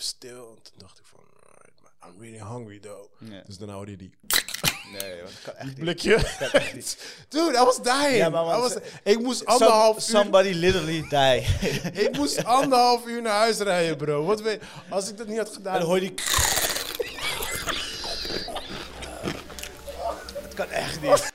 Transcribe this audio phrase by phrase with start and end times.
[0.00, 0.54] even stil.
[0.56, 1.20] En toen dacht ik van,
[2.08, 3.10] I'm really hungry though.
[3.46, 4.14] Dus dan hoorde je die
[5.00, 5.78] Nee, want dat kan echt niet.
[5.78, 6.16] blikje.
[6.16, 6.96] Dat kan echt niet.
[7.28, 8.16] Dude, I was dying.
[8.16, 8.74] Ja, maar I was,
[9.04, 10.02] ik moest anderhalf uur...
[10.02, 11.46] Somebody literally die.
[12.04, 14.24] Ik moest anderhalf uur naar huis rijden, bro.
[14.24, 15.78] Wat weet, als ik dat niet had En gedaan...
[15.78, 16.14] dan hoor je die...
[20.42, 21.29] Dat kan echt niet.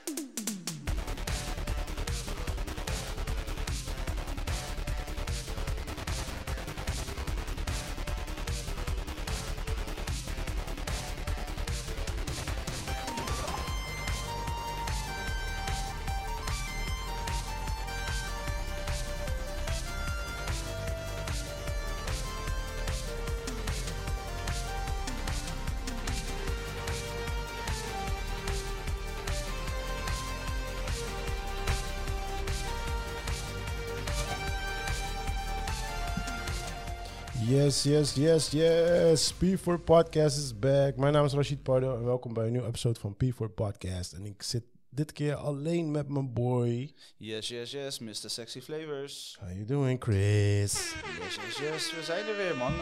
[37.85, 39.34] Yes, yes, yes, yes.
[39.34, 40.95] P4 Podcast is back.
[40.95, 44.13] Mijn naam is Rashid Pardo en welkom bij een nieuwe episode van P4 Podcast.
[44.13, 44.63] En ik zit
[44.96, 46.93] dit keer alleen met mijn boy.
[47.18, 48.13] Yes, yes, yes, Mr.
[48.13, 49.38] Sexy Flavors.
[49.40, 50.93] How you doing, Chris?
[51.20, 52.74] Yes, yes, yes, we zijn er weer, man.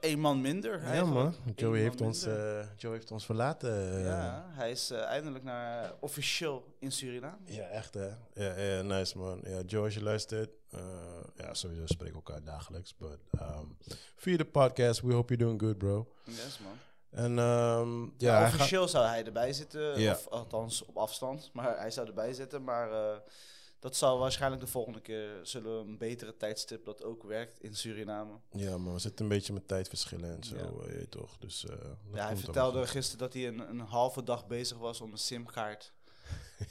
[0.00, 0.94] Eén man minder.
[0.94, 1.34] Ja, man.
[1.54, 3.98] Joey man heeft, ons, eh, Joey heeft ons verlaten.
[3.98, 7.36] ja, hij is eh, eindelijk naar officieel in Suriname.
[7.44, 8.08] Ja, echt hè.
[8.34, 9.40] Ja, ja, nice man.
[9.44, 10.80] Ja, Joe, als je luistert, eh,
[11.36, 12.96] ja, sowieso spreken we elkaar dagelijks.
[12.96, 13.76] But um,
[14.16, 16.12] via de podcast, we hope you're doing good, bro.
[16.24, 16.78] Yes, man.
[17.16, 20.12] En um, ja, Ja, hij officieel zou hij erbij zitten, Ja.
[20.12, 22.64] of althans op afstand, maar hij zou erbij zitten.
[22.64, 23.18] Maar eh,
[23.78, 27.74] dat zal waarschijnlijk de volgende keer, zullen we een betere tijdstip dat ook werkt in
[27.76, 28.32] Suriname.
[28.50, 30.86] ja, maar we zitten een beetje met tijdverschillen en zo, Ja.
[30.88, 31.36] eh, je toch.
[31.38, 31.76] Dus, eh,
[32.12, 35.92] Ja, hij vertelde gisteren dat hij een, een halve dag bezig was om een simkaart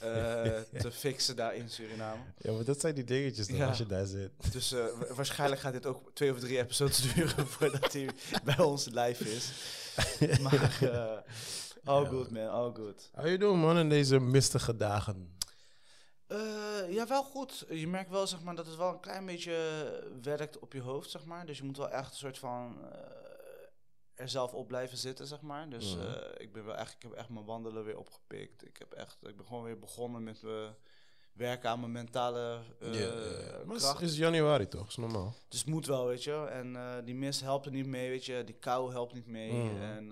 [0.82, 2.22] te fixen daar in Suriname.
[2.38, 3.66] Ja, maar dat zijn die dingetjes dan Ja.
[3.68, 4.30] als je daar zit.
[4.52, 8.08] Dus eh, wa- waarschijnlijk gaat dit ook twee of drie episodes duren voordat hij
[8.44, 9.50] bij ons live is.
[10.42, 11.18] Maar eh
[11.84, 12.08] all Ja.
[12.08, 13.10] good man, all good.
[13.14, 15.34] How you doing man in deze mistige dagen?
[16.88, 17.64] Ja, wel goed.
[17.68, 19.54] Je merkt wel zeg maar, dat het wel een klein beetje
[20.22, 21.46] werkt op je hoofd, zeg maar.
[21.46, 22.78] Dus je moet wel echt een soort van
[24.16, 25.68] er zelf op blijven zitten, zeg maar.
[25.68, 26.06] Dus Mhm.
[26.06, 28.66] eh, ik ben wel echt, ik heb echt mijn wandelen weer opgepikt.
[28.66, 30.68] Ik heb echt, ik ben gewoon weer begonnen met eh,
[31.32, 33.10] werken aan mijn mentale ja.
[33.64, 34.00] Maar het kracht.
[34.00, 35.34] is, is januari toch, is normaal.
[35.48, 36.32] Dus het moet wel, weet je.
[36.50, 38.44] En die mist helpt er niet mee, weet je.
[38.44, 39.52] Die kou helpt niet mee.
[39.52, 39.82] Mhm.
[39.82, 40.08] En,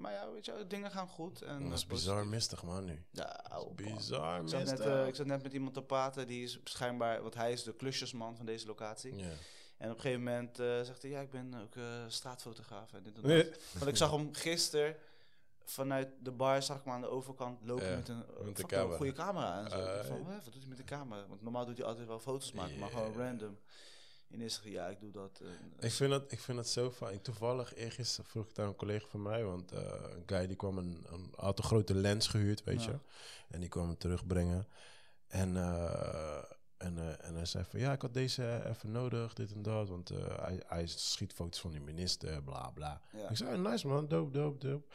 [0.00, 1.42] maar ja, weet je, dingen gaan goed.
[1.42, 3.04] En, dat is bizar mistig man nu.
[3.10, 3.74] Ja, man.
[3.74, 5.06] Bizar Ik zat, net, mistig.
[5.06, 8.36] ik zat net met iemand te praten, die is schijnbaar, want hij is de klusjesman
[8.36, 9.16] van deze locatie.
[9.16, 9.30] Ja.
[9.76, 13.02] En op een gegeven moment eh, zegt hij, ja, ik ben ook eh, straatfotograaf en
[13.02, 13.58] dit en dat.
[13.72, 14.96] Want ik zag hem gisteren
[15.64, 18.46] vanuit de bar, zag ik hem aan de overkant lopen Ja, met een met uh,
[18.46, 18.96] een camera.
[18.96, 19.64] goede camera.
[19.64, 19.76] En zo.
[19.76, 21.26] Eh, van, "Hè, wat doet hij met de camera?
[21.26, 23.58] Want normaal doet hij altijd wel foto's maken, maar gewoon random.
[24.30, 25.40] En is ja, ik doe dat.
[25.42, 27.20] eh, Ik vind dat, ik vind dat zo fijn.
[27.22, 30.78] Toevallig, eergisteren vroeg ik aan een collega van mij, want eh, een guy die kwam
[30.78, 32.90] een, een had een grote lens gehuurd, weet Ja.
[32.90, 32.98] je.
[33.48, 34.66] En die kwam hem terugbrengen.
[35.28, 36.42] En, eh,
[36.84, 39.88] en, eh, en hij zei van, ja, ik had deze even nodig, dit en dat.
[39.88, 43.00] Want eh, hij, hij schiet foto's van die minister, bla bla.
[43.12, 43.28] ja.
[43.28, 44.86] Ik zei, "Oh, nice man, dope, dope, dope.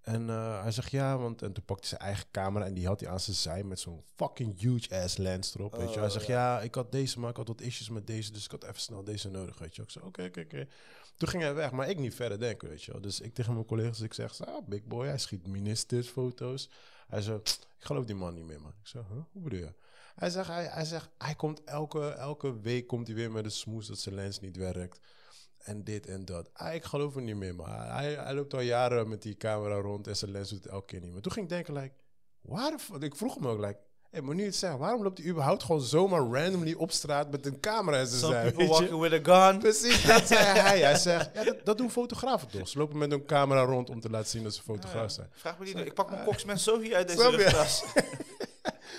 [0.00, 2.86] En eh, hij zegt ja, want en toen pakte hij zijn eigen camera en die
[2.86, 5.76] had hij aan zijn zij met zo'n fucking huge ass lens erop.
[5.76, 5.98] weet je.
[5.98, 6.56] Hij Oh, zegt ja.
[6.56, 8.80] ja, ik had deze, maar ik had wat issues met deze, dus ik had even
[8.80, 9.82] snel deze nodig, weet je.
[9.82, 10.66] Ik zei oké, oké, oké.
[11.16, 13.00] Toen ging hij weg, maar ik niet verder denken, weet je wel.
[13.00, 16.68] Dus ik tegen mijn collega's, ik zeg, ah, big boy, hij schiet ministersfoto's.
[17.08, 18.70] Hij zei, ik geloof die man niet meer, man.
[18.80, 19.18] Ik zeg, huh?
[19.32, 19.72] hoe bedoel je?
[20.14, 23.50] Hij zegt, hij, hij, zegt, hij komt elke, elke week komt hij weer met een
[23.50, 25.00] smoes dat zijn lens niet werkt.
[25.58, 26.50] En dit en dat.
[26.52, 29.74] Ah, ik geloof hem niet meer, maar hij, hij loopt al jaren met die camera
[29.74, 31.22] rond en zijn lens doet het elke keer niet meer.
[31.22, 31.94] Toen ging ik denken, like,
[32.40, 33.78] waar de Ik vroeg hem ook, like,
[34.10, 37.46] hey, maar nu het zegt, waarom loopt hij überhaupt gewoon zomaar randomly op straat met
[37.46, 38.42] een camera in zijn Some zij?
[38.42, 38.90] people weet je?
[38.90, 39.58] walking with a gun.
[39.58, 40.80] Precies, dat zei hij.
[40.80, 42.68] Hij zegt, ja, dat, dat doen fotografen toch?
[42.68, 45.28] Ze lopen met een camera rond om te laten zien dat ze fotograaf zijn.
[45.32, 45.76] Vraag me niet.
[45.76, 47.84] Ik pak mijn koksmen zo hier uit deze rugtas.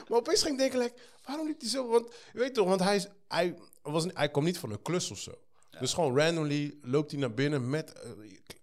[0.07, 0.95] Maar opeens ging ik denken, like,
[1.25, 1.87] waarom liep hij zo?
[1.87, 5.19] Want, weet toch, want hij, is, hij, was, hij kwam niet van een klus of
[5.19, 5.31] zo.
[5.79, 7.93] Dus gewoon randomly loopt hij naar binnen met...
[7.93, 8.09] eh,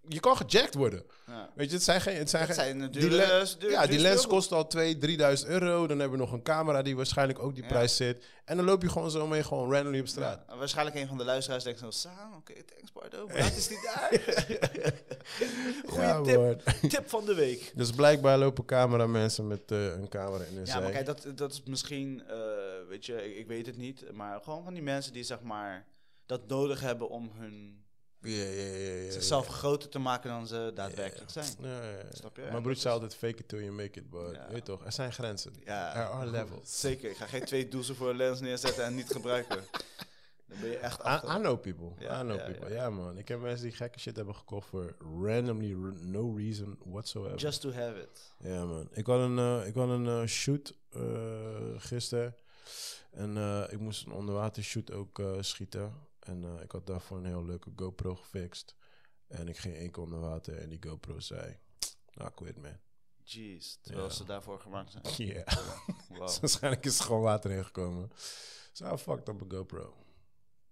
[0.07, 1.03] je kan gejackt worden.
[1.27, 1.49] Ja.
[1.55, 2.15] Weet je, het zijn geen...
[2.17, 4.81] Het zijn Dat geen zijn die dure, le- dure, ja, die lens kost al 2.000,
[4.81, 5.87] 3.000 euro.
[5.87, 8.25] Dan hebben we nog een camera die waarschijnlijk ook die prijs zit.
[8.45, 10.45] En dan loop je gewoon zo mee, gewoon randomly op straat.
[10.57, 13.91] Waarschijnlijk een van de luisteraars denkt zo, Sam, oké, thanks Bardo, maar dat is niet
[13.95, 14.21] daar.
[15.85, 17.71] Goeie tip, tip van de week.
[17.75, 21.51] Dus blijkbaar lopen cameramensen met eh, een camera in hun Ja, maar kijk, dat, dat
[21.51, 22.35] is misschien, eh,
[22.89, 25.85] weet je, ik, ik weet het niet, maar gewoon van die mensen die zeg maar
[26.25, 27.81] dat nodig hebben om hun
[28.21, 31.45] Ja, ja, ja, ja, zichzelf groter te maken dan ze daadwerkelijk zijn.
[32.11, 32.41] Snap je?
[32.51, 34.91] Mijn broer zei altijd fake it till you make it, but weet je toch, er
[34.91, 35.53] zijn grenzen.
[35.65, 36.79] Ja, Er are levels.
[36.79, 39.63] Zeker, ik ga geen twee doezen voor een lens neerzetten en niet gebruiken.
[40.53, 41.35] Dan ben je echt I, achter.
[41.35, 41.91] I know people.
[41.99, 42.73] Ja, I know people.
[42.73, 42.89] ja.
[42.89, 43.17] Man.
[43.17, 47.37] Ik heb mensen die gekke shit hebben gekocht voor randomly, no reason whatsoever.
[47.37, 48.33] Just to have it.
[48.37, 48.87] Ja, man.
[48.91, 51.01] Ik had een, eh, ik had een eh, shoot eh
[51.77, 52.35] gisteren.
[53.11, 53.37] En
[53.69, 55.93] ik moest een onderwater shoot ook schieten.
[56.25, 58.75] En eh, ik had daarvoor een heel leuke GoPro gefixt.
[59.27, 61.57] En ik ging één keer onder water en die GoPro zei...
[62.13, 62.77] Nou, quit, man.
[63.23, 64.11] Jeez, terwijl Ja.
[64.13, 65.03] ze daarvoor gemaakt zijn.
[65.33, 65.43] Ja.
[66.09, 66.29] Wow.
[66.41, 68.09] Waarschijnlijk is er gewoon water ingekomen.
[68.71, 69.95] Zo, so, fucked up een GoPro.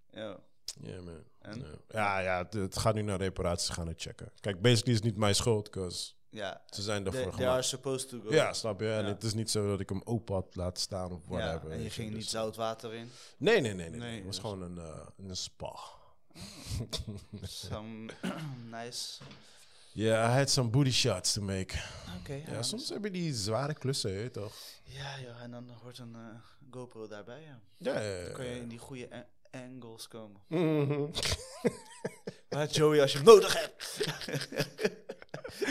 [0.09, 0.39] Ja.
[0.81, 1.23] Ja, man.
[1.39, 1.59] En?
[1.59, 4.31] Ja, ja, ja het, het gaat nu naar reparaties gaan het checken.
[4.39, 6.61] Kijk, basically is het niet mijn schuld, because Ja.
[6.69, 7.65] ze zijn ervoor they are gemaakt.
[7.65, 8.33] supposed to go.
[8.33, 8.91] Ja, snap je?
[8.91, 9.07] En Ja.
[9.07, 11.71] het is niet zo dat ik hem open had laten staan of Ja, whatever.
[11.71, 13.11] en je ging dus- niet zout water in.
[13.37, 13.89] Nee, nee, nee.
[13.89, 15.75] nee, Nee, Het was dus- gewoon een, eh, een spa.
[17.43, 18.09] Some
[18.81, 19.21] nice.
[19.93, 21.75] Ja, I had some booty shots to make.
[22.19, 22.51] Oké, ja.
[22.51, 24.53] Ja, soms heb je die zware klussen, hè, toch?
[24.83, 26.21] Ja, ja, en dan hoort een eh,
[26.71, 27.59] GoPro daarbij, ja.
[27.77, 28.23] Ja, ja, ja.
[28.25, 30.41] Dan kan je in die goede angles komen.
[30.47, 31.09] Mhm.
[32.49, 33.99] Maar Joey, als je hem nodig hebt.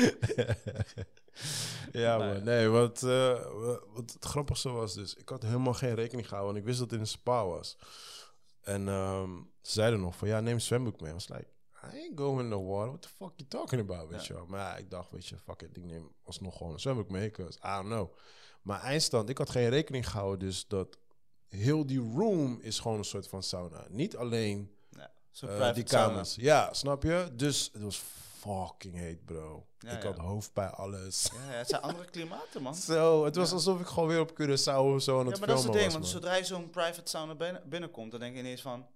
[1.92, 2.32] ja, Nee.
[2.34, 2.42] man.
[2.44, 3.08] Nee, wat, eh,
[3.52, 5.14] wa- wat het grappigste was dus...
[5.14, 7.76] Ik had helemaal geen rekening gehouden, want ik wist dat het in een spa was.
[8.60, 9.30] En ehm,
[9.62, 11.10] ze zeiden nog van, ja, neem een zwembroek mee.
[11.10, 11.46] I was like,
[11.84, 12.86] I ain't going in the water.
[12.88, 14.46] What the fuck you talking about, weet je wel.
[14.46, 15.76] Maar ja, ik dacht, weet je, fuck it.
[15.76, 18.14] Ik neem alsnog gewoon een zwembroek mee, because I don't know.
[18.62, 20.98] Maar eindstand, ik had geen rekening gehouden dus dat...
[21.48, 23.86] Heel die room is gewoon een soort van sauna.
[23.88, 25.10] Niet alleen Ja,
[25.48, 26.06] eh, die sauna.
[26.08, 26.34] kamers.
[26.34, 27.30] Ja, snap je?
[27.34, 28.02] Dus het was
[28.40, 29.66] fucking heet, bro.
[29.78, 30.08] Ja, ik ja.
[30.08, 31.30] had hoofdpijn, alles.
[31.34, 32.74] Ja, ja, het zijn andere klimaten, man.
[32.94, 33.54] Zo, het was Ja.
[33.54, 35.64] alsof ik gewoon weer op Curaçao of zo aan Ja, het maar dat is filmen
[35.64, 38.60] het ding, was, want zodra je zo'n private sauna binnen- binnenkomt, dan denk je ineens
[38.62, 38.86] van,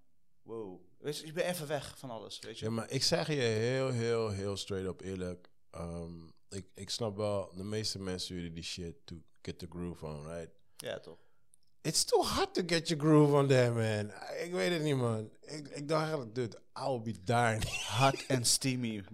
[0.42, 0.80] wow.
[0.98, 2.64] Weet je, je bent even weg van alles, weet je.
[2.64, 5.48] Ja, maar ik zeg je heel, heel, heel straight up eerlijk.
[5.70, 10.06] Ehm, ik, ik snap wel, de meeste mensen willen die shit to get the groove
[10.06, 10.50] on, right?
[10.76, 11.18] Ja, toch.
[11.86, 14.12] It's too hard to get your groove on there, man.
[14.44, 15.30] Ik weet het niet, man.
[15.40, 17.64] Ik, ik dacht eigenlijk, dude, I'll be darned.
[17.98, 19.04] Hot and steamy.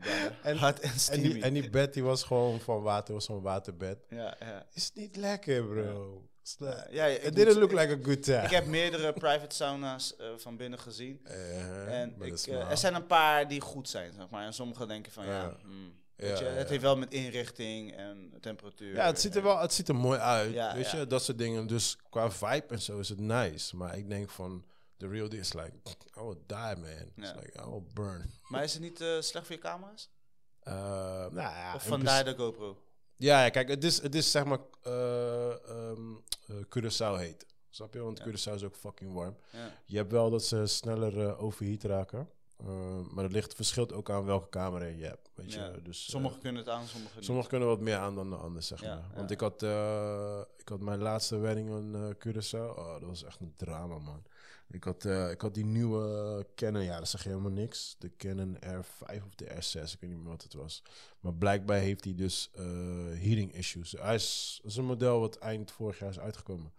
[0.42, 1.22] En- Hot and En steamy.
[1.32, 3.98] die, en die bed die was gewoon van water, was zo'n waterbed.
[4.08, 4.66] ja, ja.
[4.72, 6.24] Is niet lekker, bro.
[6.58, 8.42] Ja, ja, It didn't look like a good time.
[8.42, 11.20] Ik heb meerdere private sauna's eh, van binnen gezien.
[11.24, 14.44] Uh-huh, En ik, eh, er zijn een paar die goed zijn, zeg maar.
[14.46, 15.56] En sommige denken van, ja, Ja.
[15.62, 18.94] hmm, Ja, je, het heeft wel met inrichting en temperatuur.
[18.94, 20.52] Ja, het ziet er wel het ziet er mooi uit.
[20.52, 20.98] Ja, weet ja.
[20.98, 21.66] je, dat soort dingen.
[21.66, 23.76] Dus qua vibe en zo is het nice.
[23.76, 24.64] Maar ik denk van,
[24.96, 25.72] the real deal is like,
[26.16, 27.12] I will die, man.
[27.16, 28.32] It's like, I will burn.
[28.48, 30.10] Maar is het niet eh, slecht voor je camera's?
[30.64, 32.82] Uh, nou ja, of vandaar de GoPro?
[33.16, 37.46] Ja, ja, kijk, het is, het is zeg maar uh, um, Curaçao heet.
[37.70, 38.00] Snap je?
[38.00, 38.20] Want.
[38.20, 39.36] Curaçao is ook fucking warm.
[39.84, 42.28] Je hebt wel dat ze sneller overheat raken.
[42.66, 45.30] Uh, maar het ligt, verschilt ook aan welke camera je hebt.
[45.34, 45.66] Weet Ja.
[45.66, 45.82] je?
[45.82, 47.24] Dus, uh, Sommigen kunnen het aan, sommigen niet.
[47.24, 49.04] Sommigen kunnen wat meer aan dan de anderen, zeg Ja, maar.
[49.10, 49.16] ja.
[49.16, 52.76] Want ik had, uh, ik had mijn laatste wedding in uh, Curaçao.
[52.78, 54.22] Oh, dat was echt een drama, man.
[54.72, 57.96] Ik had, ik had die nieuwe Canon, ja, dat zeg je helemaal niks.
[57.98, 60.82] De Canon R5 of de R6, ik weet niet meer wat het was.
[61.20, 62.50] Maar blijkbaar heeft hij dus
[63.14, 63.92] heating issues.
[63.92, 66.72] Hij is, is een model wat eind vorig jaar is uitgekomen.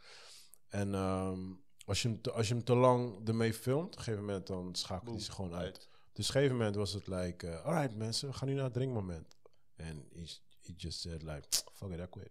[0.69, 4.03] En um, als, je hem te, als je hem te lang ermee filmt, op een
[4.03, 5.63] gegeven moment dan schakelt hij zich gewoon uit.
[5.63, 5.89] uit.
[6.13, 8.63] Dus op een gegeven moment was het like, uh, alright mensen, we gaan nu naar
[8.63, 9.35] het drinkmoment.
[9.75, 10.23] En he,
[10.61, 12.29] he just said like, fuck it, I quit.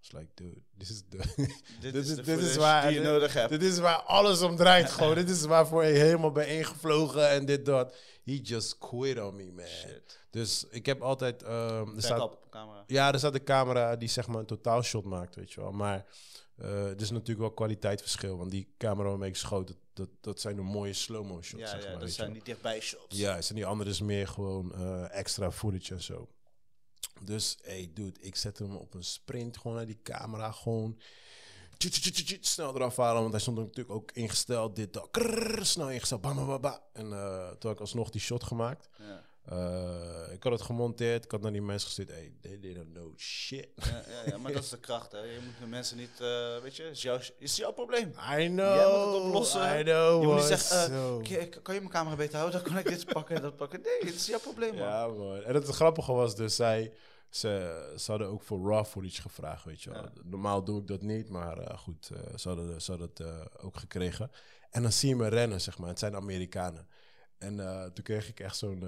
[0.00, 1.16] It's like, dude, this is the...
[1.80, 3.50] dit, is, is- dit waar- die je nodig hebt.
[3.50, 5.14] dit is waar alles om draait gewoon.
[5.24, 7.96] dit is waarvoor je helemaal ben ingevlogen en dit, dat.
[8.24, 9.66] He just quit on me, man.
[9.66, 10.18] Shit.
[10.30, 11.42] Dus ik heb altijd...
[11.42, 11.48] Um,
[11.96, 12.84] er staat, Backup camera.
[12.86, 15.72] ja, er staat een camera die zeg maar een totaalshot maakt, weet je wel.
[15.72, 16.06] Maar
[16.60, 18.38] uh, er is natuurlijk wel kwaliteitsverschil.
[18.38, 21.68] Want die camera waarmee ik schoot, dat, dat, dat zijn de mooie slow-mo shots, Ja,
[21.68, 22.00] zeg ja maar.
[22.00, 23.16] dat zijn die dichtbij shots.
[23.16, 26.28] Ja, en die andere is meer gewoon eh, extra footage en zo.
[27.20, 30.50] Dus, hey dude, ik zet hem op een sprint gewoon naar die camera.
[30.52, 30.98] Gewoon
[32.40, 33.20] snel eraf halen.
[33.20, 34.76] Want hij stond natuurlijk ook ingesteld.
[34.76, 35.08] Dit, dat.
[35.10, 36.20] Krrr, snel ingesteld.
[36.20, 36.78] Bam, bam, bam, bam.
[36.92, 38.88] En uh, toen had ik alsnog die shot gemaakt.
[38.98, 39.24] Ja.
[39.52, 41.24] Uh, ik had het gemonteerd.
[41.24, 42.08] Ik had naar die mensen gestuurd.
[42.08, 43.68] Hey, they didn't know shit.
[43.74, 45.18] Ja, ja, ja, maar dat is de kracht, hè.
[45.18, 48.12] Je moet de mensen niet, uh, weet je, is, jouw, is jouw probleem.
[48.38, 48.74] I know.
[48.74, 49.80] Jij moet het oplossen.
[49.80, 50.20] I know.
[50.20, 51.20] Je moet niet zeggen, uh, Zo.
[51.62, 52.62] kan, je mijn camera beter houden?
[52.62, 53.80] Dan kan ik dit pakken en dat pakken.
[53.80, 54.86] Nee, het is jouw probleem, man.
[54.88, 55.42] Ja, man.
[55.42, 56.92] En het grappige was dus, zij,
[57.30, 60.02] ze, ze hadden ook voor raw footage gevraagd, weet je wel.
[60.02, 60.12] Ja.
[60.24, 63.22] Normaal doe ik dat niet, maar goed, ze hadden, ze hadden het
[63.62, 64.30] ook gekregen.
[64.70, 65.88] En dan zie je me rennen, zeg maar.
[65.88, 66.88] Het zijn Amerikanen.
[67.38, 68.84] En uh, toen kreeg ik echt zo'n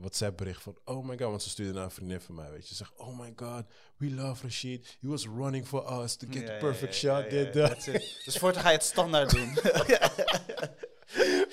[0.00, 0.78] WhatsApp bericht van...
[0.84, 2.68] Oh my god, want ze stuurde naar een vriendin van mij, weet je.
[2.68, 3.64] Ze zegt, oh my god,
[3.96, 4.96] we love Rashid.
[5.00, 7.30] He was running for us to get Ja, the perfect ja, shot.
[7.32, 8.20] ja, dit, it.
[8.24, 9.48] Dus voortaan ga je het standaard doen.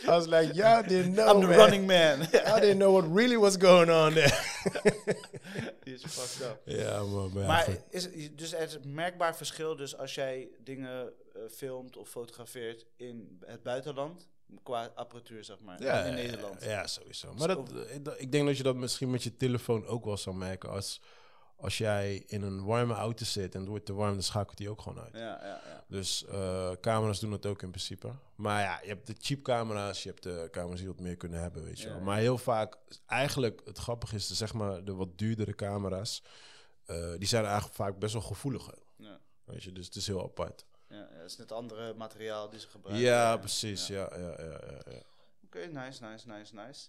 [0.04, 1.58] I was like, y'all didn't know, I'm the man.
[1.58, 2.22] running man.
[2.58, 4.34] I didn't know what really was going on there.
[5.84, 6.62] Die is fucked up.
[6.66, 7.32] ja, man.
[7.34, 11.98] Maar, Maar is, dus er is een merkbaar verschil dus als jij dingen eh, filmt
[11.98, 14.28] of fotografeert in het buitenland,
[14.64, 16.64] qua apparatuur zeg maar, ja, in Nederland.
[16.64, 17.34] Ja, sowieso.
[17.34, 20.18] Maar dat, ik- dat- ik denk dat je dat misschien met je telefoon ook wel
[20.18, 20.70] zou merken.
[20.70, 21.02] Als,
[21.56, 24.70] als jij in een warme auto zit en het wordt te warm, dan schakelt die
[24.70, 25.14] ook gewoon uit.
[25.14, 25.84] Ja, ja, ja.
[25.88, 28.12] Dus eh, camera's doen dat ook in principe.
[28.36, 31.40] Maar ja, je hebt de cheap camera's, je hebt de camera's die wat meer kunnen
[31.42, 32.00] hebben, weet je wel.
[32.00, 32.76] Maar heel vaak,
[33.06, 36.24] eigenlijk, het grappige is, de, zeg maar, de wat duurdere camera's,
[36.86, 38.78] eh, die zijn eigenlijk vaak best wel gevoeliger.
[38.98, 39.20] Ja.
[39.44, 40.66] Weet je, dus het is heel apart.
[40.90, 43.06] Ja, is net andere materiaal die ze gebruiken.
[43.06, 43.88] Ja, precies.
[43.88, 45.02] Ja, ja, ja, ja, ja.
[45.46, 46.88] Oké, nice, nice, nice, nice.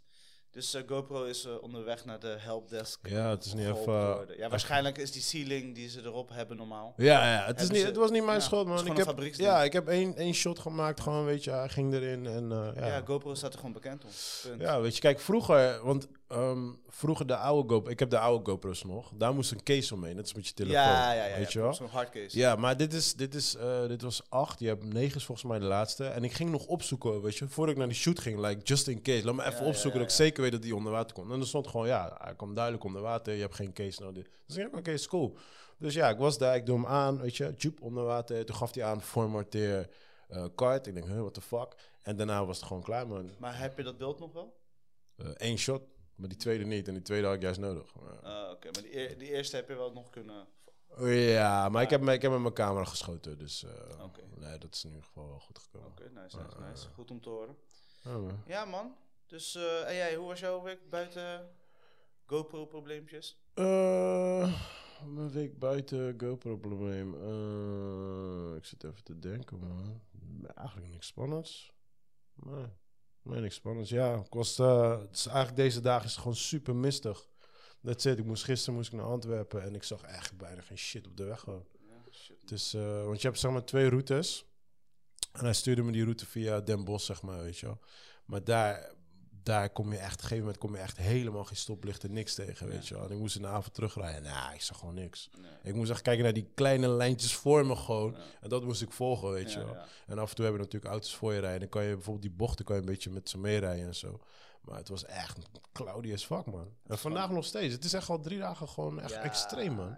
[0.50, 3.08] Dus eh, GoPro is eh, onderweg naar de helpdesk.
[3.08, 4.36] Ja, het is niet even-.
[4.36, 6.94] Ja, waarschijnlijk is die ceiling die ze erop hebben normaal.
[6.96, 8.86] Ja, ja het, is niet, het was niet mijn ja, schuld, man.
[8.86, 12.26] Ik heb, ja, ik heb één, één shot gemaakt, gewoon, weet je, hij ging erin.
[12.26, 13.02] En, eh, Ja, ja.
[13.04, 14.10] GoPro staat er gewoon bekend om.
[14.42, 14.60] Punt.
[14.60, 18.50] Ja, weet je, kijk, vroeger, want ehm, vroeger de oude GoPro, ik heb de oude
[18.50, 21.36] GoPro's nog, daar moest een case omheen, net als met je telefoon, ja, ja, ja,
[21.36, 21.74] weet ja, je wel?
[21.74, 22.38] Zo'n hardcase.
[22.38, 25.46] Ja, maar dit, is, dit, is, eh, dit was acht, je hebt negen is volgens
[25.48, 26.04] mij de laatste.
[26.04, 28.88] En ik ging nog opzoeken, weet je, voordat ik naar die shoot ging, like, just
[28.88, 29.24] in case.
[29.24, 31.32] Laat me even Ja, opzoeken ja, dat ik zeker weet dat die onder water komt.
[31.32, 34.26] En er stond gewoon, ja, hij komt duidelijk onder water, je hebt geen case nodig.
[34.46, 35.36] Dus ik oké, is cool.
[35.78, 38.44] Dus ja, ik was daar, ik doe hem aan, weet je, tjoep, onder water.
[38.44, 39.88] Toen gaf hij aan, formateer
[40.28, 40.86] eh card.
[40.86, 41.74] Ik denk, huh, what the fuck?
[42.02, 43.30] En daarna was het gewoon klaar, man.
[43.38, 44.58] Maar heb je dat beeld nog wel?
[45.16, 45.82] Eén shot,
[46.20, 46.88] maar die tweede niet.
[46.88, 47.94] En die tweede had ik juist nodig.
[47.94, 50.46] Maar- Ah, Oké, maar die, eer- die eerste heb je wel nog kunnen...
[51.06, 53.64] ja, maar ik heb, ik heb met mijn camera geschoten, dus
[54.02, 54.20] Oké.
[54.36, 55.88] nee, dat is in ieder geval wel goed gekomen.
[55.88, 56.88] Oké, nice, nice, nice.
[56.88, 57.56] Goed om te horen.
[58.04, 58.42] Ja, man.
[58.46, 58.94] Ja, man.
[59.26, 61.50] Dus, eh, en jij, hoe was jouw week buiten
[62.26, 63.38] GoPro-probleempjes?
[63.54, 64.60] Eh,
[65.06, 67.14] mijn week buiten GoPro-probleem.
[67.14, 70.00] Eh, ik zit even te denken, man.
[70.54, 71.72] Eigenlijk niks spannends.
[72.34, 72.66] Nee,
[73.22, 73.90] nee niks spannends.
[73.90, 77.28] Ja, ik was, het is eigenlijk deze dagen is het gewoon super mistig.
[77.82, 78.18] That's it.
[78.18, 81.16] Ik moest, gisteren moest ik naar Antwerpen en ik zag echt bijna geen shit op
[81.16, 81.66] de weg gewoon.
[81.88, 82.50] Ja, shit.
[82.50, 84.44] Is, eh, want je hebt zeg maar twee routes.
[85.32, 87.80] En hij stuurde me die route via Den Bosch, zeg maar, weet je wel.
[88.24, 88.94] Maar daar,
[89.42, 92.34] daar kom je echt, op een gegeven moment kom je echt helemaal geen stoplichten, niks
[92.34, 93.04] tegen, weet je wel.
[93.04, 94.22] En ik moest in de avond terugrijden.
[94.22, 95.30] Nou, ik zag gewoon niks.
[95.40, 95.50] Nee.
[95.62, 98.16] Ik moest echt kijken naar die kleine lijntjes voor me gewoon.
[98.40, 99.76] En dat moest ik volgen, weet je wel.
[100.06, 101.60] En af en toe hebben natuurlijk auto's voor je rijden.
[101.60, 104.20] Dan kan je bijvoorbeeld die bochten kan je een beetje met ze meerijden en zo.
[104.60, 105.38] Maar het was echt
[105.72, 106.68] cloudy as fuck, man.
[106.86, 107.74] En vandaag nog steeds.
[107.74, 109.96] Het is echt al drie dagen gewoon echt extreem, man.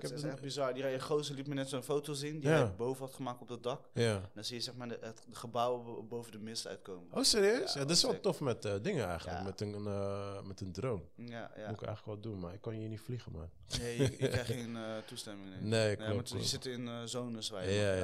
[0.00, 0.72] Het is echt bizar.
[0.74, 3.48] Die rijden gozer liet me net zo'n foto zien die hij boven had gemaakt op
[3.48, 3.80] het dak.
[3.92, 4.20] Ja.
[4.34, 7.06] Dan zie je zeg maar de, het gebouw bo- boven de mist uitkomen.
[7.12, 7.72] Oh, serieus?
[7.72, 9.44] Ja, dat is wel tof met eh, dingen eigenlijk.
[9.44, 11.02] Met, een, eh, met een drone.
[11.14, 11.24] Ja,
[11.56, 11.68] ja.
[11.68, 13.48] Moet ik eigenlijk wel doen, maar ik kan hier niet vliegen, man.
[13.80, 15.48] Nee, je krijgt geen eh, toestemming.
[15.60, 17.72] Nee, Nee, klopt, want je zit in zones waar je...
[17.74, 17.94] ja,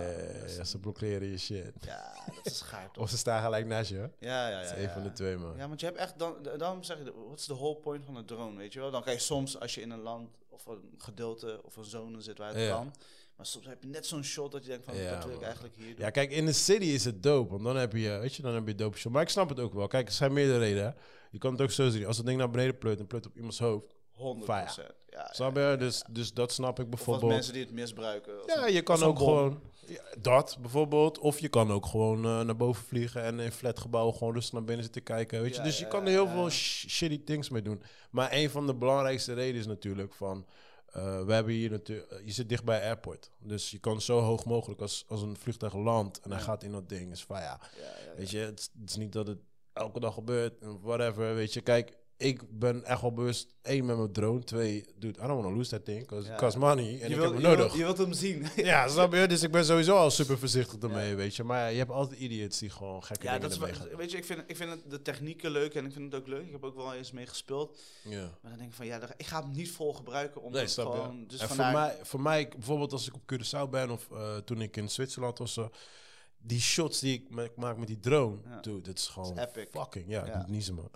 [0.51, 1.73] ja, dat ze blokkeren je shit.
[1.81, 2.91] Ja, dat is toch?
[3.03, 3.97] Of ze staan gelijk naast je.
[3.97, 4.03] hè?
[4.03, 4.69] Ja, ja, ja.
[4.69, 4.93] Dat is ja.
[4.93, 5.57] van de twee, man.
[5.57, 8.17] Ja, want je hebt echt dan, daarom zeg je, wat is de whole point van
[8.17, 8.91] een drone, weet je wel?
[8.91, 12.21] Dan kan je soms, als je in een land of een gedeelte of een zone
[12.21, 12.71] zit waar het Ja.
[12.75, 12.95] kan,
[13.37, 15.75] maar soms heb je net zo'n shot dat je denkt van, Ja, wil ik eigenlijk
[15.77, 16.05] hier doen.
[16.05, 17.51] Ja, kijk, in de city is het dope.
[17.51, 19.13] Want dan heb je, weet je, dan heb je dope shot.
[19.13, 19.87] Maar ik snap het ook wel.
[19.87, 20.95] Kijk, er zijn meerdere redenen.
[21.31, 22.07] Je kan het ook zo zien.
[22.07, 23.95] Als het ding naar beneden pleurt en pleurt op iemands hoofd.
[24.13, 24.95] 100 Fire.
[25.09, 25.61] Ja, Snap je?
[25.61, 26.13] ja, Dus, ja.
[26.13, 27.33] dus dat snap ik bijvoorbeeld.
[27.33, 28.33] mensen die het misbruiken.
[28.47, 29.61] Ja, je kan ook gewoon...
[29.87, 31.19] Ja, dat bijvoorbeeld.
[31.19, 34.65] Of je kan ook gewoon eh, naar boven vliegen en in flatgebouwen gewoon rustig naar
[34.65, 35.41] binnen zitten kijken.
[35.43, 35.57] Weet je?
[35.59, 37.83] Ja, dus je kan er heel veel sh- shitty things mee doen.
[38.11, 40.47] Maar een van de belangrijkste redenen is natuurlijk van...
[40.87, 42.23] eh, we hebben hier natuurlijk...
[42.25, 43.31] je zit dicht bij airport.
[43.39, 46.45] Dus je kan zo hoog mogelijk als, als een vliegtuig landt en hij Ja.
[46.45, 47.13] gaat in dat ding.
[47.13, 49.39] Is van ja, Ja, ja, weet je, het, is- het is niet dat het
[49.73, 51.35] elke dag gebeurt en whatever.
[51.35, 53.55] Weet je, kijk, ik ben echt wel bewust.
[53.63, 54.45] één, met mijn drone.
[54.45, 56.01] Twee, dude, I don't want to lose that thing.
[56.01, 56.33] Because Ja.
[56.33, 56.85] it costs money.
[56.85, 57.73] En je, ik heb hem je, nodig.
[57.77, 58.47] je wilt hem zien.
[58.57, 59.27] Ja, snap je?
[59.27, 61.15] Dus ik ben sowieso al super voorzichtig ermee, Ja.
[61.17, 61.45] weet je.
[61.45, 63.97] Maar je hebt altijd idiots die gewoon gekke Ja, dingen dat is gaan.
[63.97, 66.29] weet je, ik vind, ik vind het, de technieken leuk en ik vind het ook
[66.29, 66.47] leuk.
[66.47, 67.79] Ik heb ook wel eens mee gespeeld.
[68.05, 68.21] Ja.
[68.21, 70.43] Maar dan denk ik van, ja, ik ga hem niet vol gebruiken.
[70.43, 70.93] Omdat Nee, snap je?
[71.01, 74.37] gewoon, dus en voor mij, voor mij, bijvoorbeeld als ik op Curaçao ben of eh,
[74.37, 75.71] toen ik in Zwitserland was, zo,
[76.39, 79.67] die shots die ik ma- maak met die drone, dude, dat is gewoon is epic.
[79.71, 80.91] fucking, ja, moet niezen, man.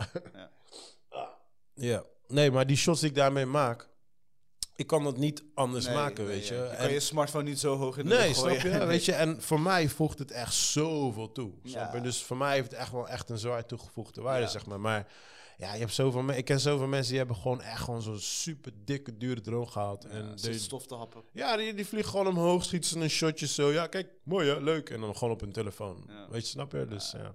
[1.77, 1.87] Ja.
[1.91, 3.89] ja, nee, maar die shots die ik daarmee maak,
[4.77, 6.55] ik kan dat niet anders Nee, maken, nee, weet ja.
[6.57, 6.63] je.
[6.69, 8.87] En- kan je smartphone niet zo hoog in de Nee, snap je?
[8.87, 11.53] Weet je, en voor mij voegt het echt zoveel toe.
[11.65, 11.99] Snap je?
[11.99, 12.03] Ja.
[12.05, 14.49] Dus voor mij heeft het echt wel echt een zwaar toegevoegde waarde, Ja.
[14.51, 14.81] zeg maar.
[14.81, 15.07] Maar
[15.59, 18.73] ja, je hebt zoveel ik ken zoveel mensen die hebben gewoon echt gewoon zo'n super
[18.85, 20.03] dikke, dure drone gehaald.
[20.03, 21.23] Ja, en die- stof te happen.
[21.33, 23.73] ja, die, die vliegen gewoon omhoog, schieten ze een shotje zo.
[23.73, 24.91] Ja, kijk, mooi hè, leuk.
[24.91, 26.05] En dan gewoon op hun telefoon.
[26.09, 26.27] Ja.
[26.31, 26.87] Weet je, snap je?
[26.87, 27.35] Dus ja.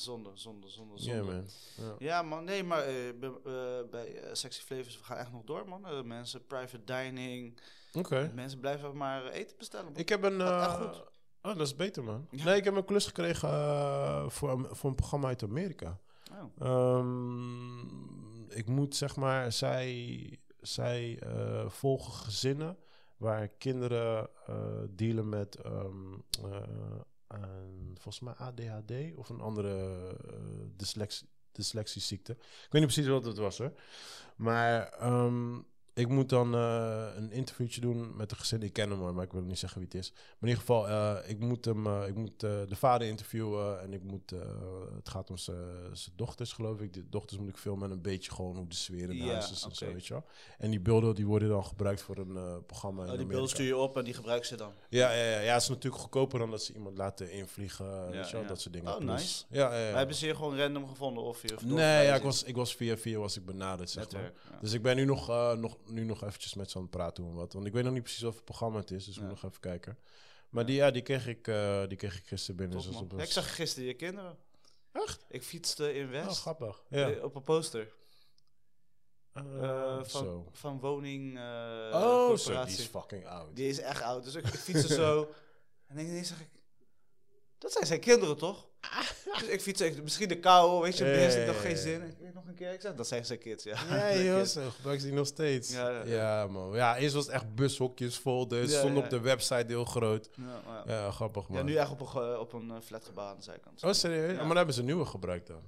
[0.00, 1.32] Zonde, zonde, zonde, Ja, zonde.
[1.32, 1.44] man.
[1.76, 1.94] Ja.
[1.98, 2.44] Ja, man.
[2.44, 6.06] Nee, maar eh, bij, eh, bij eh, Sexy Flavors, we gaan echt nog door, man.
[6.06, 7.60] Mensen, private dining.
[7.92, 8.30] Oké.
[8.34, 9.86] Mensen blijven maar eten bestellen.
[9.92, 9.96] man.
[9.96, 10.40] Ik heb een...
[10.70, 11.04] Goed.
[11.42, 12.26] Oh, dat is beter, man.
[12.30, 12.44] Ja.
[12.44, 13.48] Nee, ik heb een klus gekregen
[14.32, 15.98] voor, een- voor een programma uit Amerika.
[16.32, 16.66] Oh.
[16.66, 21.22] Ehm, ik moet zeg maar, zij, zij
[21.66, 22.78] volgen gezinnen
[23.16, 24.28] waar kinderen
[24.90, 26.12] dealen met ehm,
[26.44, 26.62] eh,
[27.94, 30.38] volgens mij ADHD of een andere uh,
[30.76, 32.32] dyslex dyslexieziekte.
[32.32, 32.38] Ik
[32.70, 33.72] weet niet precies wat het was hoor.
[34.36, 35.58] Maar ehm,
[35.98, 38.62] ik moet dan uh, een interviewtje doen met de gezin.
[38.62, 40.10] Ik ken hem hoor, maar ik wil niet zeggen wie het is.
[40.12, 43.92] Maar in ieder geval, uh, ik moet, hem, uh, ik moet de vader interviewen en
[43.92, 44.30] ik moet,
[44.94, 45.56] het gaat om zijn
[46.16, 46.92] dochters geloof ik.
[46.92, 49.50] De dochters moet ik filmen en een beetje gewoon hoe de sfeer in Ja, huis
[49.50, 50.24] is en zo, weet je wel.
[50.58, 53.66] En die beelden die worden dan gebruikt voor een eh, programma Oh, die beelden stuur
[53.66, 54.72] je op en die gebruiken ze dan.
[54.88, 58.26] Ja, ja, ja, ja, het is natuurlijk goedkoper dan dat ze iemand laten invliegen, weet
[58.26, 58.48] je wel, ja.
[58.48, 58.92] dat soort dingen.
[58.92, 59.44] Oh, Plus- nice.
[59.50, 59.68] Ja.
[59.68, 61.54] Maar hebben ze je gewoon random gevonden of je?
[61.54, 64.22] Of Nee, ja, ik was, ik was via via was ik benaderd, zeg maar.
[64.22, 64.60] netwerk?
[64.60, 67.38] Dus ik ben nu nog, eh, nog, nu nog eventjes met het praten hoe en
[67.38, 67.52] wat.
[67.52, 69.60] Want ik weet nog niet precies wat voor programma het is, dus moet nog even
[69.60, 69.98] kijken.
[70.48, 72.76] Maar die, ja, die kreeg ik, eh, die kreeg ik gisteren binnen.
[72.78, 74.38] Top, dus was- ik zag gisteren je kinderen.
[74.92, 75.24] Echt?
[75.28, 76.82] Ik fietste in Oh, West grappig.
[76.88, 77.10] Ja.
[77.10, 77.96] eh, op een poster
[79.32, 80.48] Eh, eh, van, zo.
[80.52, 81.38] van woning
[81.92, 83.56] Oh, zo, die is fucking oud.
[83.56, 84.24] Die is echt oud.
[84.24, 85.28] Dus ik, ik fietste zo.
[85.86, 86.48] En ineens zag ik...
[87.58, 88.66] Dat zijn zijn kinderen, toch?
[89.38, 91.04] dus ik fiets misschien de kou, weet je.
[91.04, 92.02] Ja, ik nog geen zin.
[92.02, 92.72] Ik weet nog een keer.
[92.72, 93.78] Ik zeg, dat zijn zijn kids, ja.
[93.88, 95.72] Ja, joh, gebruiken ze die nog steeds.
[95.72, 96.46] Ja, Ja, ja.
[96.46, 96.74] man.
[96.74, 99.02] Ja, eerst was het echt bushokjes vol, dus Ja, stond ja.
[99.02, 100.30] op de website heel groot.
[100.86, 101.58] Ja, grappig, man.
[101.58, 103.82] ja, nu echt op een, op een eh, flatgebouw aan de zijkant.
[103.84, 104.30] Oh, serieus?
[104.30, 104.36] Ja.
[104.36, 105.62] Maar dan hebben ze nieuwe gebruikt dan.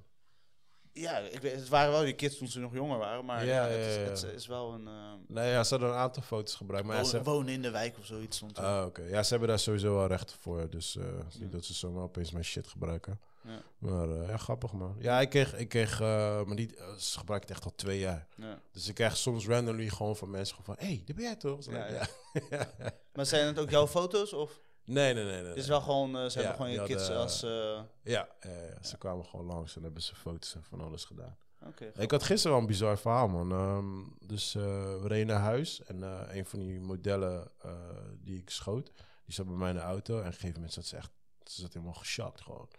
[0.93, 3.25] Ja, ik weet, het waren wel die kids toen ze nog jonger waren.
[3.25, 4.87] Maar Ja, ja, ja, het, is, het is- wel een...
[4.87, 4.93] eh,
[5.27, 6.87] Nee, ja, ze hadden een aantal foto's gebruikt.
[6.87, 8.57] Maar wonen, ze, wonen in de wijk of zoiets stond.
[8.59, 9.01] Ah, oké.
[9.01, 10.69] Ja, ze hebben daar sowieso wel recht voor.
[10.69, 13.19] Dus eh, het is niet dat ze zomaar opeens mijn shit gebruiken.
[13.43, 13.61] Ja.
[13.77, 14.95] Maar eh, ja, grappig man.
[14.99, 18.27] Ja, ik kreeg, ik kreeg eh, maar die, ze gebruiken het echt al twee jaar.
[18.35, 18.59] Ja.
[18.71, 21.35] Dus ik krijg soms randomly gewoon van mensen gewoon van, hé, hey, dit ben jij
[21.35, 21.65] toch?
[21.71, 22.07] Ja.
[23.13, 24.33] Maar zijn het ook jouw foto's?
[24.33, 25.39] Of Nee, nee, nee.
[25.39, 27.43] nee, het is wel gewoon, eh, ze Ja, hebben gewoon je kids hadden, als...
[27.43, 31.05] eh, Ja, ja, ja, ze kwamen gewoon langs en hebben ze foto's en van alles
[31.05, 31.37] gedaan.
[31.65, 31.91] Oké.
[31.95, 33.51] Ik had gisteren wel een bizar verhaal, man.
[33.51, 34.61] Ehm, dus eh,
[35.01, 37.71] we reden naar huis en eh, een van die modellen eh,
[38.17, 38.91] die ik schoot,
[39.25, 40.13] die zat bij mij in de auto.
[40.13, 41.11] En op een gegeven moment zat ze echt,
[41.43, 42.69] ze zat helemaal geschokt gewoon.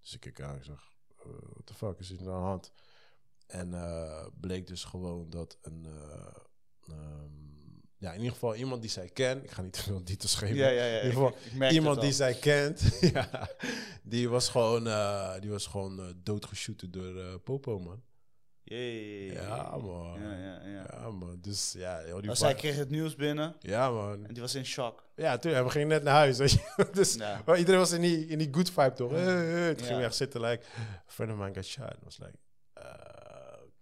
[0.00, 2.40] Dus ik kijk aan en ik zeg, eh, what the fuck, is hier nou aan
[2.42, 2.72] de hand?
[3.46, 6.26] En eh, bleek dus gewoon dat een, eh,
[6.94, 7.57] ehm,
[7.98, 10.56] ja, in ieder geval iemand die zij kent, ik ga niet te veel details geven.
[10.56, 10.98] Ja, ja, ja.
[11.00, 12.82] In ieder geval, ik, Iemand die zij kent,
[13.14, 13.48] ja,
[14.02, 18.02] die was gewoon, eh, die was gewoon doodgeschoten door eh, Popo, man.
[18.62, 19.32] Jee.
[19.32, 20.20] Ja, man.
[20.22, 20.86] Ja, ja, ja.
[20.90, 21.38] Ja, man.
[21.40, 24.26] Dus ja, joh, die zij kreeg het nieuws binnen Ja, man.
[24.26, 25.04] en die was in shock.
[25.16, 25.64] Ja, tuurlijk.
[25.64, 26.86] We gingen net naar huis, weet je.
[26.92, 27.42] Dus Ja.
[27.46, 29.10] maar iedereen was in die, in die good vibe, toch?
[29.10, 29.74] Toen Ja.
[29.76, 30.64] ging echt zitten, like,
[31.06, 31.94] friend of mine got shot.
[32.04, 32.32] Was like,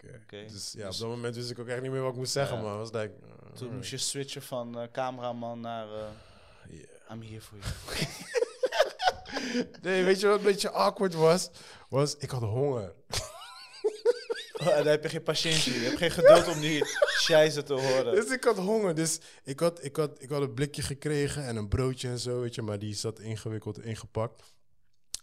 [0.06, 0.48] uh.
[0.48, 2.32] Dus ja, Dus- op dat moment wist ik ook echt niet meer wat ik moest
[2.32, 2.74] zeggen, man.
[2.74, 6.04] I was like, uh, Toen moest je switchen van eh, cameraman naar eh,
[6.68, 6.84] Yeah.
[7.10, 8.06] I'm here for you.
[9.82, 11.50] Nee, weet je wat een beetje awkward was?
[11.88, 12.92] Was, ik had honger.
[14.60, 15.72] Oh, en dan heb je geen patiëntie.
[15.80, 18.14] Je hebt geen geduld om die scheisse te horen.
[18.14, 18.94] Dus ik had honger.
[18.94, 22.40] Dus ik had, ik, had, ik had een blikje gekregen en een broodje en zo,
[22.40, 22.62] weet je.
[22.62, 24.54] Maar die zat ingewikkeld ingepakt.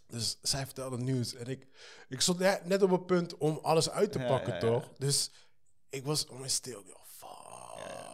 [0.06, 1.34] Dus zij vertelde het nieuws.
[1.34, 1.66] En ik,
[2.08, 4.92] ik stond net op het punt om alles uit te pakken, toch?
[4.98, 5.30] Dus
[5.88, 6.80] ik was om stil.
[6.80, 7.28] Ik dacht, fuck.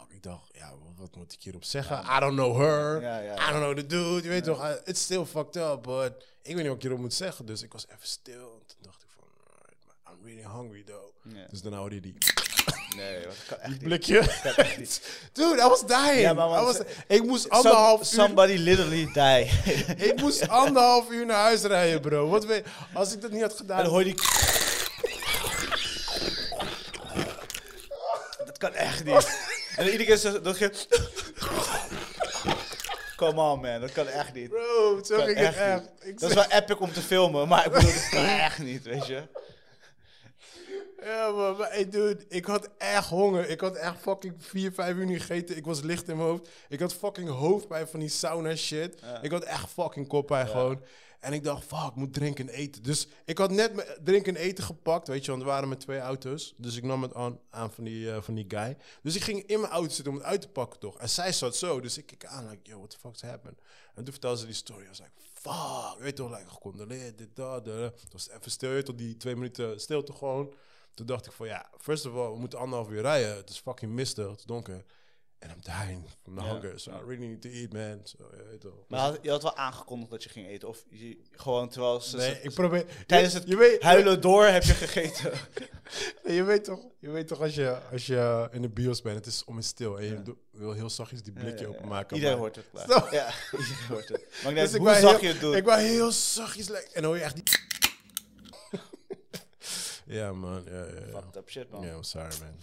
[0.08, 2.04] Ik dacht, ja, wat, wat moet ik hierop zeggen?
[2.16, 3.02] I don't know her.
[3.02, 4.22] I don't know the dude.
[4.22, 5.82] Je weet toch, uh, it's still fucked up.
[5.82, 7.46] But ik weet niet wat ik hierop moet zeggen.
[7.46, 8.52] Dus ik was even stil.
[8.60, 9.24] En toen dacht ik van,
[10.12, 11.14] I'm really hungry, though.
[11.50, 12.14] Dus daarna hoorde je die,
[12.96, 13.82] Nee, dat kan echt niet.
[13.82, 14.20] blikje.
[14.20, 15.00] Dat kan echt niet.
[15.32, 16.20] Dude, I was dying.
[16.20, 18.06] Ja, maar I was, ik moest anderhalf uur...
[18.06, 19.50] Somebody literally die.
[20.08, 22.28] Ik moest anderhalf uur naar huis rijden, bro.
[22.28, 23.78] Wat weet, als ik dat niet had En gedaan...
[23.78, 24.14] dan hoor je die...
[28.46, 29.38] Dat kan echt niet.
[29.76, 30.70] En iedere keer zegt dat je...
[33.16, 33.80] Come on, man.
[33.80, 34.48] Dat kan echt niet.
[34.48, 35.80] Bro, zo Kan ging het echt echt.
[35.80, 35.90] niet.
[36.00, 38.82] Ik Dat is wel epic om te filmen, maar ik bedoel, dat kan echt niet,
[38.82, 39.22] weet je.
[41.02, 43.48] Ja, maar, maar hey, dude, ik had echt honger.
[43.48, 45.56] Ik had echt fucking vier, vijf uur niet gegeten.
[45.56, 46.48] Ik was licht in mijn hoofd.
[46.68, 49.00] Ik had fucking hoofdpijn van die sauna shit.
[49.00, 49.22] Ja.
[49.22, 50.82] Ik had echt fucking koppijn gewoon.
[51.20, 52.82] En ik dacht, fuck, ik moet drinken en eten.
[52.82, 55.98] Dus ik had net drinken en eten gepakt, weet je, want we waren met twee
[55.98, 56.54] auto's.
[56.56, 58.76] Dus ik nam het aan, aan van, die, eh, van die guy.
[59.02, 60.98] Dus ik ging in mijn auto zitten om het uit te pakken, toch?
[60.98, 63.58] En zij zat zo, dus ik keek aan, like, yo, what the fuck's happened?
[63.94, 64.84] En toen vertelde ze die story.
[64.84, 68.00] I was like, fuck, weet je toch, like, gecondoleerd, dit, dat, dat.
[68.00, 70.54] Het was even stil, je toch, die twee minuten stilte gewoon.
[71.00, 73.36] Toen dacht ik van, ja, first of all, we moeten anderhalf uur rijden.
[73.36, 74.84] Het is fucking mistig, het is donker.
[75.42, 76.52] And I'm dying from the Ja.
[76.52, 78.00] hunger, so I really need to eat, man.
[78.04, 78.18] So.
[78.88, 80.68] Maar had, je had wel aangekondigd dat je ging eten?
[80.68, 82.16] Of je, gewoon terwijl ze...
[82.16, 82.84] nee, ik probeer...
[83.06, 85.32] Tijdens je, het je weet, huilen door heb je gegeten.
[86.24, 89.16] Nee, je weet toch, je weet toch als, je, als je in de bios bent,
[89.16, 89.98] het is om en stil.
[89.98, 90.32] En je Ja.
[90.50, 91.76] wil heel zachtjes die blikje Ja, ja, ja.
[91.76, 92.16] openmaken.
[92.16, 92.86] Iedereen maar- hoort het.
[92.86, 93.14] klaar.
[93.14, 94.24] Ja, iedereen hoort het.
[94.44, 95.56] Maar Dus ik hoe wou zag heel- je het doen?
[95.56, 96.92] Ik wou heel zachtjes lekker.
[96.94, 97.44] En dan hoor je echt die...
[100.10, 100.62] ja, man.
[100.64, 101.20] Ja, ja, ja.
[101.20, 101.82] Fucked up shit, man.
[101.82, 102.54] Ja, I'm sorry, man.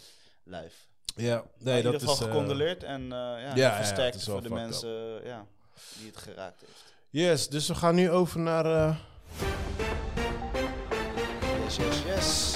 [0.62, 0.76] Live.
[1.16, 2.20] Ja, nee, in dat ieder geval is...
[2.22, 4.90] eh, gecondoleerd en uh, ja, versterkt is voor de mensen
[5.26, 5.46] ja,
[5.98, 6.84] die het geraakt heeft.
[7.10, 8.96] Yes, dus we gaan nu over naar eh,
[11.64, 12.56] Yes, yes, yes.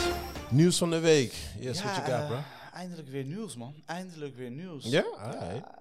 [0.50, 1.34] nieuws van de week.
[1.60, 2.38] Yes, ja, what you got, eh, bro?
[2.74, 3.74] Eindelijk weer nieuws, man.
[3.86, 4.86] Eindelijk weer nieuws.
[4.86, 5.04] Ja?
[5.18, 5.80] Ja.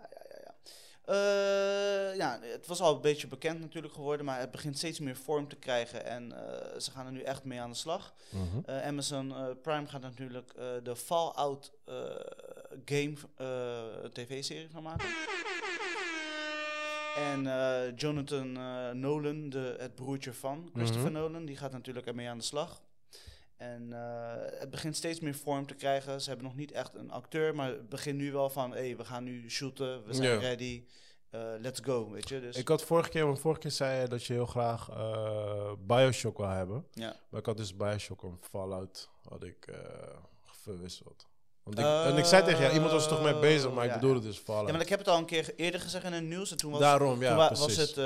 [1.15, 2.11] Ja.
[2.11, 5.17] Eh, ja, het was al een beetje bekend natuurlijk geworden, maar het begint steeds meer
[5.17, 8.15] vorm te krijgen en eh, ze gaan er nu echt mee aan de slag.
[8.31, 8.45] Mhm.
[8.65, 11.73] Eh, Amazon Prime gaat natuurlijk de Fallout
[12.85, 13.15] game
[14.13, 15.09] tv-serie van maken.
[17.17, 17.43] En
[17.97, 18.53] Jonathan
[19.01, 21.21] Nolan, de, het broertje van Christopher Mhm.
[21.21, 22.83] Nolan, die gaat natuurlijk ermee aan de slag.
[23.61, 26.21] En eh, het begint steeds meer vorm te krijgen.
[26.21, 28.71] Ze hebben nog niet echt een acteur, maar het begint nu wel van...
[28.73, 30.39] hé, hey, we gaan nu shooten, we zijn Ja.
[30.39, 30.85] ready,
[31.31, 32.41] eh, let's go, weet je.
[32.41, 35.73] Dus, Ik had vorige keer, want vorige keer zei je dat je heel graag eh,
[35.87, 36.87] Bioshock wil hebben.
[36.93, 37.17] ja.
[37.29, 39.69] Maar ik had dus Bioshock en Fallout had ik
[40.45, 41.27] verwisseld.
[41.63, 43.91] Want ik, en ik zei tegen jou, iemand was er toch mee bezig, maar ik
[43.91, 44.27] ja, bedoelde ja.
[44.27, 44.67] dus Fallout.
[44.67, 46.51] ja, maar ik heb het al een keer eerder gezegd in het nieuws.
[46.51, 47.77] En toen was, Daarom, ja, toen wa- precies.
[47.77, 47.97] was het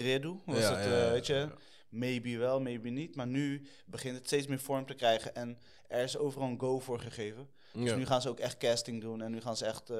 [0.00, 1.48] Redu, was Ja, het, weet je...
[1.92, 3.16] Maybe wel, maybe niet.
[3.16, 5.34] Maar nu begint het steeds meer vorm te krijgen.
[5.34, 7.48] En er is overal een go voor gegeven.
[7.72, 7.96] Dus Ja.
[7.96, 9.22] nu gaan ze ook echt casting doen.
[9.22, 9.98] En nu gaan ze echt eh,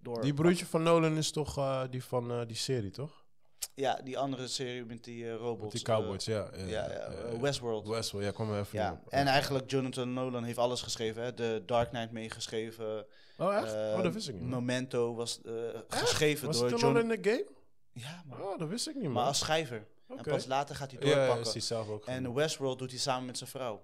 [0.00, 0.22] door.
[0.22, 3.26] Die broertje van Nolan is toch eh, die van eh, die serie, toch?
[3.74, 5.62] Ja, die andere serie met die robots.
[5.62, 6.50] Met die Cowboys, ja.
[6.56, 7.88] ja, ja, Westworld.
[7.88, 11.22] Westworld, ja, kwam er even Ja, en eigenlijk Jonathan Nolan heeft alles geschreven.
[11.22, 11.34] Hè?
[11.34, 13.06] De Dark Knight meegeschreven.
[13.38, 13.72] Oh, echt?
[13.72, 14.48] Oh, dat wist ik niet.
[14.48, 15.40] Memento was
[15.88, 16.80] geschreven Was door John...
[16.80, 17.46] toen al in de game?
[17.92, 18.42] Ja, man.
[18.42, 19.12] Oh, dat wist ik niet, man.
[19.12, 19.86] maar als schrijver.
[20.08, 20.22] Oké.
[20.22, 21.46] En pas later gaat hij Ja, ja, doorpakken.
[21.46, 22.34] is die zelf ook en.
[22.34, 23.82] Westworld doet hij samen met zijn vrouw.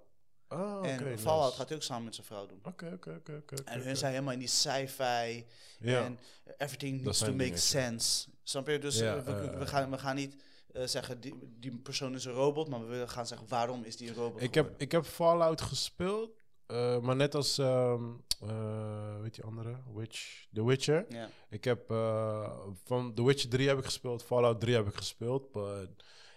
[0.48, 0.88] Oh, oké.
[0.88, 1.18] en nice.
[1.22, 2.60] Fallout gaat hij ook samen met zijn vrouw doen.
[2.62, 3.62] Oké, oké, oké, oké.
[3.64, 5.46] En hun zijn helemaal in die sci-fi.
[5.80, 6.18] En
[6.58, 8.28] everything needs to make sense.
[8.42, 8.78] Snap je?
[8.78, 9.22] Dus we,
[9.58, 10.36] we, gaan, we gaan niet
[10.72, 12.68] eh, zeggen, die, die persoon is een robot.
[12.68, 15.60] Maar we willen gaan zeggen, waarom is die een robot Ik heb, ik heb Fallout
[15.60, 16.30] gespeeld,
[16.66, 18.02] eh, maar net als, ehm
[18.48, 21.06] eh, weet je andere, Witch, The Witcher.
[21.50, 22.50] Ik heb eh,
[22.84, 25.88] van The Witcher 3 heb ik gespeeld, Fallout 3 heb ik gespeeld, but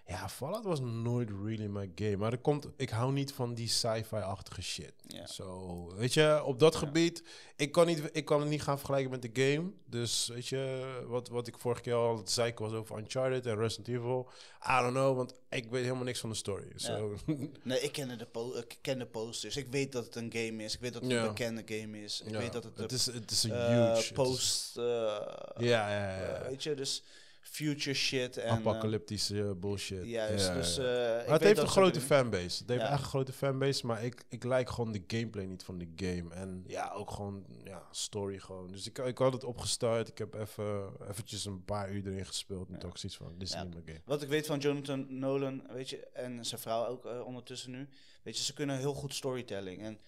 [0.07, 2.17] ja, Fallout was nooit really my game.
[2.17, 4.93] Maar er komt, ik hou niet van die sci-fi-achtige shit.
[5.07, 5.27] Ja.
[5.27, 7.23] Zo, weet je, op dat gebied,
[7.55, 9.71] ik kan, niet, ik kan het niet gaan vergelijken met de game.
[9.85, 13.57] Dus weet je, wat, wat ik vorige keer al zei, ik was over Uncharted en
[13.57, 14.29] Resident Evil.
[14.69, 16.71] I don't know, want ik weet helemaal niks van de story.
[16.75, 17.15] Zo,
[17.63, 19.57] Nee, ik ken, de po- ik ken de posters.
[19.57, 20.73] Ik weet dat het een game is.
[20.73, 22.21] Ik weet dat het een bekende game is.
[22.21, 24.13] Ik weet dat het, is, het is een eh, huge...
[24.13, 24.77] post...
[24.77, 25.25] eh, ja,
[25.57, 26.17] ja, ja.
[26.17, 26.49] eh, ja.
[26.49, 27.03] weet je, dus
[27.51, 28.37] future shit.
[28.37, 30.05] En, eh, Apocalyptische bullshit.
[30.05, 30.75] Juist, Ja, dus...
[30.75, 30.83] ja.
[30.83, 32.59] eh, ik het weet heeft een grote fanbase.
[32.59, 32.89] Het heeft Ja.
[32.91, 36.33] echt een grote fanbase, maar ik, ik like gewoon de gameplay niet van de game.
[36.33, 38.71] En ja, ook gewoon, ja, story gewoon.
[38.71, 40.07] Dus ik, ik had het opgestart.
[40.07, 42.69] Ik heb even eventjes een paar uur erin gespeeld.
[42.69, 44.01] En ook zoiets van, dit is niet mijn game.
[44.05, 47.89] Wat ik weet van Jonathan Nolan, weet je, en zijn vrouw ook eh, ondertussen nu,
[48.23, 49.81] weet je, ze kunnen heel goed storytelling.
[49.81, 49.99] En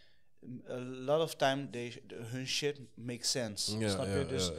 [0.69, 3.78] a lot of time, they, de- hun shit makes sense.
[3.78, 4.25] Ja, snap ja, je?
[4.25, 4.54] Dus, ja.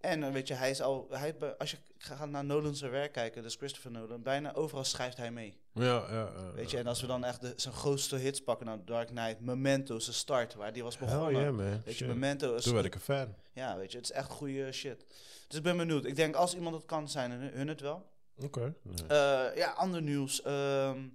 [0.00, 3.54] En weet je, hij is al, hij, als je gaat naar Nolan's werk kijken, dus
[3.56, 5.58] Christopher Nolan, bijna overal schrijft hij mee.
[5.72, 8.66] Ja, ja, ja, Weet je, en als we dan echt de, zijn grootste hits pakken,
[8.66, 11.40] nou Dark Knight, Memento, zijn start, waar die was begonnen.
[11.40, 11.82] yeah, man.
[11.84, 12.06] Weet je.
[12.06, 13.34] Memento is Toen werd ik een fan.
[13.52, 15.04] ja, weet je, het is echt goede shit.
[15.48, 16.04] Dus ik ben benieuwd.
[16.04, 18.10] Ik denk als iemand het kan, zijn hun, het wel.
[18.42, 18.74] Oké.
[19.08, 20.42] Eh, ja, ander nieuws.
[20.42, 21.06] Ehm,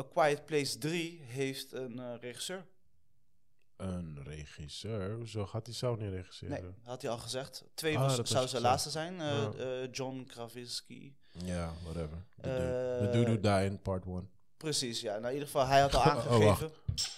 [0.00, 2.66] A Quiet Place 3 heeft een eh, regisseur.
[3.78, 5.14] Een regisseur?
[5.14, 6.62] Hoezo gaat hij zelf niet regisseren?
[6.62, 7.64] Nee, had hij al gezegd.
[7.74, 8.62] Twee Ah, was, zou zijn gezegd.
[8.62, 9.20] laatste zijn.
[9.20, 9.50] eh, Ja.
[9.82, 11.16] eh, John Krasinski.
[11.44, 12.24] Ja, whatever.
[12.40, 13.24] The, Eh, dude.
[13.40, 14.24] Who died in part one.
[14.56, 15.12] Precies, ja.
[15.12, 16.44] Nou, in ieder geval, hij had al Oh, aangegeven.
[16.46, 17.16] wacht.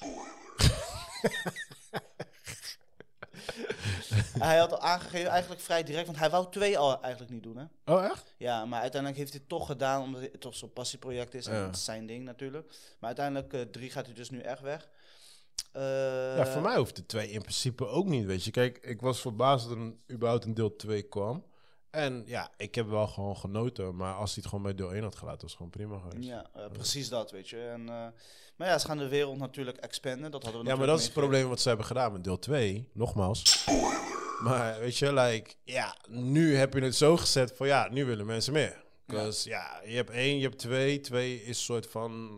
[4.39, 7.57] hij had al aangegeven, eigenlijk vrij direct, want hij wou twee al eigenlijk niet doen,
[7.57, 7.65] hè?
[7.95, 8.35] Oh, echt?
[8.37, 11.47] Ja, maar uiteindelijk heeft hij het toch gedaan, omdat het toch zo'n passieproject is.
[11.47, 11.67] En Ja.
[11.67, 12.69] het is zijn ding natuurlijk.
[12.99, 14.89] Maar uiteindelijk, eh, drie gaat hij dus nu echt weg.
[15.73, 18.51] Eh, Ja, voor mij hoeft de 2 in principe ook niet, weet je.
[18.51, 21.45] Kijk, ik was verbaasd dat er überhaupt een deel 2 kwam.
[21.91, 23.97] En ja, ik heb wel gewoon genoten.
[23.97, 26.29] Maar als hij het gewoon bij deel 1 had gelaten, was het gewoon prima geweest.
[26.29, 27.59] Ja, Ja, eh, precies dat, weet je.
[27.61, 28.07] En, eh,
[28.57, 30.31] maar ja, ze gaan de wereld natuurlijk expanden.
[30.31, 32.89] Dat hadden we maar dat is het probleem wat ze hebben gedaan met deel 2.
[32.93, 33.67] Nogmaals.
[34.43, 38.27] Maar weet je, like, ja, nu heb je het zo gezet van ja, nu willen
[38.27, 38.85] mensen meer.
[39.11, 39.81] Dus ja.
[39.87, 41.01] je hebt één, je hebt twee.
[41.01, 42.31] Twee is een soort van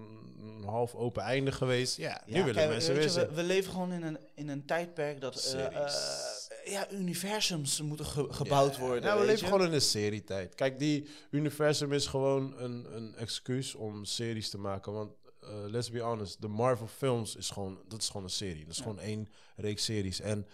[0.65, 1.97] half open einde geweest.
[1.97, 5.21] Ja, nu willen kijk, mensen je, we, we leven gewoon in een, in een tijdperk
[5.21, 5.53] dat...
[5.55, 5.93] eh, eh,
[6.65, 9.03] ja, universums moeten ge- gebouwd worden.
[9.03, 9.53] Ja, we leven je?
[9.53, 10.55] gewoon in een serietijd.
[10.55, 14.93] Kijk, die universum is gewoon een, een excuus om series te maken.
[14.93, 18.63] Want eh, let's be honest, de Marvel films is gewoon, dat is gewoon een serie.
[18.65, 18.83] Dat is Ja.
[18.83, 20.21] gewoon één reeks series.
[20.21, 20.47] En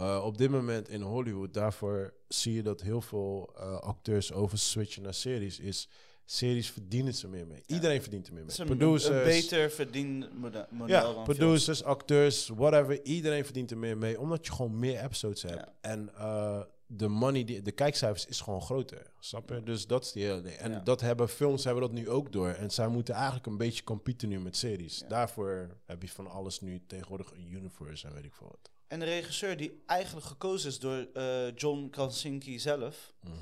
[0.00, 5.02] eh, op dit moment in Hollywood, daarvoor zie je dat heel veel eh, acteurs overswitchen
[5.02, 5.58] naar series.
[5.58, 5.88] Is
[6.24, 7.62] series verdienen ze meer mee.
[7.66, 7.74] Ja.
[7.74, 8.66] Iedereen verdient er meer Het mee.
[8.66, 11.38] is een, Producers, een beter verdiend mode- model ja, dan films.
[11.38, 13.04] producers, acteurs, whatever.
[13.04, 15.54] Iedereen verdient er meer mee, omdat je gewoon meer episodes hebt.
[15.54, 15.72] Ja.
[15.80, 19.12] En eh, de money, die, de kijkcijfers is gewoon groter.
[19.20, 19.62] Snap je?
[19.62, 20.54] Dus dat is die hele ding.
[20.54, 20.78] En Ja.
[20.80, 22.48] dat hebben films hebben dat nu ook door.
[22.48, 25.02] En zij moeten eigenlijk een beetje competen nu met series.
[25.08, 28.70] Daarvoor heb je van alles nu tegenwoordig een universe en weet ik veel wat.
[28.90, 33.34] En de regisseur die eigenlijk gekozen is door eh, John Krasinski zelf, Mhm.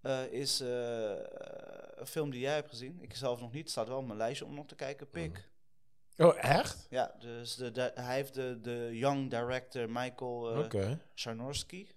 [0.00, 0.68] eh, is eh,
[1.96, 2.98] een film die jij hebt gezien.
[3.00, 5.10] Ik zelf nog niet, staat wel op mijn lijstje om nog te kijken.
[5.10, 5.48] Pik.
[6.16, 6.86] Oh, echt?
[6.90, 10.66] Ja, dus de, de- hij heeft de, de young director Michael.
[11.14, 11.88] Sarnowski.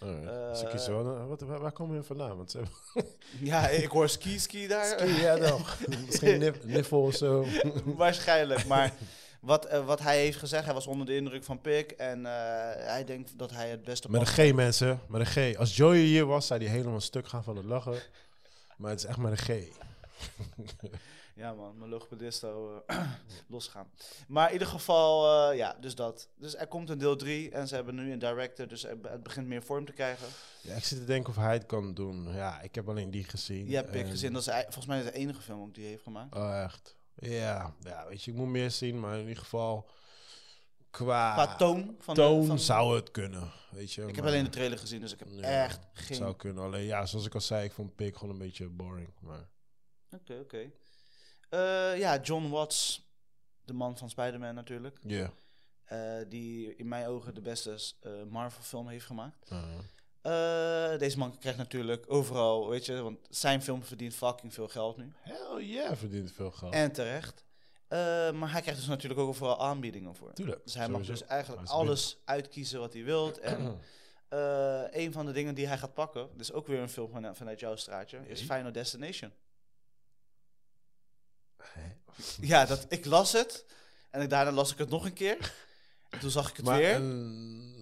[0.00, 0.28] Alright.
[0.30, 2.36] eh, Dus ik kies wel, wat, waar, waar komen we vandaan?
[2.36, 2.54] Want
[3.40, 4.84] Ja, ik hoor ski ski daar.
[5.00, 5.78] Ski, ja, toch.
[6.06, 7.44] Misschien nif, niffel of zo.
[7.84, 8.94] Waarschijnlijk, maar
[9.42, 11.90] wat, eh, wat hij heeft gezegd, hij was onder de indruk van Pik.
[11.90, 12.32] En eh,
[12.86, 15.00] hij denkt dat hij het beste Met een G, mensen.
[15.08, 15.56] Met een G.
[15.58, 18.00] Als Joey hier was, zou hij helemaal stuk gaan van het lachen.
[18.76, 19.48] Maar het is echt met een G.
[21.34, 23.00] Ja man, mijn logopedist zou eh,
[23.48, 23.86] losgaan.
[24.28, 26.28] Maar in ieder geval, ja, dus dat.
[26.36, 29.46] Dus er komt een deel 3 en ze hebben nu een director, dus het begint
[29.46, 30.26] meer vorm te krijgen.
[30.60, 32.32] Ja, ik zit te denken of hij het kan doen.
[32.34, 33.68] Ja, ik heb alleen die gezien.
[33.68, 35.82] Je hebt Pik En- gezien, dat is ei- volgens mij de enige film ook die
[35.82, 36.34] hij heeft gemaakt.
[36.36, 36.96] Oh, echt?
[37.14, 37.74] Ja.
[37.80, 39.00] ja, weet je, ik moet meer zien.
[39.00, 39.88] Maar in ieder geval,
[40.90, 43.50] qua, Qua toon van de- toon van- zou het kunnen.
[43.70, 46.16] Weet je, Ik heb alleen de trailer gezien, dus ik heb Ja, echt geen...
[46.16, 46.64] zou kunnen.
[46.64, 49.08] Alleen, ja, zoals ik al zei, ik vond Pik gewoon een beetje boring.
[49.20, 49.48] Maar
[50.10, 50.70] Oké, oké.
[51.48, 53.10] Eh, ja, John Watts,
[53.64, 54.98] de man van Spider-Man natuurlijk.
[55.02, 55.32] ja.
[55.84, 59.50] eh, die in mijn ogen de beste eh, Marvel-film heeft gemaakt.
[60.22, 64.68] Uh, Eh, deze man krijgt natuurlijk overal, weet je, want zijn film verdient fucking veel
[64.68, 65.12] geld nu.
[65.20, 66.72] hell yeah, verdient veel geld.
[66.74, 67.44] En terecht.
[67.88, 67.98] Eh,
[68.32, 70.32] maar hij krijgt dus natuurlijk ook overal aanbiedingen voor.
[70.32, 70.64] Tuurlijk.
[70.64, 73.38] Dus hij mag dus eigenlijk alles uitkiezen wat hij wilt.
[73.38, 73.80] En
[74.28, 77.36] eh, een van de dingen die hij gaat pakken, dus ook weer een film van,
[77.36, 78.40] vanuit jouw straatje, is.
[78.40, 79.32] Final Destination.
[82.40, 83.64] Ja, dat, ik las het
[84.10, 85.52] en ik, daarna las ik het nog een keer.
[86.10, 86.94] En toen zag ik het Maar weer.
[86.94, 87.81] een-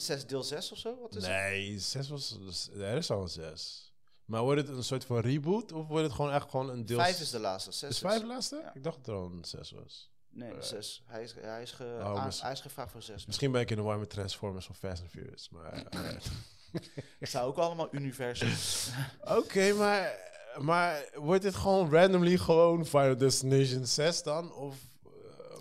[0.00, 0.98] Zes, deel 6 of zo?
[1.00, 1.32] Wat is het?
[1.32, 2.38] Nee, zes was.
[2.78, 3.92] Er is al een zes.
[4.24, 5.72] Maar wordt het een soort van reboot?
[5.72, 6.98] Of wordt het gewoon echt gewoon een deel.
[6.98, 7.72] Vijf is de laatste.
[7.72, 8.60] Zes Is is, vijf de laatste?
[8.64, 8.74] ja.
[8.74, 10.10] Ik dacht dat er al een zes was.
[10.32, 10.62] Nee, Eh.
[10.62, 11.02] zes.
[11.06, 13.26] Hij is, hij, is ge, Oh, aan- hij is gevraagd voor zes.
[13.26, 15.48] Misschien ben ik in de war met Transformers van Fast and Furious.
[15.48, 15.84] Maar.
[17.18, 18.88] Het zijn ook allemaal universums.
[19.38, 20.28] Oké, maar.
[20.58, 24.52] Maar wordt dit gewoon randomly gewoon Final Destination 6 dan?
[24.54, 24.76] Of.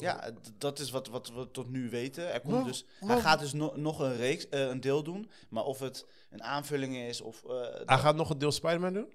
[0.01, 2.33] Ja, dat is wat, wat we tot nu weten.
[2.33, 5.29] Er komt Maar- dus, hij gaat dus no- nog een, reeks, eh, een deel doen.
[5.49, 7.43] Maar of het een aanvulling is of...
[7.43, 9.13] eh, Hij gaat nog een deel Spider-Man doen?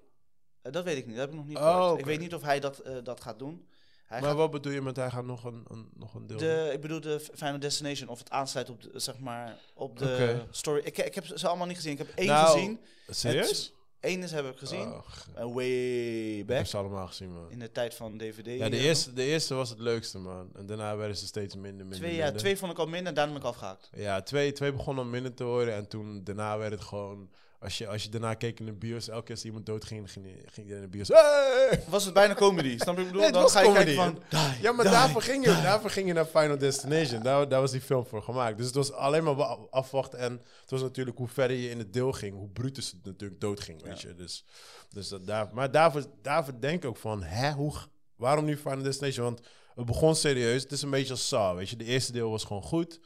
[0.61, 1.15] eh, dat weet ik niet.
[1.15, 1.99] Dat heb ik nog niet Oh, gehoord.
[1.99, 3.67] Ik weet niet of hij dat, dat gaat doen.
[4.05, 6.37] Hij maar gaat wat bedoel je met hij gaat nog een, een, nog een deel
[6.37, 6.47] doen?
[6.47, 10.43] de, ik bedoel de Final Destination, of het aansluit op de, zeg maar, op de
[10.51, 10.81] story.
[10.83, 11.91] Ik, ik heb ze allemaal niet gezien.
[11.91, 12.79] Ik heb één Nou, gezien.
[13.09, 13.73] Serieus?
[14.05, 14.87] Eén is heb ik gezien.
[14.91, 16.57] Oh, En way ik back.
[16.57, 17.45] heb ze allemaal gezien, man.
[17.51, 18.45] In de tijd van DVD.
[18.59, 20.49] Ja, de eerste, de eerste was het leukste, man.
[20.55, 22.41] En daarna werden ze steeds minder, minder, Twee, ja, minder.
[22.41, 23.89] twee vond ik al minder, daarna ben ik afgehaakt.
[23.95, 25.73] Ja, twee, twee begon al minder te worden.
[25.73, 27.29] En toen, daarna werd het gewoon...
[27.65, 30.25] Als je, als je daarna keek in de bios, elke keer als iemand doodging, ging,
[30.25, 31.07] ging, ging je in de bios...
[31.07, 31.83] Hey!
[31.87, 33.21] Was het bijna comedy, snap je wat ik bedoel?
[33.21, 33.93] Nee, Dan ga je comedy.
[33.95, 34.13] van...
[34.29, 37.23] Die, Ja, maar die, daarvoor ging, je, daarvoor ging je naar Final Destination.
[37.23, 38.57] Daar, daar was die film voor gemaakt.
[38.57, 40.19] Dus het was alleen maar wa- afwachten.
[40.19, 43.41] En het was natuurlijk hoe verder je in het deel ging, hoe Brutus het natuurlijk
[43.41, 44.15] doodging, weet je.
[44.15, 44.45] Dus,
[44.89, 47.73] dus dat daar, maar daarvoor, daarvoor denk ik ook van, hè, hoe,
[48.15, 49.25] waarom nu Final Destination?
[49.25, 49.41] Want
[49.75, 50.63] het begon serieus.
[50.63, 51.75] Het is een beetje als Saw, weet je.
[51.75, 52.99] De eerste deel was gewoon goed.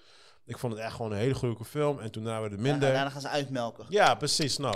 [0.49, 1.99] Ik vond het echt gewoon een hele goede film.
[1.99, 2.91] En toen daarna werd het Ja, minder.
[2.91, 3.85] daarna gaan ze uitmelken.
[3.89, 4.57] Ja, precies.
[4.57, 4.75] Nou,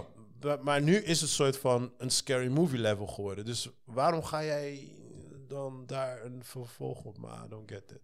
[0.61, 3.45] maar nu is het soort van een scary movie level geworden.
[3.45, 4.87] Dus waarom ga jij
[5.47, 7.45] dan daar een vervolg op maken?
[7.45, 8.01] I don't get it.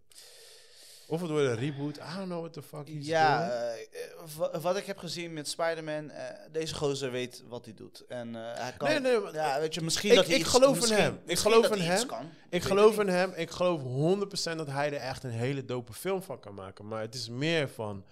[1.10, 1.98] Of het wordt een reboot.
[1.98, 3.52] I don't know what the fuck he's Ja, doing.
[3.92, 8.06] eh, wa- wat ik heb gezien met Spider-Man, eh, deze gozer weet wat hij doet.
[8.08, 8.90] En eh, hij kan...
[8.90, 11.20] Nee, nee, ja, weet je, misschien Ik- dat hij ik iets- geloof in hem.
[11.26, 12.06] Ik geloof in hem.
[12.08, 12.30] kan.
[12.50, 13.32] Ik geloof in hem.
[13.36, 16.88] Ik geloof 100% dat hij er echt een hele dope film van kan maken.
[16.88, 18.06] Maar het is meer van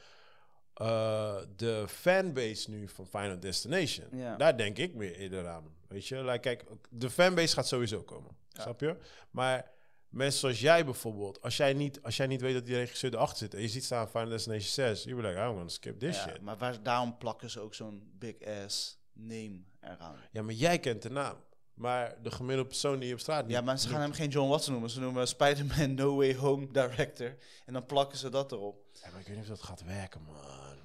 [1.56, 4.08] de fanbase nu van Final Destination.
[4.12, 4.36] Ja.
[4.36, 5.64] Daar denk ik meer eerder aan.
[5.88, 8.32] Weet je, like, kijk, de fanbase gaat sowieso komen.
[8.50, 8.62] Ja.
[8.62, 8.96] Snap je?
[9.32, 9.66] Maar
[10.18, 13.38] mensen zoals jij bijvoorbeeld, als jij niet, als jij niet weet dat die regisseur erachter
[13.38, 16.16] zit en je ziet staan Final Destination 6, je bent like, I'm gonna skip this
[16.16, 16.42] Ja, shit.
[16.42, 20.16] maar waar, daarom plakken ze ook zo'n big ass name eraan.
[20.32, 21.36] Ja, maar jij kent de naam.
[21.74, 23.56] Maar de gemiddelde persoon die je op straat niet...
[23.56, 24.90] Ja, maar ze gaan hem geen John Watson noemen.
[24.90, 27.36] Ze noemen Spider-Man No Way Home Director.
[27.66, 28.86] En dan plakken ze dat erop.
[29.04, 30.36] Ja, maar ik weet niet of dat gaat werken, man.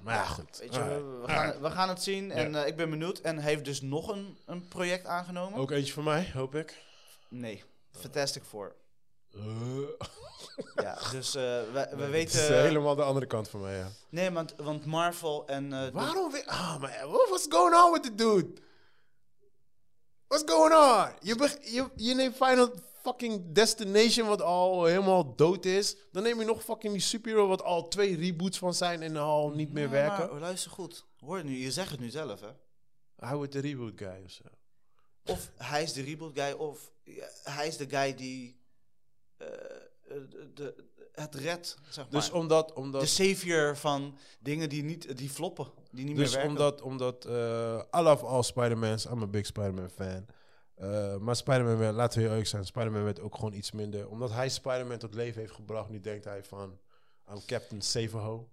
[0.01, 0.57] Maar ja, goed.
[0.59, 1.01] Weet je, Alright.
[1.01, 2.31] we, we gaan, we gaan het zien.
[2.31, 3.19] En eh, ik ben benieuwd.
[3.19, 5.59] En hij heeft dus nog een, een project aangenomen.
[5.59, 6.81] Ook eentje voor mij, hoop ik.
[7.29, 8.75] Nee, Fantastic Four.
[9.35, 9.89] Uh,
[10.75, 12.39] Ja, dus eh, we, we Het weten...
[12.41, 13.91] is helemaal de andere kant van mij, ja.
[14.09, 15.73] Nee, want, want Marvel en...
[15.73, 16.45] eh, Waarom weer...
[16.45, 16.89] Ah, man.
[16.89, 18.61] what- What's going on with the dude?
[20.27, 21.13] What's going on?
[21.21, 25.95] Je, je, je neemt Final fucking Destination, wat al helemaal dood is.
[26.11, 29.49] Dan neem je nog fucking die superhero, wat al twee reboots van zijn en al
[29.49, 30.29] niet meer Ja, werken.
[30.31, 31.05] maar luister goed.
[31.19, 32.49] Hoor het nu, je zegt het nu zelf, hè.
[33.15, 34.43] Hij wordt de reboot guy of zo.
[35.25, 36.91] Of hij is de reboot guy, of
[37.43, 38.61] hij is de guy die eh,
[39.37, 42.21] de, de- het redt, zeg maar.
[42.21, 42.73] Dus omdat...
[42.73, 46.49] omdat de savior van dingen die, niet, die floppen, die niet meer Dus werken.
[46.51, 49.05] omdat, omdat eh I love all Spider-Mans.
[49.05, 50.25] I'm a big Spider-Man fan.
[50.75, 54.09] Eh, maar Spider-Man, laten we heel eerlijk zijn, Spider-Man werd ook gewoon iets minder.
[54.09, 56.79] Omdat hij Spider-Man tot leven heeft gebracht, nu denkt hij van...
[57.31, 58.49] I'm Captain Saverho.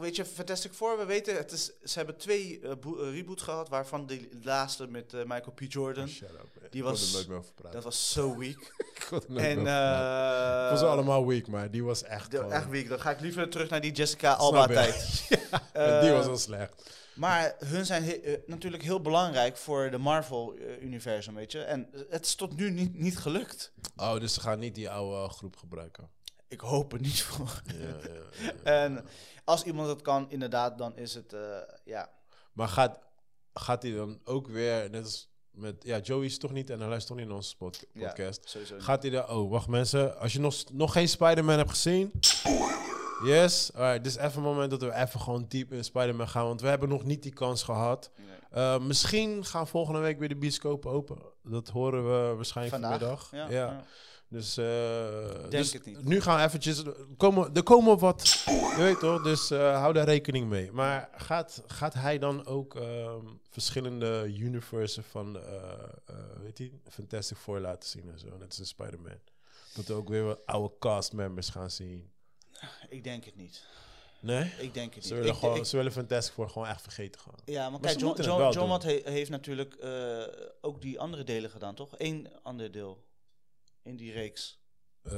[0.00, 2.70] Weet je, Fantastic Four, we weten, het is, ze hebben twee eh,
[3.12, 5.60] reboots gehad, waarvan de laatste met eh, Michael P.
[5.68, 6.08] Jordan.
[6.08, 6.70] Shut up.
[6.70, 7.72] Die was- er nooit meer over praten.
[7.72, 8.72] Dat was zo weak.
[9.36, 12.88] En Het was allemaal weak, maar die was echt de- echt weak.
[12.88, 14.74] Dan ga ik liever terug naar die Jessica Snap Alba je?
[14.74, 15.28] tijd.
[15.72, 16.98] En die was al slecht.
[17.14, 21.60] Maar hun zijn he- natuurlijk heel belangrijk voor de Marvel-universum, weet je.
[21.62, 23.72] En het is tot nu niet, niet gelukt.
[23.96, 26.08] Oh, dus ze gaan niet die oude groep gebruiken.
[26.48, 27.62] Ik hoop er niet voor.
[27.64, 28.52] Ja, ja.
[28.84, 29.04] En
[29.50, 31.40] als iemand dat kan, inderdaad, dan is het, eh,
[31.84, 32.10] ja.
[32.52, 32.98] Maar gaat,
[33.54, 35.74] gaat hij dan ook weer, net als met...
[35.84, 38.06] Ja, Joey is toch niet, en hij luistert toch niet naar onze pod- Ja.
[38.06, 38.56] podcast.
[38.70, 38.82] Niet.
[38.82, 39.30] Gaat hij daar...
[39.30, 40.18] Oh, wacht mensen.
[40.18, 42.12] Als je nog, nog geen Spider-Man hebt gezien...
[43.24, 43.70] Yes.
[43.74, 46.44] Alright, dit is even een moment dat we even gewoon diep in Spider-Man gaan.
[46.46, 48.10] Want we hebben nog niet die kans gehad.
[48.16, 48.64] Nee.
[48.64, 51.18] Uh, misschien gaan volgende week weer de bioscopen open.
[51.42, 53.28] Dat horen we waarschijnlijk vanmiddag.
[53.30, 53.48] Ja, Ja.
[53.50, 53.84] ja.
[54.30, 54.64] Dus, eh,
[55.38, 56.04] Denk dus het niet.
[56.04, 56.78] nu gaan we eventjes...
[56.84, 58.42] er Komen, er komen wat...
[58.46, 59.22] Je weet toch?
[59.22, 60.72] Dus eh, hou daar rekening mee.
[60.72, 65.38] Maar gaat, gaat hij dan ook ehm, verschillende universen van...
[65.40, 65.72] eh
[66.42, 68.26] weet je, Fantastic Four laten zien en zo?
[68.28, 69.18] Net als in Spider-Man.
[69.74, 72.10] Dat we ook weer wat oude cast members gaan zien.
[72.88, 73.66] Ik denk het niet.
[74.20, 74.52] Nee?
[74.58, 75.18] Ik denk het Ze niet.
[75.22, 77.34] willen, Ik- gewoon, ik- ze willen Fantastic Four gewoon echt vergeten gaan.
[77.44, 79.76] ja, maar, Maar kijk, John, John, John he- heeft natuurlijk
[80.60, 81.94] ook die andere delen gedaan, toch?
[81.98, 83.08] Eén ander deel
[83.82, 84.60] in die reeks.
[85.02, 85.12] Eh,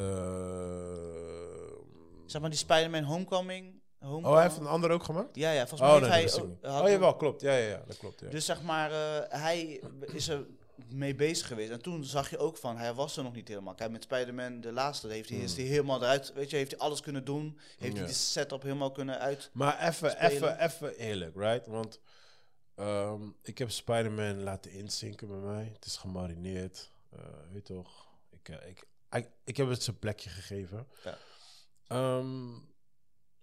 [2.27, 3.81] Zeg maar die Spider-Man Homecoming.
[3.99, 4.27] Homecoming.
[4.27, 5.37] oh, hij heeft een ander ook gemaakt?
[5.37, 6.45] Ja, ja, volgens Oh, mij nee, heeft hij...
[6.45, 7.41] ook- had- Oh, jawel, klopt.
[7.41, 8.21] Ja, ja, ja, dat klopt.
[8.21, 8.29] Ja.
[8.29, 10.47] Dus zeg maar, eh, hij is er
[10.89, 11.71] mee bezig geweest.
[11.71, 13.75] En toen zag je ook van, hij was er nog niet helemaal.
[13.75, 16.81] Kijk, met Spider-Man, de laatste, heeft hij, is hij helemaal eruit, weet je, heeft hij
[16.81, 17.59] alles kunnen doen.
[17.59, 17.91] Heeft Hmm.
[17.91, 17.97] Ja.
[17.99, 19.51] hij de setup helemaal kunnen uit.
[19.53, 21.67] Maar even, even, even eerlijk, right?
[21.67, 22.01] Want
[22.75, 25.71] ehm, ik heb Spider-Man laten inzinken bij mij.
[25.75, 26.91] Het is gemarineerd.
[27.11, 27.19] eh,
[27.53, 28.02] weet je toch?
[28.43, 30.89] Ik, eh, ik, ik, ik heb het zijn plekje gegeven.
[31.05, 31.19] Ja.
[31.87, 32.59] Ehm,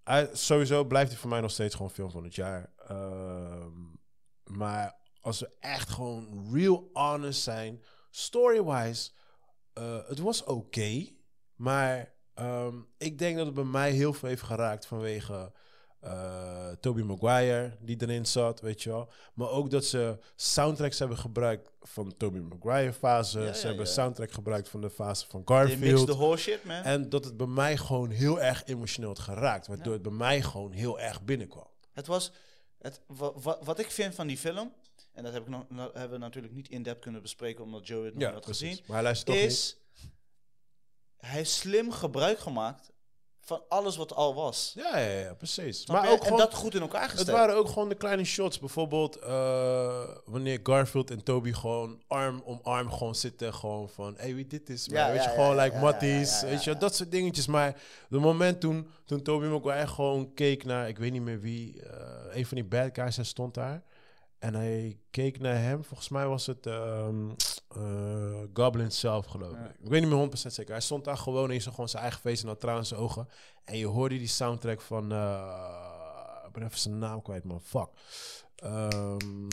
[0.04, 2.74] hij, sowieso blijft hij voor mij nog steeds gewoon film van het jaar.
[2.78, 3.72] Ehm,
[4.44, 9.12] maar als we echt gewoon real honest zijn, story-wise,
[9.74, 11.18] eh, het was oké.
[11.56, 15.54] maar ehm, ik denk dat het bij mij heel veel heeft geraakt vanwege
[16.00, 19.10] eh Tobey Maguire die erin zat, weet je wel.
[19.34, 23.40] Maar ook dat ze soundtracks hebben gebruikt van de Tobey Maguire fase.
[23.40, 23.92] Ja, ja, ze hebben ja.
[23.92, 26.08] soundtrack gebruikt van de fase van They Garfield.
[26.08, 26.82] the whole shit, man.
[26.84, 29.68] En dat het bij mij gewoon heel erg emotioneel had geraakt.
[29.68, 31.68] Waardoor het bij mij gewoon heel erg binnenkwam.
[31.94, 32.32] Het was,
[32.78, 34.74] het, wa, wa- wat ik vind van die film,
[35.14, 38.14] en dat heb ik nog, hebben we natuurlijk niet in-depth kunnen bespreken, omdat Joe het
[38.14, 39.52] nog niet had gezien, Maar hij luistert toch niet?
[39.52, 39.78] is,
[41.18, 42.92] hij heeft slim gebruik gemaakt
[43.42, 44.72] van alles wat al was.
[44.76, 45.82] Ja, ja, ja, precies.
[45.82, 46.12] Snap maar je?
[46.12, 47.38] ook en gewoon, dat goed in elkaar het gesteld.
[47.38, 48.60] waren ook gewoon de kleine shots.
[48.60, 53.54] Bijvoorbeeld eh, wanneer Garfield en Toby gewoon arm om arm gewoon zitten.
[53.54, 54.86] Gewoon van, hey, wie dit is.
[54.86, 56.42] Ja, weet je, gewoon like matties.
[56.42, 57.48] weet je, dat soort dingetjes.
[57.48, 61.82] Maar de moment toen, toen Toby Maguire gewoon keek naar, ik weet niet meer wie,
[61.84, 63.84] eh, een van die bad guys, hij stond daar.
[64.40, 65.84] En hij keek naar hem.
[65.84, 67.30] Volgens mij was het ehm,
[67.76, 69.66] eh, Goblin zelf, geloof Ja.
[69.66, 69.76] ik.
[69.80, 70.72] Ik weet niet meer 100% zeker.
[70.72, 72.86] Hij stond daar gewoon en je zag gewoon zijn eigen face en had tranen in
[72.86, 73.28] zijn ogen.
[73.64, 75.12] En je hoorde die soundtrack van...
[75.12, 77.62] eh, ik ben even zijn naam kwijt, man.
[77.62, 77.88] Fuck.
[78.56, 79.48] Ehm,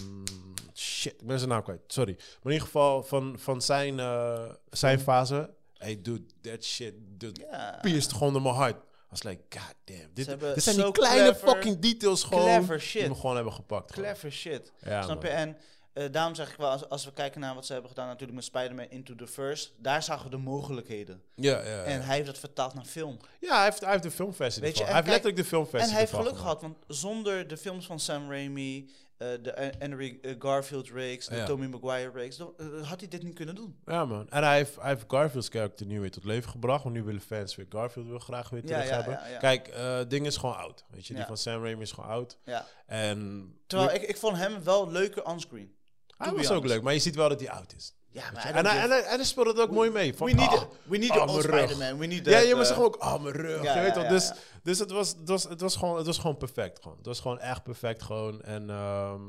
[0.75, 1.81] shit, ik ben zijn naam kwijt.
[1.87, 2.12] Sorry.
[2.16, 5.55] Maar in ieder geval van, van zijn, eh, zijn fase.
[5.75, 7.79] Hey, dude, that shit dude, Ja.
[7.83, 8.77] pierced gewoon door mijn hart.
[9.23, 10.09] Was like, god damn.
[10.15, 10.25] Dit,
[10.63, 12.67] zijn die kleine clever- fucking details gewoon...
[12.67, 13.93] Die we gewoon hebben gepakt.
[13.95, 14.09] gewoon.
[14.09, 14.73] Clever shit.
[14.85, 15.31] Ja, Snap man.
[15.31, 15.37] je?
[15.37, 15.57] En
[15.93, 18.35] eh, daarom zeg ik wel, als, als we kijken naar wat ze hebben gedaan natuurlijk
[18.37, 21.23] met Spider-Man Into the First, daar zagen we de mogelijkheden.
[21.35, 21.83] Ja, ja, ja.
[21.83, 23.19] En hij heeft dat vertaald naar film.
[23.41, 25.87] ja, hij heeft, hij heeft de filmversie Weet je, Hij heeft kijk- letterlijk de filmversie
[25.89, 30.19] En hij heeft geluk gehad, want zonder de films van Sam Raimi eh, de Henry
[30.23, 31.45] eh, Garfield reeks, de Ja.
[31.45, 32.37] Tommy Maguire reeks.
[32.37, 33.77] Dan eh, had hij dit niet kunnen doen.
[33.85, 34.31] Ja, man.
[34.31, 36.83] En hij heeft, hij heeft Garfield's karakter nu weer tot leven gebracht.
[36.83, 39.31] Want nu willen fans weer Garfield weer graag weer terug ja, hebben.
[39.31, 39.39] ja.
[39.39, 40.85] Kijk, eh ding is gewoon oud.
[40.89, 42.39] Weet je, die van Sam Raimi is gewoon oud.
[42.45, 42.67] Ja.
[42.87, 45.75] En Terwijl ik, ik vond hem wel leuker onscreen.
[46.17, 47.95] hij was ook leuk, maar je ziet wel dat hij oud is.
[48.17, 50.14] Ja, maar En, hij, en, hij, en hij speelt het ook mooi mee.
[50.14, 51.39] Van, we need, ah, we need ah.
[51.39, 51.99] Spider-Man.
[51.99, 53.62] We need Ja, je maar eh, zeg ook, ah, mijn rug.
[53.62, 56.19] ja, je weet ja, dus dus het, was, het, was, het, was gewoon, het was
[56.19, 56.83] gewoon perfect.
[56.83, 56.97] Gewoon.
[56.97, 58.03] Het was gewoon echt perfect.
[58.03, 58.43] Gewoon.
[58.43, 59.21] En ehm,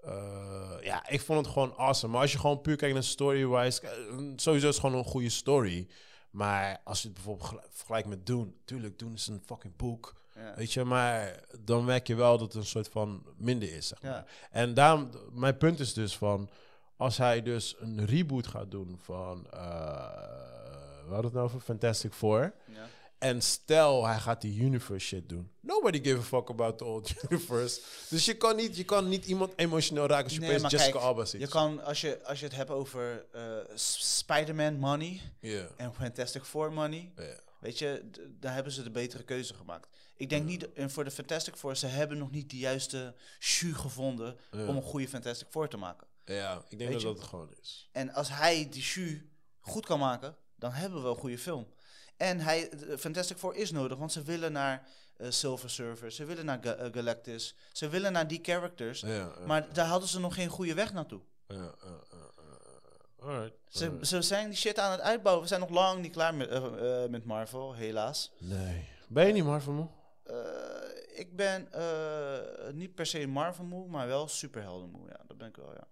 [0.00, 2.12] eh, ja, ik vond het gewoon awesome.
[2.12, 3.90] Maar als je gewoon puur kijkt naar story-wise, eh,
[4.36, 5.88] sowieso is het gewoon een goede story.
[6.30, 10.14] Maar als je het bijvoorbeeld gel- vergelijkt met Dune, tuurlijk, Dune is een fucking boek.
[10.34, 10.54] ja.
[10.56, 14.02] Weet je, maar dan merk je wel dat het een soort van minder is, zeg
[14.02, 14.24] maar.
[14.50, 16.50] En daarom, mijn punt is dus van,
[17.00, 22.52] als hij dus een reboot gaat doen van, we hadden het nou over Fantastic Four.
[22.66, 22.88] Ja.
[23.18, 25.50] En stel, hij gaat die universe shit doen.
[25.60, 27.80] Nobody give a fuck about the old universe.
[28.08, 30.94] Dus je kan niet, je kan niet iemand emotioneel raken als je Nee, Jessica kijk,
[30.94, 31.40] Alba ziet.
[31.40, 33.26] Je kan, als je, als je het hebt over
[33.74, 35.20] S- Spider-Man money
[35.76, 37.12] en Fantastic Four money,
[37.60, 39.88] weet je, daar hebben ze de betere keuze gemaakt.
[40.16, 43.76] Ik denk niet, en voor de Fantastic Four, ze hebben nog niet de juiste jus
[43.76, 46.06] gevonden om een goede Fantastic Four te maken.
[46.24, 47.06] Ja, ik denk Weet dat je?
[47.06, 47.88] dat het gewoon is.
[47.92, 49.18] En als hij die jus
[49.60, 51.66] goed kan maken, dan hebben we een goede film.
[52.16, 56.24] En hij, de Fantastic Four is nodig, want ze willen naar eh, Silver Surfer, ze
[56.24, 59.00] willen naar Ga- eh, Galactus, ze willen naar die characters.
[59.00, 61.20] Ja, ja, Maar daar hadden ze nog geen goede weg naartoe.
[61.46, 61.74] ja.
[63.18, 63.52] Alright.
[63.68, 65.42] Ze, ze zijn die shit aan het uitbouwen.
[65.42, 68.30] We zijn nog lang niet klaar met, eh, eh, met Marvel, helaas.
[68.38, 68.88] Nee.
[69.08, 69.88] Ben je niet Marvel moe?
[70.24, 75.08] Eh, ik ben eh, niet per se Marvel moe, maar wel superhelden moe.
[75.08, 75.86] Ja, dat ben ik wel, ja.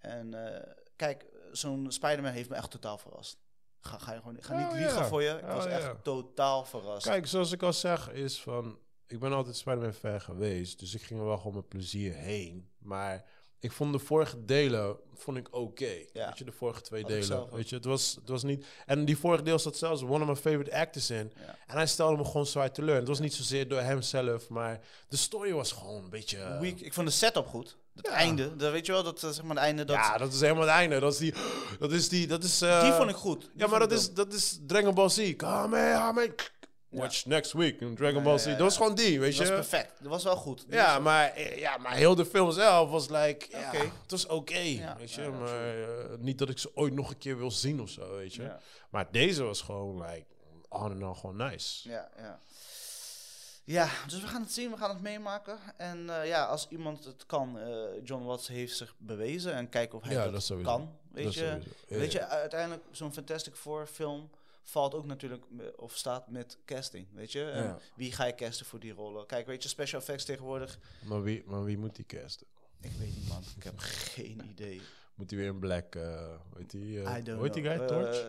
[0.00, 3.38] En eh, kijk, zo'n Spider-Man heeft me echt totaal verrast.
[3.80, 5.06] Ga, ga, je gewoon, ga niet Oh, liegen ja.
[5.06, 5.30] voor je.
[5.30, 5.70] Ik Oh, was ja.
[5.70, 7.06] echt totaal verrast.
[7.06, 8.78] Kijk, zoals ik al zeg, is van...
[9.06, 10.78] Ik ben altijd Spider-Man fan geweest.
[10.78, 12.68] Dus ik ging er wel gewoon met plezier heen.
[12.78, 13.24] Maar
[13.58, 16.04] ik vond de vorige delen vond ik oké.
[16.12, 16.26] Ja.
[16.26, 17.54] Weet je, de vorige twee Had delen.
[17.54, 18.66] Weet je, het was, het was niet...
[18.86, 21.32] En die vorige deel zat zelfs one of my favorite actors in.
[21.36, 21.56] Ja.
[21.66, 22.96] En hij stelde me gewoon zwaar teleur.
[22.96, 26.58] Het was niet zozeer door hemzelf, maar de story was gewoon een beetje...
[26.60, 26.78] Weak.
[26.78, 27.76] Ik vond de setup goed.
[28.02, 28.18] Het Ja.
[28.18, 30.40] einde, dat weet je wel, dat eh, zeg maar het einde, dat, ja, dat is
[30.40, 30.98] helemaal het einde.
[31.00, 31.34] Dat is die...
[31.78, 32.26] Dat is die...
[32.26, 33.40] Dat is, eh, die vond ik goed.
[33.40, 35.16] Die Ja, maar dat is, dat is Dragon Ball Z.
[35.16, 36.34] Here, come
[36.90, 38.44] Watch next week in Dragon Ball Z.
[38.46, 39.54] Dat was gewoon die, weet Dat je.
[39.54, 39.92] was perfect.
[40.02, 40.64] Dat was wel goed.
[40.66, 44.10] Die Ja, was- maar, eh, ja, maar heel de film zelf was like, ja, het
[44.10, 45.28] was oké, weet je.
[45.28, 48.50] maar niet dat ik ze ooit nog een keer wil zien of zo, weet je.
[48.90, 50.24] Maar deze was gewoon like,
[50.68, 51.88] on en on gewoon nice.
[51.88, 52.40] Ja, ja.
[53.70, 55.58] Ja, dus we gaan het zien, we gaan het meemaken.
[55.76, 59.98] En eh, ja, als iemand het kan, eh, John Watts heeft zich bewezen en kijken
[59.98, 60.98] of hij Ja, dat, kan.
[61.12, 61.58] Weet Dat je.
[61.88, 64.30] Ja, weet je, uiteindelijk zo'n Fantastic Four film
[64.62, 65.44] valt ook natuurlijk,
[65.76, 67.50] of staat met casting, weet je.
[67.50, 67.78] En.
[67.94, 69.26] Wie ga je casten voor die rollen?
[69.26, 72.46] Kijk, weet je, special effects tegenwoordig, Maar, wie, maar wie moet die casten?
[72.80, 74.80] ik weet niet man, ik heb geen idee.
[75.14, 77.86] Moet hij weer een black, eh weet die, eh, I don't hoe heet die guy,
[77.86, 78.26] Torch?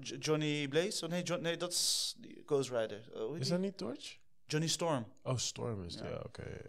[0.00, 1.04] Jo- Johnny Blaze?
[1.04, 2.16] Oh, nee, John, nee, dat is
[2.46, 3.00] Ghost Rider.
[3.14, 4.20] Heet Is dat niet Torch?
[4.52, 5.06] Johnny Storm.
[5.22, 6.08] Oh, Storm is Ja.
[6.08, 6.60] ja, oké.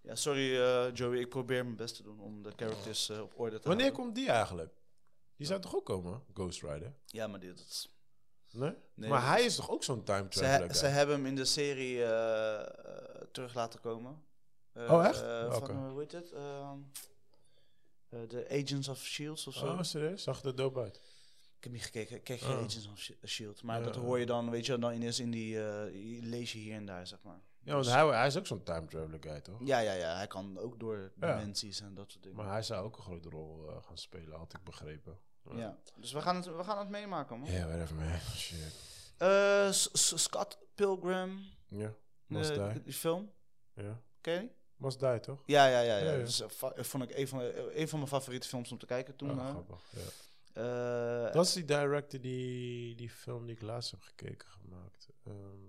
[0.00, 3.38] ja, sorry eh, Joey, ik probeer mijn best te doen om de characters eh, op
[3.40, 4.04] orde te Wanneer houden.
[4.04, 4.72] komt die eigenlijk?
[5.36, 6.94] Die zou toch ook komen, Ghost Rider?
[7.06, 7.90] Ja, maar dit is...
[8.52, 8.74] Nee?
[8.94, 10.74] Nee, maar hij is- toch ook zo'n time Ze, traveler he- guy?
[10.74, 14.22] ze hebben hem in de serie eh, terug laten komen.
[14.74, 15.18] Oh, echt?
[15.58, 16.32] van, hoe heet het?
[16.32, 16.78] Ehm,
[18.08, 19.46] eh, De Agents of S.H.I.E.L.D.
[19.46, 19.66] of zo.
[19.66, 20.22] Oh, serieus?
[20.22, 21.00] Zag er dope uit?
[21.66, 22.56] Ik heb niet gekeken, ik kijk geen Oh.
[22.64, 23.62] Agents of S.H.I.E.L.D.
[23.62, 23.84] Maar Ja.
[23.84, 25.48] dat hoor je dan, weet je, dan ineens in die...
[25.50, 27.40] je lees je hier en daar, zeg maar.
[27.62, 29.60] Ja, want Dus- hij, hij is ook zo'n time traveler guy, toch?
[29.64, 30.16] Ja, ja, ja.
[30.16, 32.38] Hij kan ook door dimensies en dat soort dingen.
[32.38, 35.18] Maar hij zou ook een grote rol eh, gaan spelen, had ik begrepen.
[35.54, 35.78] ja.
[35.96, 37.50] Dus we gaan het, we gaan het meemaken, man.
[37.50, 38.18] Ja, yeah, whatever man.
[38.36, 38.74] Shit.
[39.16, 41.38] Eh, Scott Pilgrim,
[41.68, 41.94] Ja,
[42.26, 42.82] Must Die.
[42.82, 43.30] die film,
[43.74, 44.00] Ja.
[44.20, 44.52] ken je die?
[44.76, 45.42] Must Die, toch?
[45.46, 45.96] Ja, ja, ja.
[45.96, 46.04] ja.
[46.04, 46.18] Ja, ja.
[46.18, 46.42] Dus,
[46.76, 47.40] vond ik een van,
[47.74, 49.30] een van mijn favoriete films om te kijken toen.
[49.30, 49.80] Oh, grappig.
[49.90, 50.00] Ja.
[50.56, 55.08] Eh, Dat is die director die die film die ik laatst heb gekeken gemaakt.
[55.24, 55.64] Ehm,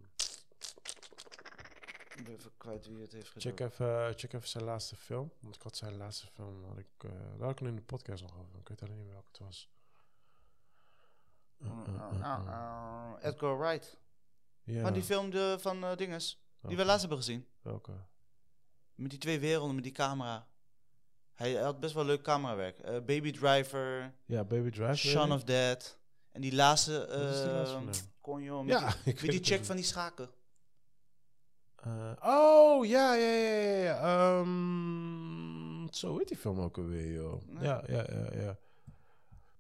[2.16, 3.58] ik ben even kwijt wie het heeft gedaan.
[3.58, 5.32] check, even, check even zijn laatste film.
[5.40, 8.22] Want ik had zijn laatste film, had ik, eh daar had ik in de podcast
[8.24, 8.60] nog over.
[8.60, 9.70] Ik weet alleen niet welke het was.
[11.58, 13.14] Uh, Uh, uh, uh, uh, uh, uh.
[13.20, 13.98] uh, Edgar Wright.
[14.64, 17.48] Ja, Van die film de, van eh Dinges, die we laatst hebben gezien.
[17.62, 17.92] Welke?
[18.96, 20.48] Met die twee werelden, met die camera.
[21.38, 22.80] Hij, hij had best wel leuk camerawerk.
[22.80, 24.96] Eh, Baby Driver, Ja, Baby Drive.
[24.96, 25.98] Shaun of Dead.
[26.32, 27.94] En die laatste, eh van hem?
[28.22, 30.30] conjo, Ja, die, ik weet die check van die schaken.
[31.76, 33.84] Eh, oh, ja, ja, ja, ja.
[33.84, 34.40] ja.
[34.40, 37.42] Ehm, zo heet die film ook alweer, joh.
[37.48, 37.64] Nee.
[37.64, 38.58] Ja, ja, ja, ja.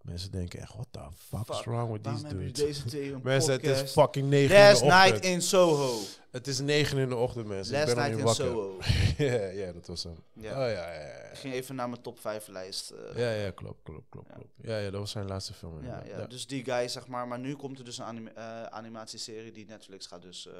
[0.07, 2.83] Mensen denken echt, what the fuck is wrong with Waarom these dudes?
[2.83, 5.03] deze een Mensen, het is fucking 9 in Last de ochtend.
[5.11, 5.99] night in Soho.
[6.31, 7.73] Het is 9 in de ochtend, mensen.
[7.73, 8.45] Last ik ben night in wakker.
[8.45, 8.77] Soho.
[9.31, 10.15] ja, ja, dat was hem.
[10.33, 10.51] Ja.
[10.51, 11.23] Oh ja, ja, ja.
[11.31, 12.89] Ik ging even naar mijn top 5 lijst.
[12.89, 14.33] eh, Ja, ja, klopt, klopt, klopt, Ja.
[14.35, 14.49] klopt.
[14.61, 15.83] Ja, ja, dat was zijn laatste film.
[15.85, 17.27] Ja, ja, dus die guy, zeg maar.
[17.27, 20.53] Maar nu komt er dus een anime- eh, animatieserie die Netflix gaat dus eh,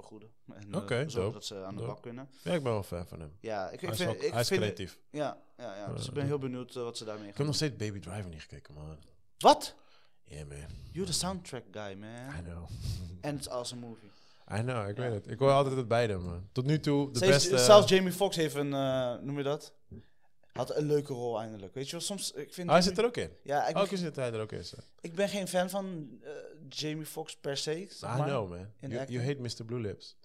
[0.00, 0.30] vergoeden.
[0.46, 1.32] En eh, zorgen dope.
[1.32, 1.92] dat ze aan de Dope.
[1.92, 2.28] bak kunnen.
[2.42, 3.32] Ja, ik ben wel fan van hem.
[3.40, 4.22] Ja, ik, ik Hij is, vind...
[4.22, 4.98] ik hij is vind creatief.
[5.10, 7.36] ja, ja, ja, dus Eh, ik ben heel benieuwd eh, wat ze daarmee Ik heb
[7.36, 8.98] gaan nog steeds Baby Driver niet gekeken, man.
[9.38, 9.74] Wat?
[10.24, 10.58] Yeah, man.
[10.92, 12.44] You're the soundtrack guy, I man.
[12.44, 12.68] know.
[13.20, 14.10] En it's awesome movie.
[14.52, 15.02] I know, ik Ja.
[15.02, 15.30] weet het.
[15.30, 16.48] Ik hoor altijd het beide, man.
[16.52, 17.58] Tot nu toe, de beste...
[17.58, 18.68] zelfs Jamie Foxx heeft een,
[19.24, 19.74] noem je dat?
[20.66, 21.74] Had een leuke rol eindelijk.
[21.74, 22.70] Weet je wel, soms, ik vind...
[22.70, 23.30] Hij zit er ook in.
[23.42, 24.64] Ja, ik, Elke zit hij er ook in.
[24.64, 24.76] zo.
[25.00, 26.30] ik ben geen fan van eh,
[26.68, 28.28] Jamie Foxx per se, zeg I maar.
[28.28, 28.66] know, man.
[29.08, 29.64] You, hate Mr.
[29.64, 30.16] Blue Lips.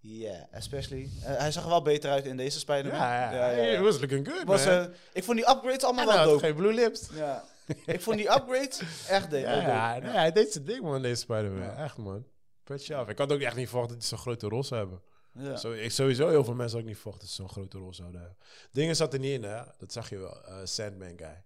[0.00, 1.10] Yeah, especially.
[1.22, 3.00] Eh, hij zag er wel beter uit in deze Spider-Man.
[3.00, 4.74] Ja, ja, He was looking good, Was, man.
[4.74, 6.38] eh, ik vond die upgrades allemaal wel dope.
[6.44, 7.08] geen Blue Lips.
[7.14, 7.44] Ja.
[7.86, 11.20] ik vond die upgrades echt de- Ja, ja, nee, hij deed zijn ding, man, deze
[11.20, 11.62] Spider-Man.
[11.62, 11.76] Ja.
[11.84, 12.24] Echt, man.
[12.64, 13.08] Petje af.
[13.08, 15.00] Ik had ook echt niet verwacht dat hij zo'n grote rol zou hebben.
[15.38, 15.56] Ja.
[15.56, 18.20] Zo, ik, sowieso heel veel mensen ook niet verwacht dat ze zo'n grote rol zouden
[18.20, 18.38] hebben.
[18.70, 19.62] Dingen zat er niet in, hè.
[19.78, 20.44] Dat zag je wel.
[20.44, 21.44] Eh, Sandman guy.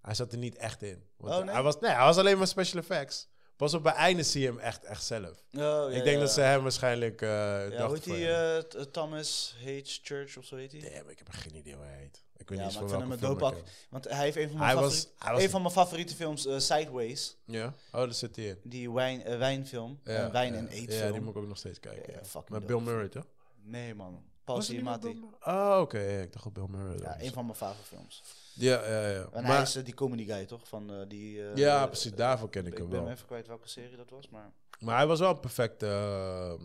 [0.00, 1.04] Hij zat er niet echt in.
[1.16, 1.54] Want Oh, nee?
[1.54, 3.28] hij, was, nee, hij was alleen maar special effects.
[3.56, 5.30] Pas op bij einde zie je hem echt, echt zelf.
[5.30, 6.20] Oh, ja, ik denk ja.
[6.20, 7.28] dat ze hem waarschijnlijk uh,
[7.70, 9.68] Ja, hoe heet ja, eh, Thomas H.
[9.82, 10.80] Church of zo heet hij?
[10.80, 12.24] Damn, ik heb geen idee hoe hij heet.
[12.38, 13.86] Ik weet Ja, niet maar van ik vind hem een dope ik act-.
[13.90, 15.08] Want hij heeft een van mijn, Hij was,
[15.42, 17.36] een van mijn favoriete films, eh, Sideways.
[17.44, 17.66] Ja?
[17.66, 18.58] Oh, daar zit hij in.
[18.62, 20.00] Die wijn, eh, wijnfilm.
[20.04, 20.58] Ja, Eh, wijn- ja.
[20.58, 21.12] en Ja, eetfilm.
[21.12, 22.12] die moet ik ook nog steeds kijken.
[22.12, 22.42] Ja, ja.
[22.48, 22.66] Met.
[22.66, 23.26] Bill Murray, toch?
[23.62, 24.22] Nee, man.
[24.44, 25.20] Paul Giamatti.
[25.44, 25.98] Oh, oké.
[25.98, 26.98] ja, ik dacht op Bill Murray.
[26.98, 28.22] Ja, een van mijn favoriete films.
[28.54, 29.22] Ja, ja, ja.
[29.32, 30.68] En Maar- hij is eh, die comedy guy, toch?
[30.68, 31.42] Van eh, die...
[31.50, 32.12] eh, ja, eh, precies.
[32.14, 33.10] Daarvoor ken ik Ik hem ben wel.
[33.12, 34.52] even kwijt welke serie dat was, maar...
[34.78, 36.58] Maar hij was wel een perfecte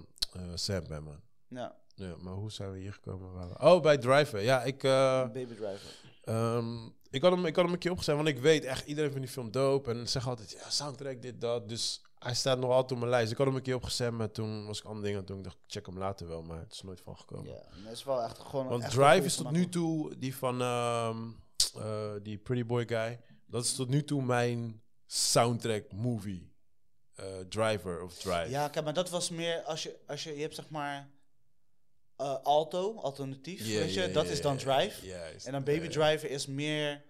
[0.53, 1.19] Sandman, man.
[1.47, 3.33] Ja, Ja, maar hoe zijn we hier gekomen?
[3.33, 4.41] Waar we- Oh, bij Driver.
[4.41, 5.95] Ja, ik, eh, Baby Driver.
[6.23, 9.11] ehm, ik, had hem, ik had hem een keer opgezet, want ik weet echt, iedereen
[9.11, 9.91] vindt die film dope.
[9.91, 11.69] En zeg altijd, ja, soundtrack, dit, dat.
[11.69, 13.31] Dus hij staat nog altijd op mijn lijst.
[13.31, 15.37] Ik had hem een keer opgezet, maar toen was ik andere dingen het doen.
[15.37, 17.51] Ik dacht, check hem later wel, maar het is nooit van gekomen.
[17.51, 18.67] Ja, en dat is wel echt gewoon...
[18.67, 21.17] Want echt Drive is tot nu toe, die van ehm,
[21.77, 26.49] eh, die Pretty Boy guy, dat is tot nu toe mijn soundtrack movie.
[27.15, 28.49] Eh, driver of Drive.
[28.49, 31.09] Ja, kijk, maar dat was meer als je, als je, je hebt zeg maar
[32.22, 35.05] eh, Alto, alternatief, weet je, dat is dan Drive.
[35.07, 35.45] juist.
[35.45, 35.88] En dan Baby.
[35.88, 37.03] Driver is meer,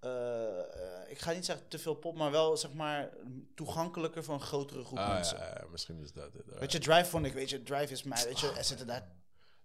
[0.00, 0.64] eh, eh,
[1.10, 3.10] ik ga niet zeggen te veel pop, maar wel zeg maar
[3.54, 5.38] toegankelijker voor een grotere groep Ah, mensen.
[5.38, 6.58] ja, ja, misschien is dat het.
[6.58, 9.14] Weet je, Drive vond ik, weet je, Drive is mij, weet je, er zitten daar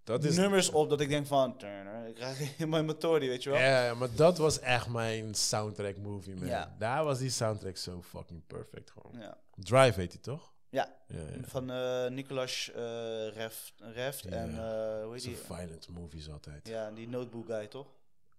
[0.04, 3.28] dat is, nummers op dat ik denk van, turner, ik krijg helemaal in mijn tory,
[3.28, 3.60] weet je wel.
[3.60, 6.68] Ja, maar dat was echt mijn soundtrack movie, man.
[6.80, 9.36] Daar was die soundtrack zo fucking perfect gewoon.
[9.56, 10.51] Drive heet hij toch?
[10.72, 10.95] Ja.
[11.41, 15.36] Van eh Nicolas eh Reft, Reft en eh, hoe heet die?
[15.36, 16.67] violent movies altijd.
[16.67, 17.88] Ja, die notebook guy, toch?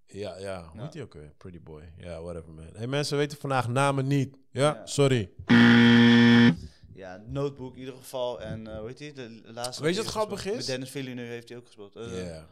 [0.07, 0.69] Ja, ja.
[0.73, 1.33] Hoe heet die ook weer?
[1.37, 1.93] Pretty Boy.
[1.97, 2.69] Ja, whatever, man.
[2.75, 4.37] Hey, mensen weten vandaag namen niet.
[4.51, 4.87] Ja, Ja.
[4.87, 5.31] sorry.
[6.95, 8.41] Ja, Notebook in ieder geval.
[8.41, 9.13] En hoe heet die?
[9.13, 9.83] De laatste.
[9.83, 10.57] Weet je wat grappig is?
[10.57, 11.93] Met Dennis Villeneuve heeft hij ook gespeeld.
[11.95, 12.47] Ja.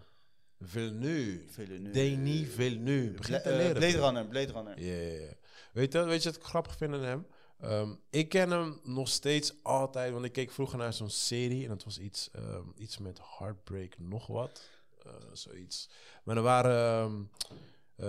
[0.60, 1.42] Villeneuve.
[1.48, 1.90] Villeneuve.
[1.92, 3.12] Denis Villeneuve.
[3.16, 3.72] Begint te leren.
[3.74, 4.80] Blade Runner, Blade Runner.
[4.82, 5.32] Ja, ja, ja.
[5.72, 7.26] Weet je, weet je wat ik grappig vind aan hem?
[7.60, 11.68] Ehm, ik ken hem nog steeds altijd, want ik keek vroeger naar zo'n serie en
[11.68, 14.68] dat was iets, ehm, iets met Heartbreak nog wat.
[15.04, 15.88] Eh, zoiets.
[16.24, 17.22] Maar er waren, ehm,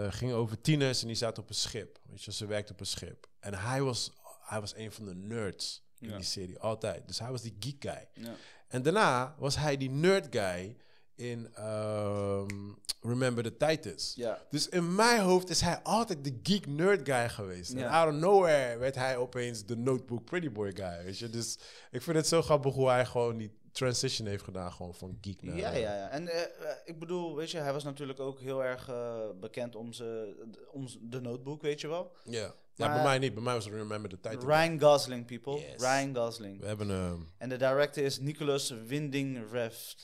[0.04, 2.00] eh, ging over tieners en die zaten op een schip.
[2.10, 3.28] Weet je, ze werkte op een schip.
[3.40, 6.16] En hij was, hij was een van de nerds in Ja.
[6.16, 7.08] die serie, altijd.
[7.08, 8.08] Dus hij was die geek guy.
[8.26, 8.36] Ja.
[8.68, 10.78] En daarna was hij die nerd guy
[11.16, 14.14] in ehm, Remember the Titans.
[14.16, 14.42] Ja.
[14.50, 17.74] Dus in mijn hoofd is hij altijd de geek nerd guy geweest.
[17.74, 21.30] En out of nowhere werd hij opeens de notebook pretty boy guy, weet je.
[21.30, 21.60] Dus
[21.92, 25.42] ik vind het zo grappig hoe hij gewoon die transition heeft gedaan, gewoon van geek
[25.42, 25.56] naar...
[25.58, 26.10] Ja, ja, ja.
[26.10, 29.76] En eh, eh, ik bedoel, weet je, hij was natuurlijk ook heel erg eh, bekend
[29.76, 30.36] om, ze,
[30.72, 32.12] om de notebook, weet je wel.
[32.24, 32.54] Ja.
[32.76, 33.34] Ja, Maar- bij mij niet.
[33.34, 34.46] Bij mij was het Remember the Titans.
[34.46, 35.54] Ryan Gosling, people.
[35.60, 35.82] Yes.
[35.82, 36.60] Ryan Gosling.
[36.60, 37.28] We hebben een...
[37.38, 39.96] En de director is Nicholas Winding Refn.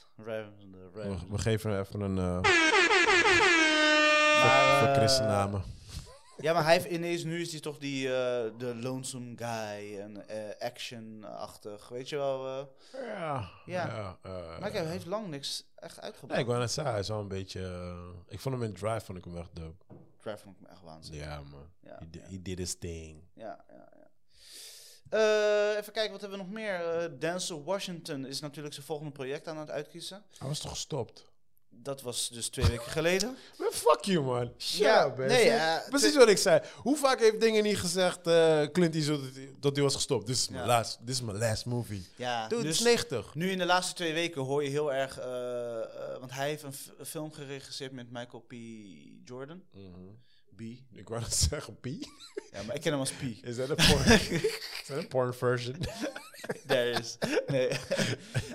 [0.94, 2.18] We, we geven even een...
[2.18, 2.42] eh
[4.44, 5.64] Maar, voor eh, Chris een namen.
[6.40, 10.28] Ja, maar hij heeft ineens, nu is hij toch die, eh, de lonesome guy en
[10.30, 12.48] eh, action-achtig, weet je wel.
[12.48, 12.66] eh.
[13.06, 13.50] Ja.
[13.66, 14.18] Ja.
[14.22, 16.40] eh, maar hij heeft lang niks echt Nee, uitgebracht.
[16.42, 17.62] ik wou net zeggen, hij is wel een beetje...
[17.62, 17.98] eh,
[18.28, 19.84] ik vond hem in Drive vond ik hem echt dope.
[20.28, 21.26] Drive vond ik hem echt waanzinnig.
[21.26, 21.70] Ja, man.
[21.80, 22.26] Ja, he, di- ja.
[22.26, 23.24] he did his thing.
[23.34, 24.06] Ja, ja, ja.
[25.10, 26.74] Eh, even kijken, wat hebben we nog meer?
[27.00, 30.24] Eh Denzel Washington is natuurlijk zijn volgende project aan het uitkiezen.
[30.38, 31.32] Hij was toch gestopt?
[31.84, 33.38] Dat was dus twee weken geleden.
[33.60, 34.52] Man, fuck you, man.
[34.58, 35.28] Shut Ja, up, man.
[35.28, 36.62] nee, eh, Precies wat ik zei.
[36.76, 39.22] Hoe vaak heeft dingen niet gezegd, eh Clint Eastwood,
[39.60, 40.28] dat hij- was gestopt?
[40.28, 40.68] Dit is mijn Ja.
[40.68, 42.06] last, is last movie.
[42.16, 43.36] Ja, Dude, het dus is 90.
[43.36, 45.18] nu in de laatste twee weken hoor je heel erg...
[45.20, 46.74] eh, want hij heeft een
[47.06, 48.54] film geregisseerd met Michael P.
[49.26, 49.62] Jordan.
[50.56, 50.62] B.
[50.92, 51.86] Ik wou dat zeggen, P.
[52.52, 53.22] Ja, maar ik ken hem als P.
[53.42, 54.06] Is dat een porn,
[54.42, 55.78] is dat een porn version?
[56.68, 57.18] There is.
[57.48, 57.70] Nee.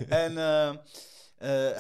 [0.09, 0.33] en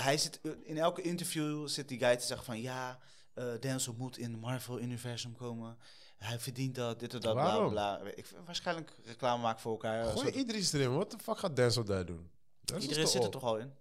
[0.02, 2.98] hij zit in elke interview zit die guy te zeggen van ja,
[3.34, 5.76] eh Denzel moet in het Marvel-universum komen.
[6.18, 7.70] Hij verdient dat, dit en dat, bla Waarom?
[7.70, 8.00] bla.
[8.14, 10.04] Ik, waarschijnlijk reclame maken voor elkaar.
[10.04, 10.96] Gooi Zodat- Idris erin.
[10.96, 12.30] Wat de fuck gaat Denzel daar doen?
[12.60, 13.32] Denzel Iedereen zit er op?
[13.32, 13.72] toch al in?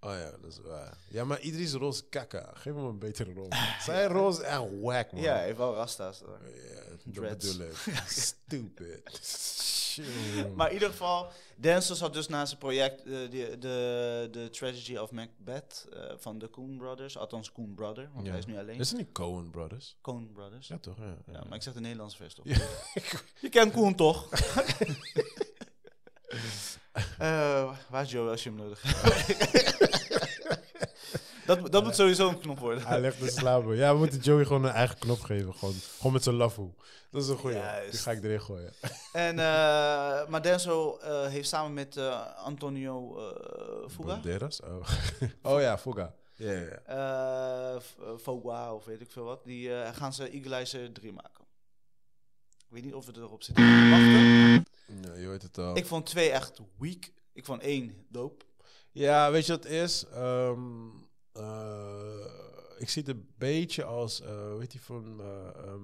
[0.00, 0.96] Oh ja, dat is waar.
[1.10, 2.50] Ja, maar Idris rol is kakka.
[2.54, 3.48] Geef hem een betere rol.
[3.84, 5.22] Zijn is echt whack, man.
[5.22, 6.18] Ja, heeft wel rasta's.
[6.18, 7.58] Ja, Dreads.
[8.26, 9.02] Stupid.
[10.54, 14.96] Maar in ieder geval, Denzel zat dus na zijn project, eh, de, de, de Tragedy
[14.96, 17.16] of Macbeth eh, van de Coen Brothers.
[17.18, 18.30] Althans, Coen Brother, want Ja.
[18.30, 18.78] hij is nu alleen.
[18.78, 19.96] Is het niet Cohen Brothers?
[20.00, 20.68] Coen Brothers.
[20.68, 20.78] Ja.
[20.78, 20.98] Toch?
[20.98, 21.44] Ja, ja.
[21.44, 23.22] maar ik zeg de Nederlandse versie toch?
[23.40, 24.28] Je kent Koen toch?
[27.18, 30.27] Eh, waar is Joe als je hem nodig hebt?
[31.48, 32.86] Dat dat moet sowieso een knop worden.
[32.86, 33.76] Hij ligt te slapen.
[33.76, 35.54] Ja, we moeten Joey gewoon een eigen knop geven.
[35.54, 36.70] Gewoon, gewoon met zijn lafoe.
[37.10, 37.56] Dat is een goeie.
[37.56, 37.90] Juist.
[37.90, 38.72] Die ga ik erin gooien.
[39.12, 44.60] En, eh, maar Denzel eh, heeft samen met eh, Antonio eh Fuga, Banderas?
[44.60, 44.88] Oh.
[45.54, 46.14] oh ja, Fuga.
[46.34, 47.74] Ja, ja, eh,
[48.26, 51.44] eh, of weet ik veel wat, die eh, gaan ze Equalizer 3 maken.
[52.58, 54.66] Ik weet niet of we erop zitten te wachten.
[55.02, 55.76] Ja, je weet het al.
[55.76, 57.10] Ik vond 2 echt weak.
[57.32, 58.44] Ik vond 1 dope.
[58.92, 60.04] Ja, weet je wat het is?
[60.12, 61.07] Ehm, eh,
[62.78, 65.74] ik zie het een beetje als, eh weet je van eh,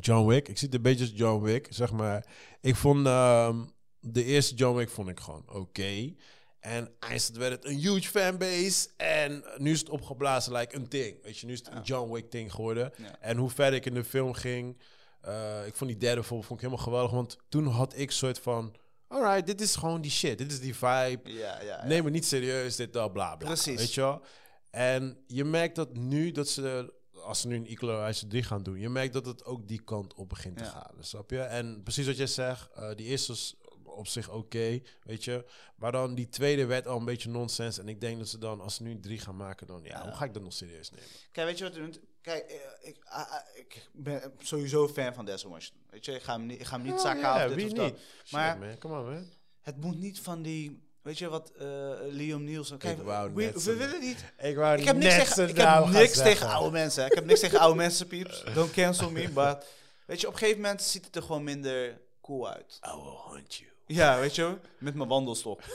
[0.00, 0.48] John Wick.
[0.48, 2.26] Ik zie het een beetje als John Wick, zeg maar.
[2.60, 3.64] Ik vond ehm,
[4.00, 6.14] de eerste John Wick vond ik gewoon oké.
[6.60, 8.88] En eindelijk werd het een huge fanbase.
[8.96, 11.22] En nu is het opgeblazen like een ding.
[11.22, 12.92] Weet je, nu is het een John Wick ding geworden.
[12.96, 13.20] Ja.
[13.20, 14.82] En hoe verder ik in de film ging,
[15.20, 17.10] eh, ik vond die derde vond, vond ik helemaal geweldig.
[17.10, 18.74] Want toen had ik soort van,
[19.14, 20.38] alright, dit is gewoon die shit.
[20.38, 21.32] Dit is die vibe.
[21.32, 21.84] Ja, ja.
[21.86, 23.46] Neem me niet serieus, dit, dat, bla, bla.
[23.46, 23.78] Precies.
[23.78, 24.22] Weet je wel?
[24.70, 28.78] En je merkt dat nu, dat ze, als ze nu een Equalizer 3 gaan doen,
[28.78, 30.94] je merkt dat het ook die kant op begint te gaan.
[31.00, 31.40] Snap je?
[31.40, 33.54] En precies wat jij zegt, eh, die eerste is
[33.84, 35.44] op zich oké, weet je.
[35.76, 37.78] Maar dan die tweede werd al een beetje nonsens.
[37.78, 40.02] En ik denk dat ze dan, als ze nu drie gaan maken, dan, ja, Ja.
[40.02, 41.08] hoe ga ik dat nog serieus nemen?
[41.32, 41.98] Kijk, weet je wat?
[42.24, 45.82] Kijk, eh, ik, ah, ah, ik ben sowieso fan van Denzel Washington.
[45.90, 47.72] Weet je, ik ga hem niet, ik ga hem niet zakken af dit wie of
[47.72, 47.76] niet?
[47.76, 47.92] dat.
[48.30, 49.28] Maar, man, on, man.
[49.60, 51.66] Het moet niet van die, weet je wat, eh,
[52.00, 52.78] Liam Neeson.
[52.78, 54.24] Kijk, we, we willen niet.
[54.38, 57.06] Ik wou Ik heb niks, tegen, ik heb niks tegen oude mensen.
[57.06, 58.44] Ik heb niks tegen oude mensen, pieps.
[58.54, 59.28] Don't cancel me.
[59.34, 59.64] Maar
[60.06, 62.80] weet je, op een gegeven moment ziet het er gewoon minder cool uit.
[62.86, 63.70] I will hunt you.
[63.86, 65.60] Ja, weet je, met mijn wandelstok.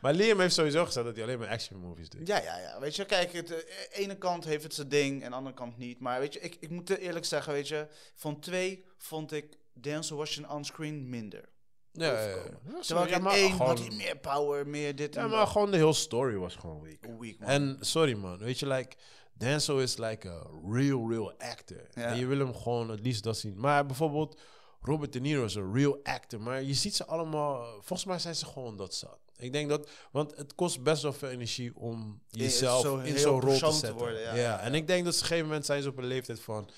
[0.00, 2.26] Maar Liam heeft sowieso gezegd dat hij alleen maar action movies doet.
[2.26, 2.80] Ja, ja, ja.
[2.80, 5.76] Weet je, kijk, het, de ene kant heeft het zijn ding en de andere kant
[5.78, 6.00] niet.
[6.00, 10.16] Maar weet je, ik, ik moet eerlijk zeggen, weet je, van twee vond ik Denzel
[10.16, 11.48] Washington onscreen minder.
[11.92, 12.34] Ja, ja, ja.
[12.36, 15.22] Ja, Terwijl ik ja, in maar één gewoon- had hij meer power, meer dit Ja,
[15.22, 15.48] en maar dat.
[15.48, 17.06] gewoon de hele story was gewoon weak.
[17.20, 17.48] Weak, man.
[17.48, 18.96] En sorry man, weet je, like,
[19.32, 21.86] Denzel is like a real, real actor.
[21.94, 22.02] Ja.
[22.02, 23.60] En je wil hem gewoon het liefst dat zien.
[23.60, 24.40] Maar bijvoorbeeld,
[24.80, 26.40] Robert De Niro is een real actor.
[26.40, 29.18] Maar je ziet ze allemaal, volgens mij zijn ze gewoon dat zat.
[29.44, 33.40] Ik denk dat, want het kost best wel veel energie om jezelf zo in zo'n
[33.40, 33.94] rol te zetten.
[33.94, 34.34] worden, ja.
[34.34, 36.40] ja, en ik denk dat ze op een gegeven moment zijn ze op een leeftijd
[36.40, 36.70] van...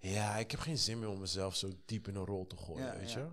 [0.00, 2.86] Ja, ik heb geen zin meer om mezelf zo diep in een rol te gooien,
[2.86, 3.26] Ja, weet je?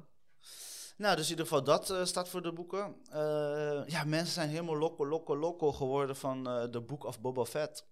[0.98, 2.96] Nou, dus in ieder geval dat eh, staat voor de boeken.
[3.12, 7.46] Eh, ja, mensen zijn helemaal loco, loco, loco geworden van eh de Book of Boba
[7.46, 7.86] Fett.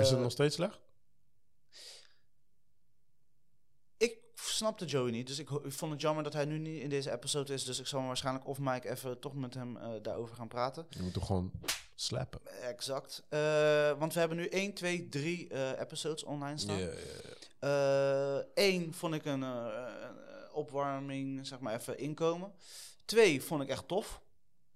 [0.00, 0.80] Is het nog steeds slecht?
[3.96, 4.18] Ik
[4.56, 7.52] snapte Joey niet, dus ik, vond het jammer dat hij nu niet in deze episode
[7.52, 7.64] is.
[7.64, 10.86] Dus ik zal waarschijnlijk of Mike even toch met hem eh, daarover gaan praten.
[10.88, 11.52] Je moet toch gewoon
[11.96, 12.40] slappen.
[12.62, 13.22] Exact.
[13.28, 16.78] Eh, want we hebben nu 1, 2, 3 eh, episodes online staan.
[16.78, 18.44] ja.
[18.54, 19.66] Eén vond ik een eh,
[20.00, 22.52] een, opwarming, zeg maar even inkomen.
[23.04, 24.20] Twee vond ik echt tof.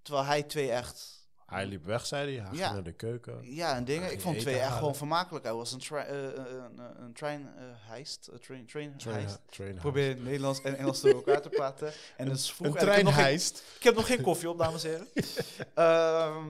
[0.01, 1.20] Terwijl hij twee echt,
[1.51, 2.45] Hij liep weg, zei hij.
[2.47, 2.63] Hij Ja.
[2.63, 3.53] ging naar de keuken.
[3.55, 4.11] ja, en dingen.
[4.11, 4.77] Ik vond twee echt halen.
[4.77, 5.45] gewoon vermakelijk.
[5.45, 8.97] Hij was een, tra- eh, eh, een, eh, een train eh, heist, een train, train,
[8.97, 9.39] Train, heist.
[9.49, 11.93] train probeer Nederlands en Engels door elkaar te praten.
[12.17, 12.67] En is vroeg.
[12.67, 13.63] Een en ik geen- treinheist.
[13.77, 15.07] Ik heb nog geen koffie op, dames en heren.
[15.73, 16.45] Ehm,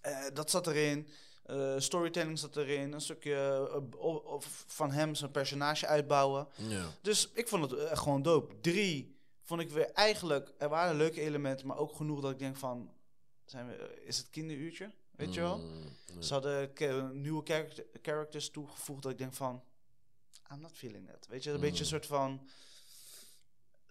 [0.00, 1.08] eh, dat zat erin.
[1.42, 2.92] Eh, storytelling zat erin.
[2.92, 6.48] Een stukje eh, of van hem zijn personage uitbouwen.
[6.56, 6.84] Ja.
[7.02, 8.54] Dus ik vond het gewoon dope.
[8.60, 10.52] Drie vond ik weer eigenlijk...
[10.58, 12.90] Er waren leuke elementen, maar ook genoeg dat ik denk van...
[13.44, 14.90] Zijn we, eh, is het kinderuurtje?
[15.10, 15.58] Weet je wel?
[15.58, 15.82] Mm,
[16.12, 16.22] nee.
[16.24, 19.62] Ze hadden nieuwe character- characters toegevoegd dat ik denk van...
[20.52, 21.26] I'm not feeling that.
[21.28, 21.88] Weet je, een beetje een Mm.
[21.90, 22.48] soort van...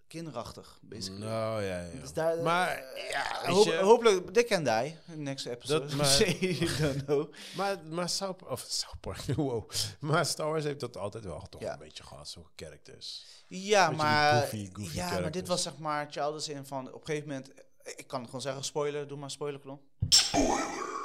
[0.06, 1.24] Kinderachtig, basically.
[1.26, 2.00] Nou, ja, ja.
[2.00, 4.98] Dus daar, Maar, eh, ja, hoop- je- hopelijk, dit ken hij.
[5.06, 5.86] Next episode.
[5.86, 6.18] Dat- maar-
[6.80, 7.32] don't know.
[7.56, 9.70] Maar, maar South, of South Park, wow.
[10.00, 11.72] Maar Star Wars heeft dat altijd wel toch Ja.
[11.72, 13.24] een beetje gehad, zulke characters.
[13.46, 17.00] Ja, die maar, goofy- goofy ja maar dit was zeg maar Childish in van op
[17.00, 17.50] een gegeven moment.
[17.84, 19.82] Ik kan gewoon zeggen, spoiler, doe maar spoilerknop.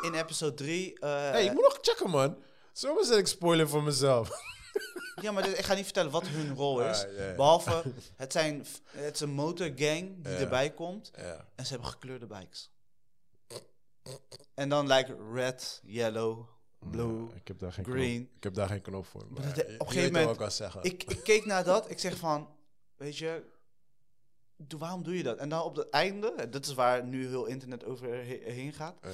[0.02, 0.94] In episode 3.
[1.00, 2.38] hey, ik moet nog checken, man.
[2.74, 4.30] Zomaar zet ik spoiler voor mezelf.
[5.22, 7.04] Ja, maar dit- ik ga niet vertellen wat hun rol is.
[7.06, 7.34] Ah, ja.
[7.36, 7.84] Behalve,
[8.16, 11.12] het, zijn, het is een motorgang die erbij komt.
[11.56, 12.72] En ze hebben gekleurde bikes.
[14.54, 16.48] En dan lijkt red, yellow,
[16.80, 17.28] blue.
[17.30, 18.18] Ja, ik heb daar geen green.
[18.26, 19.26] Knop, ik heb daar geen knop voor.
[19.30, 21.04] Maar dat- op een gegeven moment- ik.
[21.04, 21.90] Ik, keek naar dat.
[21.90, 22.50] Ik zeg van,
[22.96, 23.44] weet je,
[24.78, 25.38] waarom doe je dat?
[25.38, 28.98] En dan op het einde, dat is waar nu heel internet overheen gaat.
[29.02, 29.10] Ja,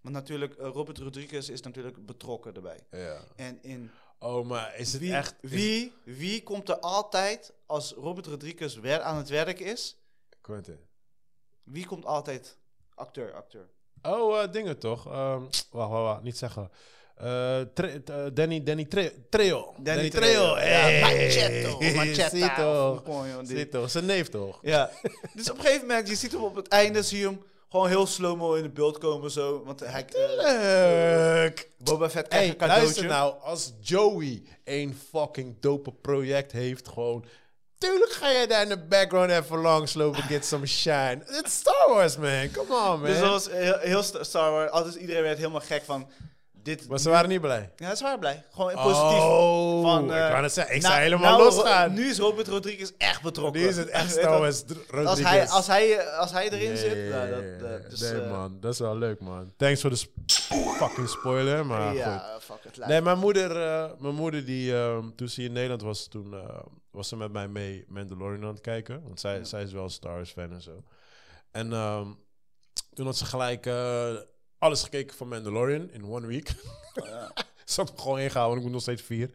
[0.00, 2.86] Want natuurlijk, eh, Robert Rodriguez is natuurlijk betrokken erbij.
[2.90, 3.20] ja.
[3.36, 5.34] En in Oh, maar is het wie, echt...
[5.40, 9.96] is- wie, wie komt er altijd als Robert Rodriguez weer aan het werk is?
[10.40, 10.78] Quentin.
[11.62, 12.58] Wie komt altijd?
[12.94, 13.68] Acteur, acteur.
[14.02, 15.06] Oh, eh, dingen toch?
[15.06, 16.22] Ehm, wacht, wacht, wacht.
[16.22, 16.70] Niet zeggen.
[17.74, 19.74] Tre- eh, Danny, Danny Tre- Treo.
[19.78, 20.54] Danny Trejo.
[20.54, 20.94] Hey.
[20.94, 21.78] Ja, Machetto.
[21.94, 23.00] Machetta.
[23.70, 23.90] toch.
[23.90, 24.58] Zijn neef toch?
[24.62, 24.90] Ja.
[25.34, 27.88] dus op een gegeven moment, je ziet hem op het einde, zie je hem gewoon
[27.88, 29.62] heel slow-mo in het beeld komen zo.
[29.64, 31.70] Want hij, eh, Leuk.
[31.78, 32.82] Boba Fett krijgt Hey, een cadeautje.
[32.84, 33.34] luister nou.
[33.42, 37.24] Als Joey een fucking dope project heeft, gewoon...
[37.78, 41.18] Tuurlijk ga je daar in de background even langslopen, get some shine.
[41.26, 42.50] It's Star Wars, man.
[42.52, 43.02] Come on, man.
[43.04, 44.70] Dus dat was heel, heel Sta- Star Wars.
[44.70, 46.08] Altijd iedereen werd helemaal gek van
[46.64, 46.88] dit.
[46.88, 47.70] maar ze waren niet blij.
[47.76, 48.44] Ja, ze waren blij.
[48.52, 49.22] Gewoon positief.
[49.22, 51.92] Oh, van, ik eh, wou zeggen, ik zou helemaal nou, losgaan.
[51.94, 53.60] Nu is Robert Rodriguez echt betrokken.
[53.60, 55.06] Nu is het echt Wars Rodriguez.
[55.06, 57.88] Als hij, als, hij, als hij erin zit, nou, dat, dat- ja.
[57.88, 58.56] dus, nee, eh, man.
[58.60, 59.52] Dat is wel leuk, man.
[59.56, 60.12] Thanks voor de sp-
[60.78, 61.98] fucking spoiler, maar goed.
[61.98, 62.86] ja, fuck het.
[62.86, 66.60] Nee, mijn moeder, eh, mijn moeder die, ehm, toen ze in Nederland was, toen eh,
[66.90, 69.02] was ze met mij mee Mandalorian aan het kijken.
[69.02, 69.44] Want zij, Ja.
[69.44, 70.82] zij is wel een Star Wars fan en zo.
[71.50, 72.06] En ehm,
[72.94, 74.12] toen had ze gelijk eh,
[74.64, 76.54] alles gekeken van Mandalorian in one week.
[76.94, 77.32] Ja.
[77.64, 79.30] Ze had hem gewoon ingehouden, want ik moet nog steeds vier.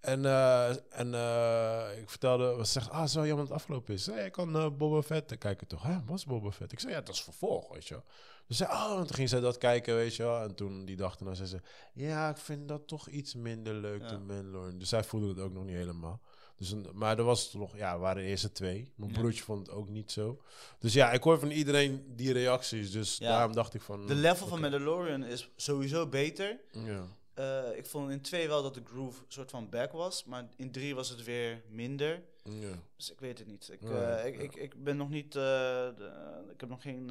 [0.00, 0.68] En, eh,
[1.00, 4.06] en eh, ik vertelde, ze zegt, ah, zo jammer dat het afgelopen is.
[4.06, 5.82] Hey, ik kan eh, Boba Fett kijken toch?
[5.82, 6.72] Hè, wat is Boba Fett?
[6.72, 8.04] Ik zei, ja, dat is vervolg, weet je wel.
[8.46, 10.42] Dus zei, oh, en toen ging zij dat kijken, weet je wel.
[10.42, 11.60] En toen die dag daarna zei ze,
[11.92, 14.08] ja, ik vind dat toch iets minder leuk Ja.
[14.08, 14.78] dan Mandalorian.
[14.78, 16.20] Dus zij voelde het ook nog niet helemaal.
[16.56, 18.92] Dus een, maar er was nog, ja, er waren de eerste twee.
[18.96, 19.18] Mijn Ja.
[19.18, 20.42] broertje vond het ook niet zo.
[20.78, 22.90] Dus ja, ik hoor van iedereen die reacties.
[22.90, 23.28] Dus Ja.
[23.28, 24.06] daarom dacht ik van...
[24.06, 24.60] De level van.
[24.60, 26.60] Mandalorian is sowieso beter.
[26.72, 27.06] Ja.
[27.34, 30.24] Eh, ik vond in twee wel dat de groove een soort van back was.
[30.24, 32.22] Maar in drie was het weer minder.
[32.42, 32.82] ja.
[32.96, 33.68] Dus ik weet het niet.
[33.72, 35.36] Ik, Ja, eh, ik, ik, ik ben nog niet...
[35.36, 37.10] eh, de- ik heb nog geen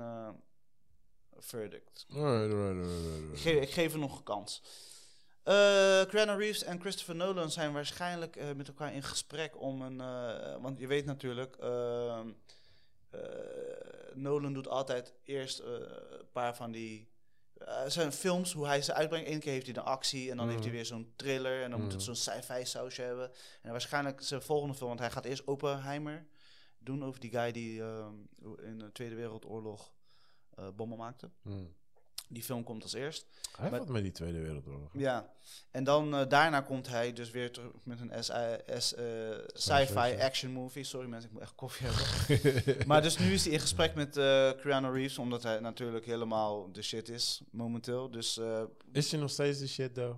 [1.39, 2.05] verdict.
[2.09, 4.61] Alright, alright, alright, Ik, ik geef er nog een kans.
[6.07, 10.01] Keanu Reeves en Christopher Nolan zijn waarschijnlijk eh, met elkaar in gesprek om een...
[10.01, 11.55] eh, want je weet natuurlijk...
[11.55, 12.27] ehm,
[13.09, 13.21] eh,
[14.13, 15.87] Nolan doet altijd eerst een
[16.31, 17.07] paar van die...
[17.87, 19.29] zijn films, hoe hij ze uitbrengt.
[19.29, 20.75] Eén keer heeft hij een actie en dan heeft hij Mhm.
[20.77, 21.63] weer zo'n thriller.
[21.63, 22.13] En dan moet het Mhm.
[22.13, 23.31] zo'n sci-fi sausje hebben.
[23.61, 26.25] En waarschijnlijk zijn volgende film, want hij gaat eerst Oppenheimer
[26.77, 28.13] doen over die guy die ehm,
[28.61, 29.93] in de Tweede Wereldoorlog
[30.75, 31.29] bommen maakte.
[31.41, 31.73] Hmm.
[32.27, 33.25] Die film komt als eerst.
[33.57, 34.89] Hij Maar- wat met die Tweede Wereldoorlog.
[34.93, 35.33] Ja,
[35.71, 38.21] en dan eh, daarna komt hij dus weer terug met een eh,
[39.53, 40.83] sci-fi action movie.
[40.83, 42.87] Sorry mensen, ik moet echt koffie hebben.
[42.87, 46.71] maar dus nu is hij in gesprek met eh Keanu Reeves, omdat hij natuurlijk helemaal
[46.71, 48.11] de shit is momenteel.
[48.11, 48.39] Dus
[48.91, 50.17] Is hij nog steeds de shit, though?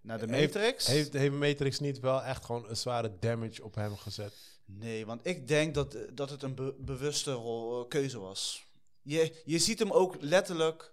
[0.00, 0.86] naar de Heeft- Matrix.
[0.86, 4.34] Heeft, heeft Matrix niet wel echt gewoon een zware damage op hem gezet?
[4.64, 8.66] Nee, want ik denk dat, dat het een be- bewuste rol, keuze was.
[9.08, 10.92] Je, je ziet hem ook letterlijk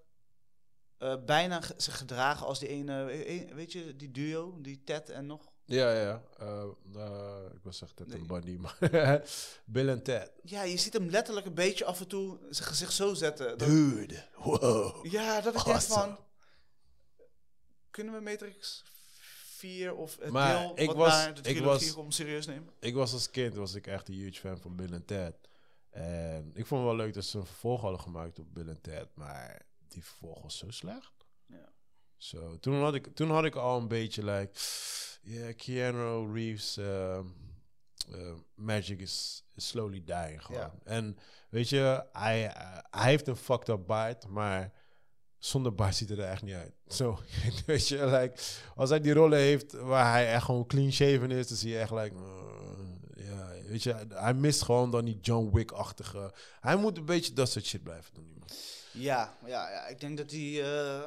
[0.97, 5.09] eh, bijna zich gedragen als die ene, eh, eh, weet je, die duo, die Ted
[5.09, 5.53] en nog.
[5.65, 6.23] Ja, ja.
[7.53, 8.17] Ik was echt Ted Nee.
[8.17, 8.77] en Bundy, maar
[9.65, 10.31] Bill en Ted.
[10.43, 13.57] Ja, je ziet hem letterlijk een beetje af en toe zijn gezicht zo zetten.
[13.57, 15.05] Dat- Dude, wow.
[15.05, 16.01] ja, dat denk Awesome.
[16.03, 16.17] van...
[17.89, 18.83] Kunnen we Matrix
[19.45, 22.73] 4 of het Maar deel ik wat was- naar de ik was- komt serieus nemen?
[22.79, 25.35] Ik was als kind was ik echt een huge fan van Bill en Ted.
[25.95, 29.07] En ik vond het wel leuk dat ze een vervolg hadden gemaakt op Bill Ted,
[29.13, 31.25] maar die vervolg was zo slecht.
[31.45, 31.69] Ja.
[32.17, 34.59] Zo, toen had ik, toen had ik al een beetje like,
[35.21, 37.19] yeah, Keanu Reeves uh,
[38.09, 40.61] uh, magic is, is slowly dying gewoon.
[40.61, 40.73] Ja.
[40.83, 41.17] En
[41.49, 44.73] weet je, hij, uh, hij heeft een fucked up baard, maar
[45.37, 46.73] zonder baard ziet hij er echt niet uit.
[46.97, 47.19] Zo,
[47.65, 48.41] weet je, like,
[48.75, 51.79] als hij die rollen heeft waar hij echt gewoon clean shaven is, dan zie je
[51.79, 52.44] echt like, ja,
[53.67, 56.33] weet je, hij mist gewoon dan die John Wick-achtige.
[56.59, 58.43] Hij moet een beetje dat soort shit blijven doen.
[58.91, 61.01] Ja, ja, ja, ik denk dat hij eh,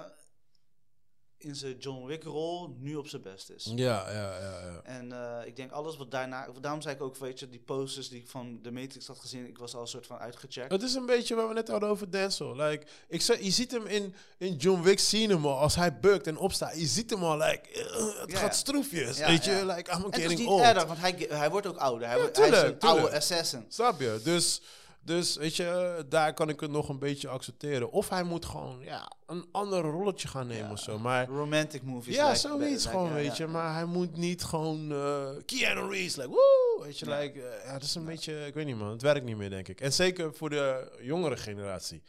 [1.39, 3.73] in zijn John Wick rol nu op zijn best is.
[3.75, 4.81] Ja, ja, ja, ja.
[4.83, 6.49] En eh, ik denk alles wat daarna...
[6.61, 9.47] Daarom zei ik ook, weet je, die posters die ik van de Matrix had gezien...
[9.47, 10.73] Ik was al een soort van uitgecheckt.
[10.73, 12.57] Het is een beetje waar we net hadden over Denzel.
[12.57, 15.99] Like, ik zei, je ziet hem in, in John Wick zien hem al, als hij
[15.99, 16.81] bukt en opstaat.
[16.81, 19.19] Je ziet hem al, like, eh, het Ja, gaat stroefjes.
[19.19, 20.61] Ja, weet je, like, I'm En het is getting niet old.
[20.63, 22.09] erg, want hij, hij wordt ook ouder.
[22.09, 23.15] Hij, is tuurlijk, een oude tuurlijk.
[23.15, 23.65] assassin.
[23.69, 24.21] Snap je?
[24.25, 24.61] Dus,
[25.09, 27.91] Dus weet je, daar kan ik het nog een beetje accepteren.
[27.91, 30.73] Of hij moet gewoon ja, een ander rolletje gaan nemen Ja.
[30.73, 30.99] of zo.
[30.99, 32.15] Maar Romantic movies.
[32.15, 33.45] ja, zoiets gewoon, weet ja.
[33.45, 33.51] je.
[33.51, 36.81] Maar hij moet niet gewoon uh, Keanu Reeves, like, woe!
[36.83, 39.25] Weet je, like, eh, ja, dat is een beetje, ik weet niet man, het werkt
[39.25, 39.81] niet meer, denk ik.
[39.81, 42.03] En zeker voor de jongere generatie.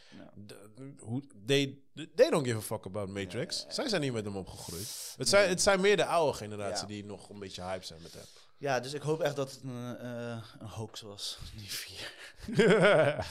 [1.00, 1.78] Hoe, they,
[2.16, 3.66] they don't give a fuck about Matrix.
[3.70, 5.14] Zij zijn niet met hem opgegroeid.
[5.18, 8.14] Het zijn, het zijn meer de oude generatie die nog een beetje hype zijn met
[8.14, 8.24] hem.
[8.60, 11.38] Ja, dus ik hoop echt dat het een, eh, een hoax was.
[11.60, 12.14] Niet vier.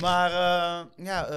[0.00, 1.30] Maar eh, ja, eh,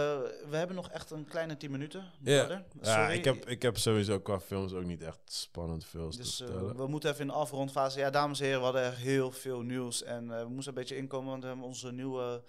[0.49, 2.11] we hebben nog echt een kleine 10 minuten.
[2.23, 2.61] Ja.
[2.81, 6.35] ja, ik heb, ik heb sowieso qua films ook niet echt spannend veel te Dus
[6.35, 6.75] vertellen.
[6.75, 7.99] we moeten even in de afrondfase.
[7.99, 10.03] Ja, dames en heren, we hadden echt heel veel nieuws.
[10.03, 12.43] En eh, we moesten een beetje inkomen, want we hebben onze nieuwe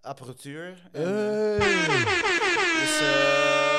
[0.00, 0.88] apparatuur.
[0.92, 1.58] En, Hey.
[2.80, 3.75] Dus eh,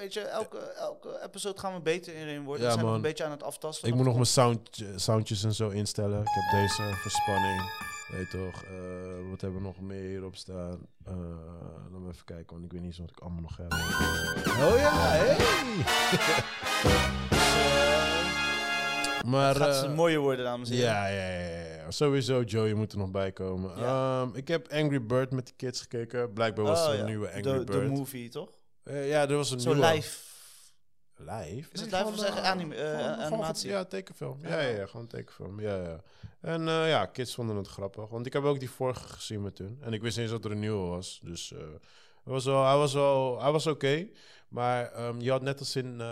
[0.00, 2.62] weet je, elke, elke episode gaan we beter in worden.
[2.62, 3.88] Ja, we zijn nog een beetje aan het aftasten.
[3.88, 6.20] Ik moet nog mijn sound, soundjes en zo instellen.
[6.20, 7.88] Ik heb deze verspanning.
[8.10, 8.70] Weet toch, eh,
[9.30, 10.86] wat hebben we nog meer hierop staan?
[11.04, 11.12] Eh
[11.90, 13.72] laten we even kijken, want ik weet niet eens wat ik allemaal nog heb.
[13.72, 15.36] Oh ja, hey!
[19.30, 20.90] maar, Het gaat eh, ze mooier worden, dames en heren.
[20.92, 21.90] ja, ja, ja, ja.
[21.90, 23.78] Sowieso, Joey moet er nog bij komen.
[23.78, 24.20] Ja.
[24.22, 26.32] Ehm, ik heb Angry Bird met de kids gekeken.
[26.32, 27.04] Blijkbaar was Oh, er een ja.
[27.04, 27.88] nieuwe Angry de, de Bird.
[27.88, 28.48] movie, toch?
[28.82, 29.86] Eh, ja, er was een Zo nieuwe.
[29.92, 30.18] live.
[31.16, 31.68] Live?
[31.72, 33.70] Is het live of zeggen eh, anime- eh, gewoon- animatie?
[33.70, 34.38] ja, tekenfilm.
[34.42, 34.86] Ja, Ja.
[34.86, 35.60] gewoon tekenfilm.
[35.60, 36.02] Ja, ja.
[36.40, 38.08] En ja, kids vonden het grappig.
[38.08, 39.78] Want ik heb ook die vorige gezien met hun.
[39.80, 41.20] En ik wist niet eens dat er een nieuwe was.
[41.22, 41.48] Dus
[42.24, 44.08] hij was wel, hij was wel, hij was oké.
[44.48, 46.02] Maar ehm, je had net als in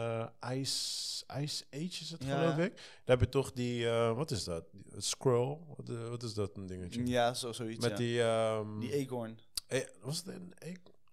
[0.52, 2.74] Ice, Ice Age is het Ja, geloof ik.
[2.76, 4.64] Daar heb je toch die, wat is dat?
[4.96, 5.58] Scroll?
[5.76, 7.06] Wat, wat is dat een dingetje?
[7.06, 7.86] Ja, zo, zoiets.
[7.88, 9.38] Met die, ehm, die eekhoorn.
[9.66, 10.52] eh, was het een,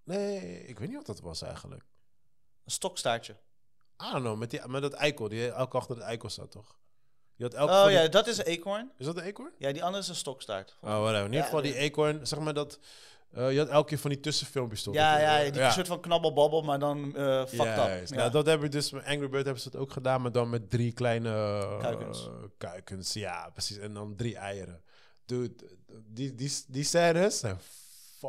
[0.06, 1.84] nee, ik weet niet wat dat was eigenlijk.
[2.66, 3.34] Een stokstaartje.
[4.04, 5.28] I don't know, met, die, met dat eikel.
[5.28, 6.78] Die elke achter het eikel staat, toch?
[7.36, 8.92] Je had elke Oh die- ja, dat is een eekhoorn.
[8.98, 9.52] Is dat een eekhoorn?
[9.58, 10.78] Ja, die andere is een stokstaart.
[10.82, 11.18] Oh, whatever.
[11.18, 12.80] In ieder Ja, geval die de- eekhoorn, zeg maar dat...
[13.32, 14.94] eh, je had elke keer van die tussenfilmpjes toch?
[14.94, 18.12] Ja, Dat- ja, eh, die soort van knabbelbabbel, maar dan eh fucked Juist.
[18.12, 18.18] up.
[18.18, 18.30] Nou, Ja.
[18.30, 20.70] dat hebben we dus met Angry Bird hebben ze het ook gedaan, maar dan met
[20.70, 22.30] drie kleine eh, Kuikens.
[22.58, 23.14] kuikens.
[23.14, 23.78] Ja, precies.
[23.78, 24.84] En dan drie eieren.
[25.26, 25.54] Dude,
[26.08, 27.60] die, die, die scènes zijn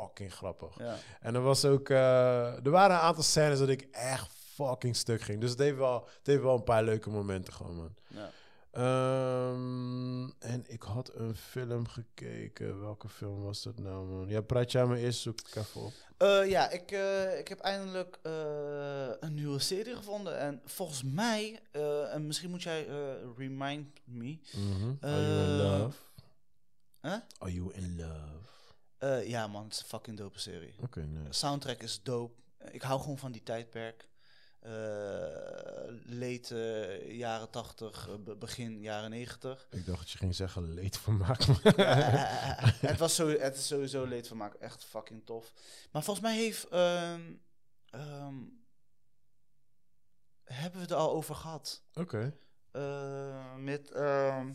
[0.00, 0.78] fucking grappig.
[0.78, 0.96] Ja.
[1.20, 5.20] En er was ook, eh, er waren een aantal scènes dat ik echt fucking stuk
[5.20, 5.40] ging.
[5.40, 7.94] Dus het heeft wel, het heeft wel een paar leuke momenten gewoon, man.
[8.06, 8.30] Ja.
[8.70, 12.80] Ehm, en ik had een film gekeken.
[12.80, 14.28] Welke film was dat nou, man?
[14.28, 15.92] Ja, praat jij maar eerst, zoek ik even op.
[16.16, 18.18] Eh, ja, ik, eh, ik heb eindelijk
[19.20, 20.38] een nieuwe serie gevonden.
[20.38, 21.60] En volgens mij,
[22.12, 22.86] en misschien moet jij
[23.36, 24.38] remind me.
[24.52, 24.94] Mhm.
[25.00, 25.96] Are you in love?
[27.00, 27.16] Huh?
[27.38, 28.55] Are you in love?
[28.98, 30.74] Eh, ja man, het is een fucking dope serie.
[30.82, 31.32] Oké, nice.
[31.38, 32.40] Soundtrack is dope.
[32.70, 34.08] Ik hou gewoon van die tijdperk.
[34.60, 34.72] Eh
[36.04, 39.66] late eh, jaren 80, eh, be- begin jaren 90.
[39.70, 41.42] Ik dacht dat je ging zeggen leedvermaak.
[42.90, 44.54] het, was zo, het is sowieso leedvermaak.
[44.54, 45.52] Echt fucking tof.
[45.92, 46.68] Maar volgens mij heeft...
[46.68, 47.32] ehm,
[47.90, 48.34] ehm,
[50.44, 51.82] hebben we het er al over gehad?
[51.94, 52.36] Oké.
[53.56, 53.90] Met...
[53.90, 54.52] ehm,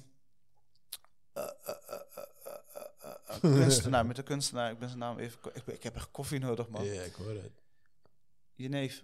[1.33, 4.71] eh, eh, eh, eh, eh, eh, eh, kunstenaar, met de kunstenaar.
[4.71, 5.39] Ik ben zijn naam even...
[5.53, 6.85] Ik, ik heb echt koffie nodig, man.
[6.85, 7.51] Ja, ik hoor het.
[8.55, 9.03] Je neef,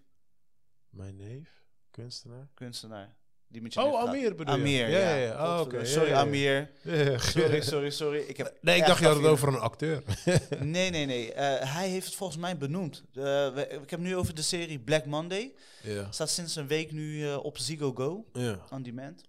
[0.89, 1.49] Mijn neef,
[1.91, 2.47] kunstenaar.
[2.53, 3.15] kunstenaar.
[3.49, 3.99] Die met je Oh.
[4.01, 4.61] Amir bedoel je?
[4.61, 5.55] Amir, Ja, ja.
[5.55, 5.85] Oh, oké.
[5.85, 6.13] Sorry.
[6.13, 6.69] Amir.
[7.17, 8.19] Sorry, sorry, sorry.
[8.19, 10.03] Ik heb Nee, ik dacht je had het over een acteur.
[10.59, 11.33] Nee, nee, nee.
[11.33, 13.03] Eh, hij heeft het volgens mij benoemd.
[13.13, 13.23] Eh,
[13.53, 15.53] we- ik heb nu over de serie Black Monday.
[15.83, 16.11] ja.
[16.11, 18.65] Staat sinds een week nu eh, op Ziggo Go, Ja.
[18.69, 19.23] on demand.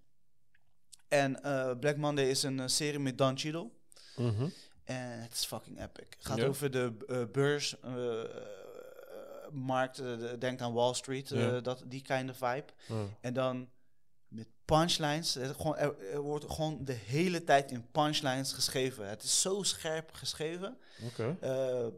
[1.09, 3.71] En eh, Black Monday is een eh, serie met Don Cheadle.
[4.17, 4.49] Mhm.
[4.89, 6.07] En het is fucking epic.
[6.17, 8.29] Het gaat over de eh, beurs, eh, eh,
[9.53, 12.65] markt, eh, de- denk aan Wall Street, eh, dat, die kind of vibe.
[13.21, 13.69] En dan
[14.29, 15.35] met punchlines.
[15.35, 19.09] Het gewoon, er, er wordt gewoon de hele tijd in punchlines geschreven.
[19.09, 20.79] Het is zo scherp geschreven.
[21.41, 21.91] Eh, eh,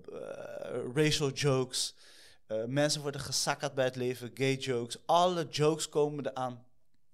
[0.94, 1.94] racial jokes.
[2.46, 4.30] Eh, mensen worden gesakkerd bij het leven.
[4.34, 4.96] Gay jokes.
[5.06, 6.64] Alle jokes komen er aan,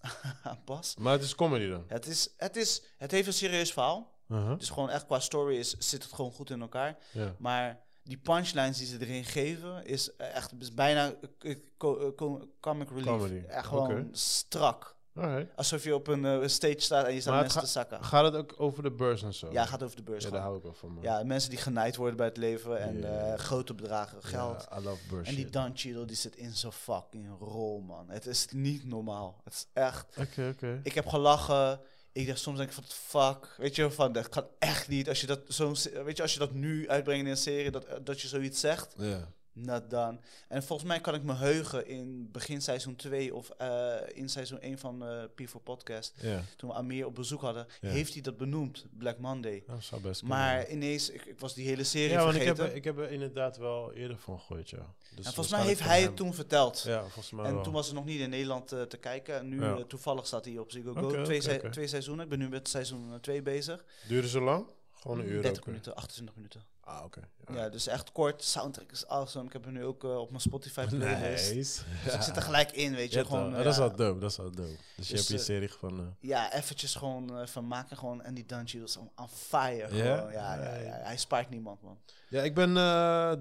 [0.43, 0.95] aan pas.
[0.99, 1.85] Maar het is comedy dan?
[1.89, 4.15] Het, is, het, is, het heeft een serieus verhaal.
[4.29, 4.59] Uh-huh.
[4.59, 6.97] Dus gewoon echt qua story is, zit het gewoon goed in elkaar.
[7.39, 12.89] Maar die punchlines die ze erin geven, is echt is bijna eh, co- co- comic
[12.89, 13.05] relief.
[13.05, 14.95] Comedy, Echt gewoon strak.
[15.15, 15.57] Alright.
[15.57, 18.05] Alsof je op een eh, stage staat en je staat Maar mensen te zakken.
[18.05, 19.53] Gaat het ook over de beurs en zo?
[19.53, 20.25] Ja, het gaat over de beurs.
[20.25, 21.03] Ja, daar hou ik wel van, man.
[21.03, 24.69] Ja, mensen die genaaid worden bij het leven en eh, grote bedragen geld.
[24.79, 28.09] I love beurs en die Cheadle, die zit in zo'n fucking rol, man.
[28.09, 29.41] Het is niet normaal.
[29.45, 30.17] Het is echt...
[30.19, 30.81] Oké, oké.
[30.83, 31.81] Ik heb gelachen.
[32.17, 33.55] Ik dacht soms denk ik van, fuck.
[33.57, 35.09] Weet je, van, dat kan echt niet.
[35.09, 37.87] Als je dat, se- weet je, als je dat nu uitbrengt in een serie, dat,
[38.03, 38.95] dat je zoiets zegt.
[38.99, 39.29] Ja.
[39.57, 40.19] Not done.
[40.49, 44.61] En volgens mij kan ik me heugen in begin seizoen 2 of eh, in seizoen
[44.61, 46.15] 1 van eh P4 Podcast.
[46.57, 49.63] Toen we Amir op bezoek hadden, heeft hij dat benoemd, Black Monday.
[49.67, 50.39] dat zou best kunnen.
[50.39, 52.63] Maar ineens, ik, ik was die hele serie ja, want ik vergeten.
[52.65, 54.95] heb, er- ik heb er inderdaad wel eerder van gegooid, ja.
[55.15, 56.83] Dus en volgens mij heeft hij het toen verteld.
[56.87, 57.63] Ja, volgens mij En wel.
[57.63, 59.39] toen was het nog niet in Nederland eh, te kijken.
[59.39, 59.85] En nu Ja.
[59.85, 61.09] toevallig staat hij op Ziggo Go.
[61.09, 62.25] Oké, twee, se- seizoenen.
[62.25, 63.85] Ik ben nu met seizoen 2 bezig.
[64.09, 64.67] Duurde zo lang?
[64.93, 65.71] Gewoon een uur 30 ook, hè?
[65.71, 66.63] minuten, 28 minuten.
[66.87, 67.21] Ah, oké.
[67.53, 67.69] Ja.
[67.69, 68.43] dus echt kort.
[68.43, 69.47] Soundtrack is awesome.
[69.47, 71.55] Ik heb hem nu ook eh, op mijn Spotify playlist.
[71.55, 71.83] Nice.
[72.05, 73.19] Dus ik zit er gelijk in, weet je.
[73.19, 74.77] Ja, gewoon, Dat is wel dope, dat is wel dope.
[74.97, 76.17] Dus, je Dus, hebt je eh, serie van...
[76.21, 77.97] ja, eventjes gewoon eh, van maken.
[77.97, 79.95] Gewoon, en die Dungy was on, on fire.
[79.97, 80.17] Ja?
[80.17, 80.33] gewoon.
[80.33, 81.99] Ja, ja, ja, Hij spaart niemand, man.
[82.29, 82.75] Ja, ik ben...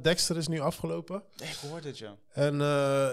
[0.02, 1.24] Dexter is nu afgelopen.
[1.36, 2.16] Ik hoorde het, ja.
[2.34, 2.62] En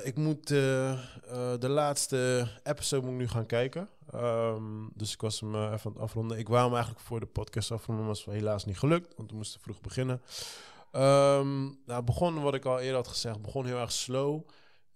[0.05, 3.89] ik moet de laatste episode moet ik nu gaan kijken.
[4.13, 4.63] Ehm,
[4.95, 6.39] dus ik was hem eh, even aan het afronden.
[6.39, 9.15] Ik wou hem eigenlijk voor de podcast afronden, maar dat is helaas niet gelukt.
[9.17, 10.23] Want we moesten vroeg beginnen.
[10.93, 14.41] Ehm nou, het begon, wat ik al eerder had gezegd, begon heel erg slow.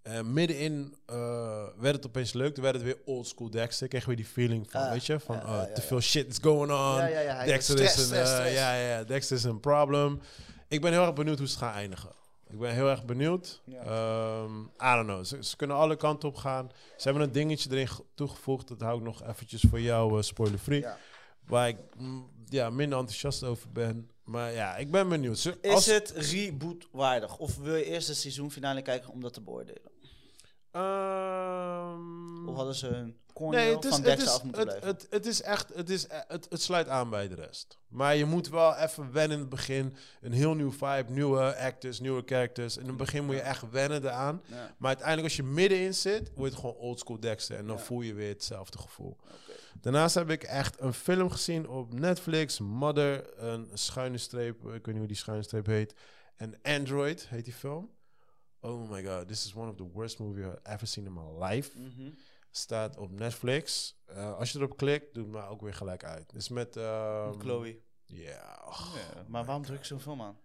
[0.02, 2.54] Eh, middenin eh, werd het opeens leuk.
[2.54, 3.88] Toen werd het weer old school Dexter.
[3.88, 6.38] Kreeg weer die feeling van, Ah, weet je, van ja, ja, te veel shit is
[6.42, 6.76] going on.
[6.96, 7.34] ja, ja, ja.
[7.34, 8.54] hij- Dexter stress, is een, stress, stress.
[8.54, 10.20] ja, ja, Dexter is een problem.
[10.68, 12.10] Ik ben heel erg benieuwd hoe ze het gaan eindigen.
[12.50, 13.62] Ik ben heel erg benieuwd.
[13.64, 13.82] Ja.
[13.82, 15.24] Ehm, I don't know.
[15.24, 16.70] Ze, ze kunnen alle kanten op gaan.
[16.96, 18.68] Ze hebben een dingetje erin ge- toegevoegd.
[18.68, 20.80] Dat hou ik nog eventjes voor jou uh, spoiler-free.
[20.80, 20.98] Ja.
[21.46, 24.10] Waar ik mm, ja, minder enthousiast over ben.
[24.24, 25.38] Maar ja, ik ben benieuwd.
[25.38, 27.38] Ze, Is als- het reboot waardig?
[27.38, 29.90] Of wil je eerst de seizoenfinale kijken om dat te beoordelen?
[30.70, 34.68] Ehm, Of hadden ze hun Nee, het is, van het, Dexter is, af moeten het,
[34.78, 34.88] blijven?
[34.88, 37.78] het, het is echt, het, is, het, het sluit aan bij de rest.
[37.88, 39.96] Maar je moet wel even wennen in het begin.
[40.20, 42.76] Een heel nieuw vibe, nieuwe actors, nieuwe characters.
[42.76, 44.42] In het begin moet je echt wennen eraan.
[44.46, 44.74] ja.
[44.78, 47.56] Maar uiteindelijk als je middenin zit, wordt het gewoon oldschool Dexter.
[47.56, 47.82] En dan Ja.
[47.82, 49.16] voel je weer hetzelfde gevoel.
[49.80, 52.58] Daarnaast heb ik echt een film gezien op Netflix.
[52.58, 54.56] Mother, een schuine streep.
[54.64, 55.94] Ik weet niet hoe die schuine streep heet.
[56.36, 57.90] En Android heet die film.
[58.60, 61.44] Oh my god, this is one of the worst movies I've ever seen in my
[61.46, 61.70] life.
[61.78, 62.10] Mhm.
[62.50, 63.96] Staat op Netflix.
[64.06, 66.30] Eh, als je erop klikt, doet het me ook weer gelijk uit.
[66.32, 66.76] Dus met...
[66.76, 67.78] ehm, Chloe.
[68.04, 68.62] Ja.
[68.68, 68.90] oh.
[68.94, 70.38] Ja, maar waarom druk je zo'n film aan?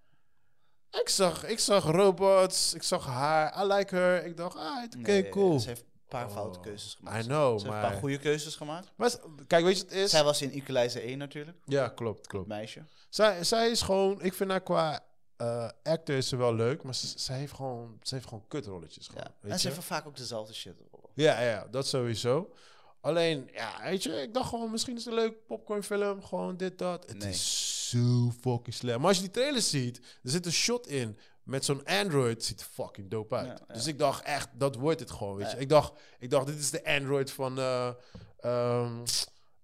[0.92, 2.74] Ik, zag, ik zag robots.
[2.74, 3.64] Ik zag haar.
[3.64, 4.26] I like her.
[4.26, 5.60] Ik dacht, ah, oké, Nee, cool.
[5.60, 7.24] Ze heeft een paar Oh, foute keuzes gemaakt.
[7.24, 7.82] I know, Ze heeft een maar...
[7.92, 8.92] paar goede keuzes gemaakt.
[8.96, 9.12] maar
[9.48, 10.10] kijk, weet je wat het is?
[10.10, 12.48] Zij was in Equalizer 1 natuurlijk, Ja, klopt, klopt.
[12.48, 12.84] meisje.
[13.10, 15.06] Zij, zij is gewoon, ik vind haar qua
[15.38, 19.08] eh actor is ze wel leuk, maar ze, heeft gewoon, ze heeft gewoon kutrolletjes.
[19.08, 19.50] Gewoon, Ja.
[19.50, 19.74] En ze je?
[19.74, 20.82] heeft vaak ook dezelfde shit.
[21.16, 22.54] Ja, ja, dat sowieso.
[23.02, 26.78] Alleen, ja, weet je, ik dacht gewoon, misschien is het een leuk popcornfilm, gewoon dit,
[26.78, 27.08] dat.
[27.10, 27.30] Het Nee.
[27.30, 28.98] is zo fucking slecht.
[28.98, 32.46] Maar als je die trailer ziet, er zit een shot in met zo'n Android, het
[32.46, 33.48] ziet er fucking dope uit.
[33.48, 33.74] Ja, ja.
[33.74, 35.56] Dus ik dacht echt, dat wordt het gewoon, weet Ja.
[35.56, 35.62] je.
[35.62, 37.92] Ik dacht, ik dacht, dit is de Android van, eh
[38.40, 39.04] ehm,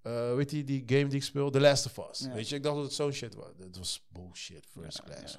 [0.01, 2.19] eh, weet je, die game die ik speel, The Last of Us.
[2.33, 3.47] Weet je, ik dacht dat het zo'n shit was.
[3.59, 5.37] Het was bullshit, first Ja, class.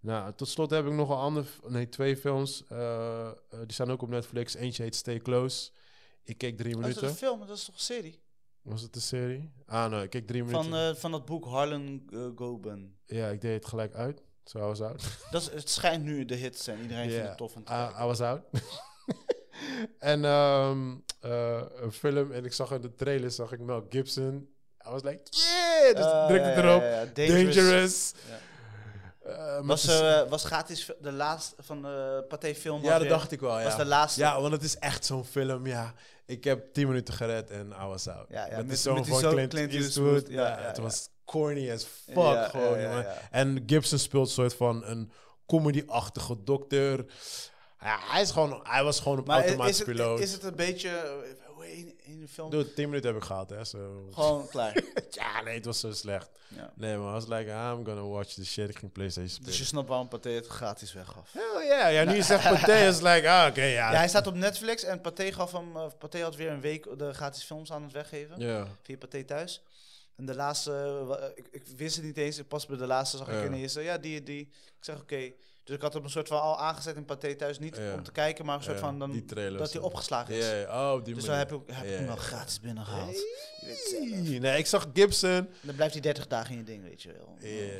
[0.00, 2.64] Nou, tot slot heb ik nog een ander, nee, twee films.
[2.68, 4.54] eh, eh, die staan ook op Netflix.
[4.54, 5.70] Eentje heet Stay Close.
[6.24, 7.08] Ik keek drie Oh, is dat minuten.
[7.08, 7.46] een film?
[7.46, 8.20] Dat is toch een serie?
[8.62, 9.52] Was het een serie?
[9.66, 10.64] Ah, nee, ik keek drie minuten.
[10.70, 12.96] Van, eh, van dat boek Harlan uh, Goben.
[13.06, 14.22] ja, ik deed het gelijk uit.
[14.44, 15.02] Zo, I was out.
[15.30, 16.80] Dat is, het schijnt nu de hit te zijn.
[16.80, 18.02] Iedereen vindt Ja, het tof om te I, kijken.
[18.02, 18.42] I was out.
[19.98, 24.48] en ehm, eh, een film, en ik zag in de trailer, zag ik Mel Gibson.
[24.86, 25.94] I was like, yeah!
[25.96, 27.14] Dus Ah, drukte erop.
[27.14, 27.54] Dangerous.
[27.54, 28.12] Dangerous.
[29.36, 32.82] Eh, Was, eh, was gratis de laatste van de Pathé film?
[32.82, 33.64] ja, dat dacht ik wel, ja.
[33.64, 34.20] Was de laatste.
[34.20, 35.94] Ja, want het is echt zo'n film, ja.
[36.26, 38.26] Ik heb 10 minuten gered en I was out.
[38.28, 40.28] Ja, ja, met, met- die van zoon Clint, Clint Eastwood.
[40.28, 43.06] Ja, ja, ja, het was corny as fuck gewoon, jongen.
[43.30, 45.12] En Gibson speelt soort van een
[45.46, 47.04] comedy-achtige dokter.
[47.80, 50.18] Ja, hij, is gewoon, hij was gewoon een Maar is automatische het, piloot.
[50.20, 50.90] is het een beetje...
[52.12, 52.50] in, de film?
[52.50, 53.64] Dude, 10 minuten heb ik gehad, hè.
[53.64, 54.08] Zo.
[54.10, 54.82] Gewoon klaar.
[55.10, 56.30] ja, nee, het was zo slecht.
[56.48, 56.72] Ja.
[56.74, 58.68] Nee, maar I was like, I'm gonna watch the shit.
[58.68, 59.50] Ik ging Playstation spelen.
[59.50, 61.32] Dus je snapt waarom Pathé het gratis weggaf.
[61.32, 61.92] Hell yeah.
[61.92, 63.92] Ja, nu je zegt Pathé, is like, ah, oké, ja.
[63.92, 65.72] Ja, hij staat op Netflix en Pathé gaf hem...
[65.98, 68.38] Pathé had weer een week de gratis films aan het weggeven.
[68.38, 68.66] Ja.
[68.82, 69.62] Via Pathé thuis.
[70.16, 71.06] En de laatste...
[71.20, 72.42] eh, ik, ik wist het niet eens.
[72.42, 73.76] Pas bij de laatste zag ik ineens...
[73.76, 74.40] eh, ja, die die.
[74.40, 75.32] Ik zeg oké.
[75.70, 77.58] Dus ik had hem een soort van al aangezet in Pathé thuis.
[77.58, 77.94] Niet Ja.
[77.94, 78.98] om te kijken, maar een soort Ja, van...
[78.98, 79.24] Dan, die
[79.56, 80.66] dat hij opgeslagen is.
[80.66, 81.50] Oh, die Dus dan manier.
[81.50, 83.16] heb ik, heb ik hem wel gratis binnengehaald.
[83.90, 84.38] Zelf.
[84.40, 85.48] Nee, ik zag Gibson.
[85.60, 87.36] Dan blijft hij 30 dagen in je ding, weet je wel.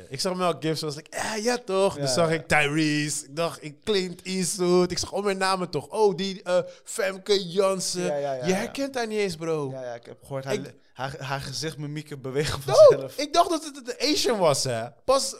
[0.09, 1.95] Ik zag Mel Gibson, was ik, ja, ja toch.
[1.97, 4.91] Dus zag ik Tyrese, ik dacht, ik Clint Eastwood.
[4.91, 5.87] Ik zag al mijn namen toch.
[5.87, 8.01] Oh, die eh, Femke Jansen.
[8.03, 9.69] Ja, ja, ja, je herkent haar niet eens, bro.
[9.71, 13.17] Ja, ja, ik heb gehoord Ik- haar, haar gezicht, mimieken bewegen No, vanzelf.
[13.17, 14.89] ik dacht dat het een Asian was, hè.
[15.05, 15.35] Pas,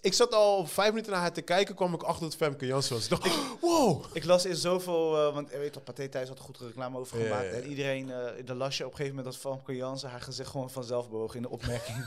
[0.00, 2.66] ik zat al vijf minuten naar haar te kijken, kwam ik achter dat het Femke
[2.66, 3.04] Jansen was.
[3.04, 3.28] Ik dacht,
[3.60, 4.04] wow.
[4.12, 7.20] Ik las in zoveel, eh, want je weet toch, Pathé thuis had goed reclame over
[7.20, 7.52] gemaakt.
[7.52, 10.70] En iedereen, eh de lasje op een gegeven moment dat Famke Jansen haar gezicht gewoon
[10.70, 12.06] vanzelf bewoog in de opmerking.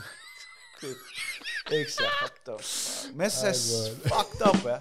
[1.70, 3.14] Ik zeg, the fuck.
[3.14, 4.76] Mensen zijn fucked up, hè.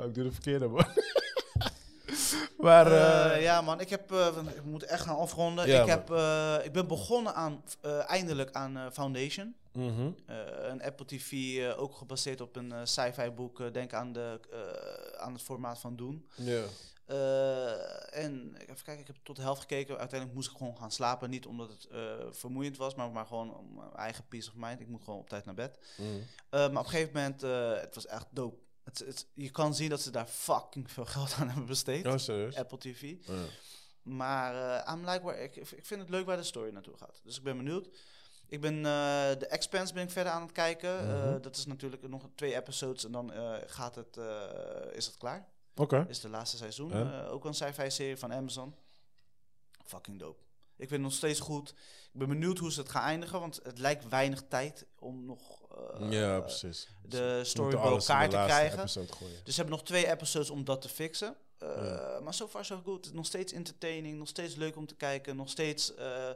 [0.00, 0.86] Oh, ik doe de verkeerde, man.
[2.58, 5.66] maar, Eh, eh, ja, man, ik, heb, eh, ik moet echt gaan afronden.
[5.68, 6.10] Ja, ik, heb,
[6.64, 7.64] ik ben begonnen aan,
[8.06, 9.54] eindelijk aan Foundation.
[9.72, 10.10] mhm.
[10.70, 13.72] Een Apple TV, ook gebaseerd op een sci-fi boek.
[13.72, 14.40] denk aan, de,
[15.18, 16.28] aan het formaat van Doen.
[16.34, 16.62] Ja.
[18.10, 19.98] En even kijken, ik heb tot de helft gekeken.
[19.98, 21.30] Uiteindelijk moest ik gewoon gaan slapen.
[21.30, 21.88] Niet omdat het
[22.36, 24.80] vermoeiend was, maar, maar gewoon om mijn eigen peace of mind.
[24.80, 25.78] Ik moet gewoon op tijd naar bed.
[25.96, 26.08] Mhm.
[26.50, 27.40] Maar op een gegeven moment,
[27.80, 28.68] het was echt dope.
[28.84, 32.06] Het, het, je kan zien dat ze daar fucking veel geld aan hebben besteed.
[32.06, 32.56] Oh, serieus?
[32.56, 33.14] Apple TV.
[33.26, 33.34] Ja.
[34.02, 37.20] Maar eh I'm like, waar, ik, ik vind het leuk waar de story naartoe gaat.
[37.24, 37.88] Dus ik ben benieuwd.
[38.46, 38.82] Ik ben eh
[39.38, 40.98] de Expanse ben ik verder aan het kijken.
[40.98, 41.40] Eh, Mhm.
[41.40, 43.32] dat is natuurlijk nog twee episodes en dan
[43.66, 44.16] gaat het,
[44.92, 45.48] is het klaar.
[45.74, 46.04] Oké.
[46.08, 47.12] Is de laatste seizoen.
[47.26, 48.74] Ook een sci-fi serie van Amazon.
[49.84, 50.42] Fucking dope.
[50.80, 51.68] Ik vind het nog steeds goed.
[52.12, 55.60] Ik ben benieuwd hoe ze het gaan eindigen, want het lijkt weinig tijd om nog
[56.00, 56.88] eh, ja, precies.
[57.02, 58.82] de story bij elkaar te krijgen.
[59.44, 61.36] Dus ze hebben nog twee episodes om dat te fixen.
[61.62, 62.20] Uh, Ja.
[62.20, 63.12] Maar so far so good.
[63.12, 65.36] Nog steeds entertaining, nog steeds leuk om te kijken.
[65.36, 66.30] Nog steeds, uh,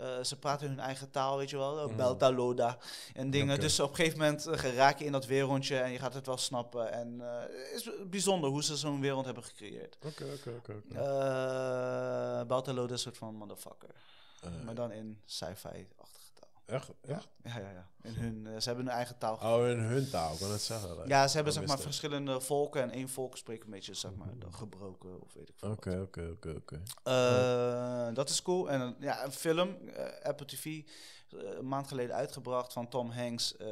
[0.00, 1.86] uh, ze praten hun eigen taal, weet je wel.
[1.86, 1.96] Mhm.
[1.96, 2.78] Belta, Loda
[3.14, 3.60] en dingen.
[3.60, 6.26] Dus op een gegeven moment uh, raak je in dat wereldje en je gaat het
[6.26, 6.92] wel snappen.
[6.92, 9.96] En het is bijzonder hoe ze zo'n wereld hebben gecreëerd.
[10.06, 10.82] Oké, oké, oké.
[10.88, 13.94] Uh, Belta, Loda is een soort van motherfucker.
[14.40, 16.27] Eh, maar dan in sci-fi-achtige.
[16.68, 16.90] Echt?
[17.00, 17.28] Echt?
[17.42, 17.88] Ja, ja, ja.
[18.02, 19.34] In hun, uh, ze hebben hun eigen taal.
[19.34, 20.96] Oh, in hun taal, ik kan het zeggen.
[20.96, 21.08] like.
[21.08, 24.14] Ja, ze hebben Oh, zeg maar verschillende volken en één volk spreekt een beetje zeg
[24.14, 25.70] maar gebroken of weet ik veel.
[25.70, 26.82] Oké, oké, oké, oké.
[27.04, 28.70] Uh, dat is cool.
[28.70, 30.82] En ja, een film, uh, Apple TV, uh,
[31.30, 33.68] een maand geleden uitgebracht van Tom Hanks, uh,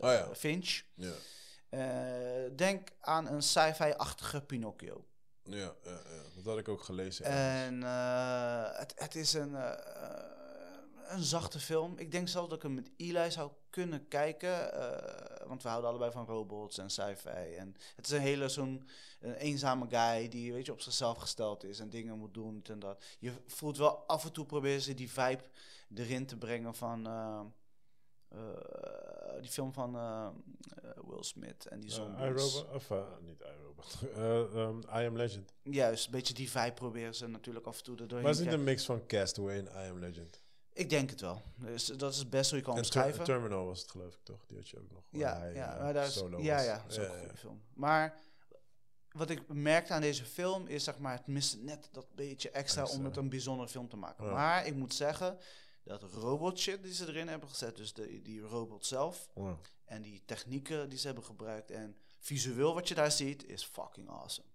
[0.00, 0.28] Oh ja.
[0.34, 0.82] Finch.
[0.94, 1.12] Ja.
[2.56, 5.04] Denk aan een sci-fi-achtige Pinocchio.
[5.42, 7.24] Ja, ja, ja, dat had ik ook gelezen.
[7.24, 7.82] En
[8.76, 9.56] het, het is een,
[11.10, 11.98] een zachte film.
[11.98, 14.74] Ik denk zelfs dat ik hem met Eli zou kunnen kijken.
[14.74, 17.54] Uh, want we houden allebei van robots en sci-fi.
[17.56, 18.88] En het is een hele zo'n
[19.20, 22.78] een eenzame guy die weet je, op zichzelf gesteld is en dingen moet doen en
[22.78, 23.04] dat.
[23.18, 25.44] Je voelt wel af en toe proberen ze die vibe
[25.94, 27.40] erin te brengen van uh,
[28.32, 29.92] uh, die film van
[31.06, 32.64] Will Smith en die zombies.
[32.72, 35.52] of niet iRobot, um, I Am Legend.
[35.62, 38.22] Juist, een beetje die vibe proberen ze natuurlijk af en toe erdoorheen.
[38.22, 40.42] Maar is niet een mix van Castaway en I Am Legend?
[40.80, 41.42] Ik denk het wel.
[41.56, 43.24] Dus dat is het beste hoe je kan en omschrijven.
[43.24, 44.46] ter Terminal was het geloof ik toch?
[44.46, 45.02] Die had je ook nog.
[45.10, 46.42] Ja, hij, ja, maar daar is, ja, was.
[46.64, 47.18] ja, dat is ook Ja, een ja.
[47.18, 47.62] goede film.
[47.74, 48.18] Maar
[49.10, 52.84] wat ik merkte aan deze film is, zeg maar, het mist net dat beetje extra
[52.84, 54.24] om het een bijzondere film te maken.
[54.24, 54.32] Ja.
[54.32, 55.38] Maar ik moet zeggen,
[55.82, 59.28] dat robot shit die ze erin hebben gezet, dus de, die robot zelf
[59.84, 64.08] en die technieken die ze hebben gebruikt en visueel wat je daar ziet, is fucking
[64.08, 64.48] awesome.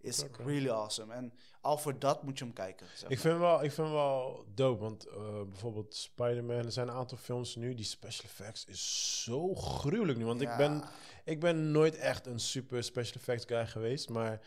[0.00, 1.14] Is really awesome.
[1.14, 2.86] En al voor dat moet je hem kijken.
[2.94, 6.94] zeg Ik vind wel, ik vind wel dope, want eh, bijvoorbeeld Spider-Man, er zijn een
[6.94, 10.24] aantal films nu, die special effects is zo gruwelijk nu.
[10.24, 10.84] Want ik, ben,
[11.24, 14.40] ik ben nooit echt een super special effects guy geweest, maar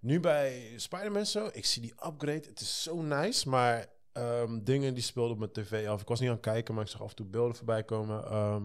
[0.00, 4.94] nu bij Spider-Man zo, ik zie die upgrade, het is zo nice, maar ehm, dingen
[4.94, 6.00] die speelden op mijn tv af.
[6.00, 8.24] Ik was niet aan het kijken, maar ik zag af en toe beelden voorbij komen.
[8.24, 8.62] Ehm,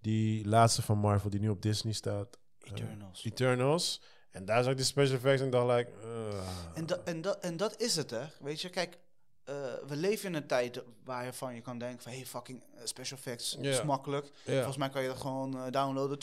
[0.00, 2.38] die laatste van Marvel, die nu op Disney staat.
[2.60, 3.24] eh, Eternals.
[3.24, 4.02] Eternals.
[4.32, 5.90] En daar zag ik die special effects en dacht like...
[6.04, 6.38] uh,
[6.74, 8.22] En, da en, en dat is het, hè.
[8.40, 8.98] Weet je, kijk,
[9.44, 9.54] eh,
[9.86, 12.12] we leven in een tijd waarvan je kan denken van...
[12.12, 14.30] hey, fucking eh, special effects, is makkelijk.
[14.44, 16.18] Volgens mij kan je dat gewoon eh, downloaden.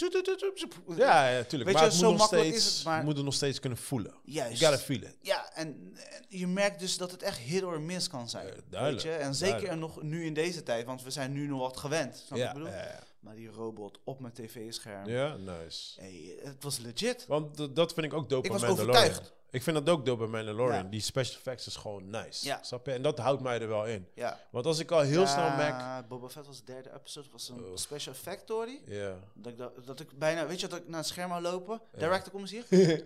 [0.96, 1.50] Ja, ja, tuurlijk.
[1.52, 3.78] Weet maar je, het zo makkelijk steeds, is het, maar- moet het nog steeds kunnen
[3.80, 4.14] voelen.
[4.24, 4.60] Juist.
[4.60, 5.16] You gotta feel it.
[5.22, 8.48] Ja, en, en je merkt dus dat het echt hit or miss kan zijn.
[8.70, 9.12] Ja, weet je?
[9.12, 9.96] En zeker duidelijk.
[9.96, 12.24] nog nu in deze tijd, want we zijn nu nog wat gewend.
[12.26, 12.70] Snap Ja, ik bedoel?
[12.70, 13.00] ja, ja.
[13.20, 16.02] Maar die robot op mijn tv-scherm, ja, nice.
[16.02, 17.26] hey, het was legit.
[17.28, 19.04] Want dat vind ik ook dope Ik bij was Mandalorian.
[19.04, 19.34] overtuigd.
[19.52, 20.84] Ik vind dat ook dope bij Mandalorian.
[20.84, 20.90] Ja.
[20.90, 22.46] Die special effects is gewoon nice.
[22.46, 22.64] Ja.
[22.64, 22.92] Snap je?
[22.92, 24.08] En dat houdt mij er wel in.
[24.14, 24.40] Ja.
[24.52, 26.08] Want als ik al heel snel merk...
[26.08, 27.80] Boba Fett was de derde episode, was een Oef.
[27.80, 28.82] special effect story.
[28.86, 29.16] Ja.
[29.34, 31.82] Dat ik, dat, dat ik bijna, weet je dat ik naar het scherm wou lopen?
[31.98, 32.66] Director, kom eens hier.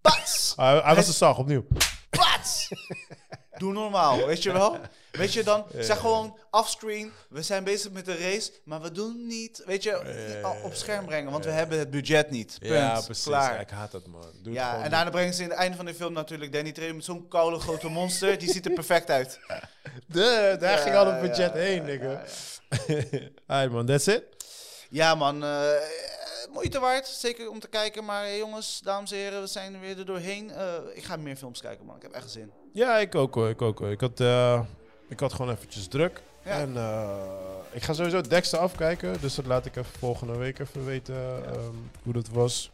[0.00, 0.52] Pats!
[0.56, 1.66] hij, hij was de zag opnieuw.
[2.10, 2.68] Pats!
[3.60, 4.76] Doe normaal, weet je wel?
[5.10, 9.26] Weet je dan, zeg gewoon offscreen, we zijn bezig met de race, maar we doen
[9.26, 9.96] niet, weet je,
[10.62, 12.56] op scherm brengen, want we hebben het budget niet.
[12.58, 12.72] Punt.
[12.72, 13.24] Ja, precies.
[13.24, 13.60] Klaar.
[13.60, 14.20] Ik haat dat, man.
[14.20, 16.72] Doe het Ja, en daarna brengen ze in het einde van de film natuurlijk Danny
[16.72, 18.38] Trejo met zo'n koude grote monster.
[18.38, 19.40] Die ziet er perfect uit.
[20.06, 22.22] Duh, daar ging al een budget Ja, heen, nigga.
[23.46, 23.86] ja, man.
[23.86, 24.22] That's it?
[24.90, 25.44] Ja, man.
[25.44, 25.70] eh,
[26.52, 27.06] moeite waard.
[27.06, 28.04] Zeker om te kijken.
[28.04, 30.50] Maar eh, jongens, dames en heren, we zijn er weer er doorheen.
[30.50, 31.96] Eh, ik ga meer films kijken, man.
[31.96, 32.52] Ik heb echt zin.
[32.72, 33.48] Ja, ik ook hoor.
[33.48, 33.90] Ik ook hoor.
[33.90, 34.60] Ik had, eh,
[35.08, 36.22] ik had gewoon eventjes druk.
[36.44, 36.50] Ja.
[36.50, 37.08] En eh,
[37.72, 39.20] ik ga sowieso Dexter afkijken.
[39.20, 42.70] Dus dat laat ik even volgende week even weten ehm, hoe dat was.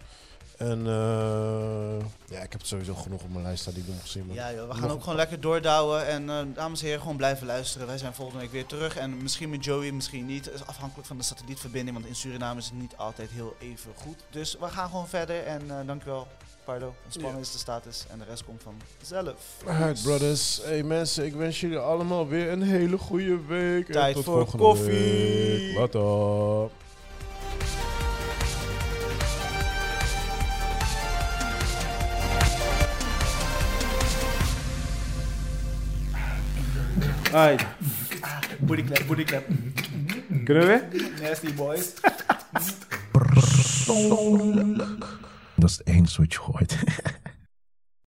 [0.56, 4.32] En eh, ja, ik heb sowieso genoeg op mijn lijst staan die ik nog gezien.
[4.32, 6.06] Ja joh, we gaan ook gewoon lekker doordouwen.
[6.06, 7.86] En dames en heren, gewoon blijven luisteren.
[7.86, 8.96] Wij zijn volgende week weer terug.
[8.96, 10.44] En misschien met Joey, misschien niet.
[10.44, 11.96] Het is afhankelijk van de satellietverbinding.
[11.96, 14.22] Want in Suriname is het niet altijd heel even goed.
[14.30, 15.44] Dus we gaan gewoon verder.
[15.44, 16.26] En eh, dankjewel,
[16.66, 16.94] Pardo.
[17.04, 18.04] Ontspannen is de status.
[18.10, 19.34] En de rest komt van zelf.
[19.66, 20.60] Alright, brothers.
[20.64, 23.86] Hey mensen, ik wens jullie allemaal weer een hele goede week.
[23.86, 24.92] En Tijd tot voor volgende koffie.
[25.66, 25.76] week.
[25.78, 26.70] Later.
[37.32, 37.66] Alright,
[38.60, 39.44] Booty clap, booty clap.
[40.44, 41.10] kunnen we?
[41.22, 41.92] Nasty boys.
[45.66, 46.76] Dat is het enige.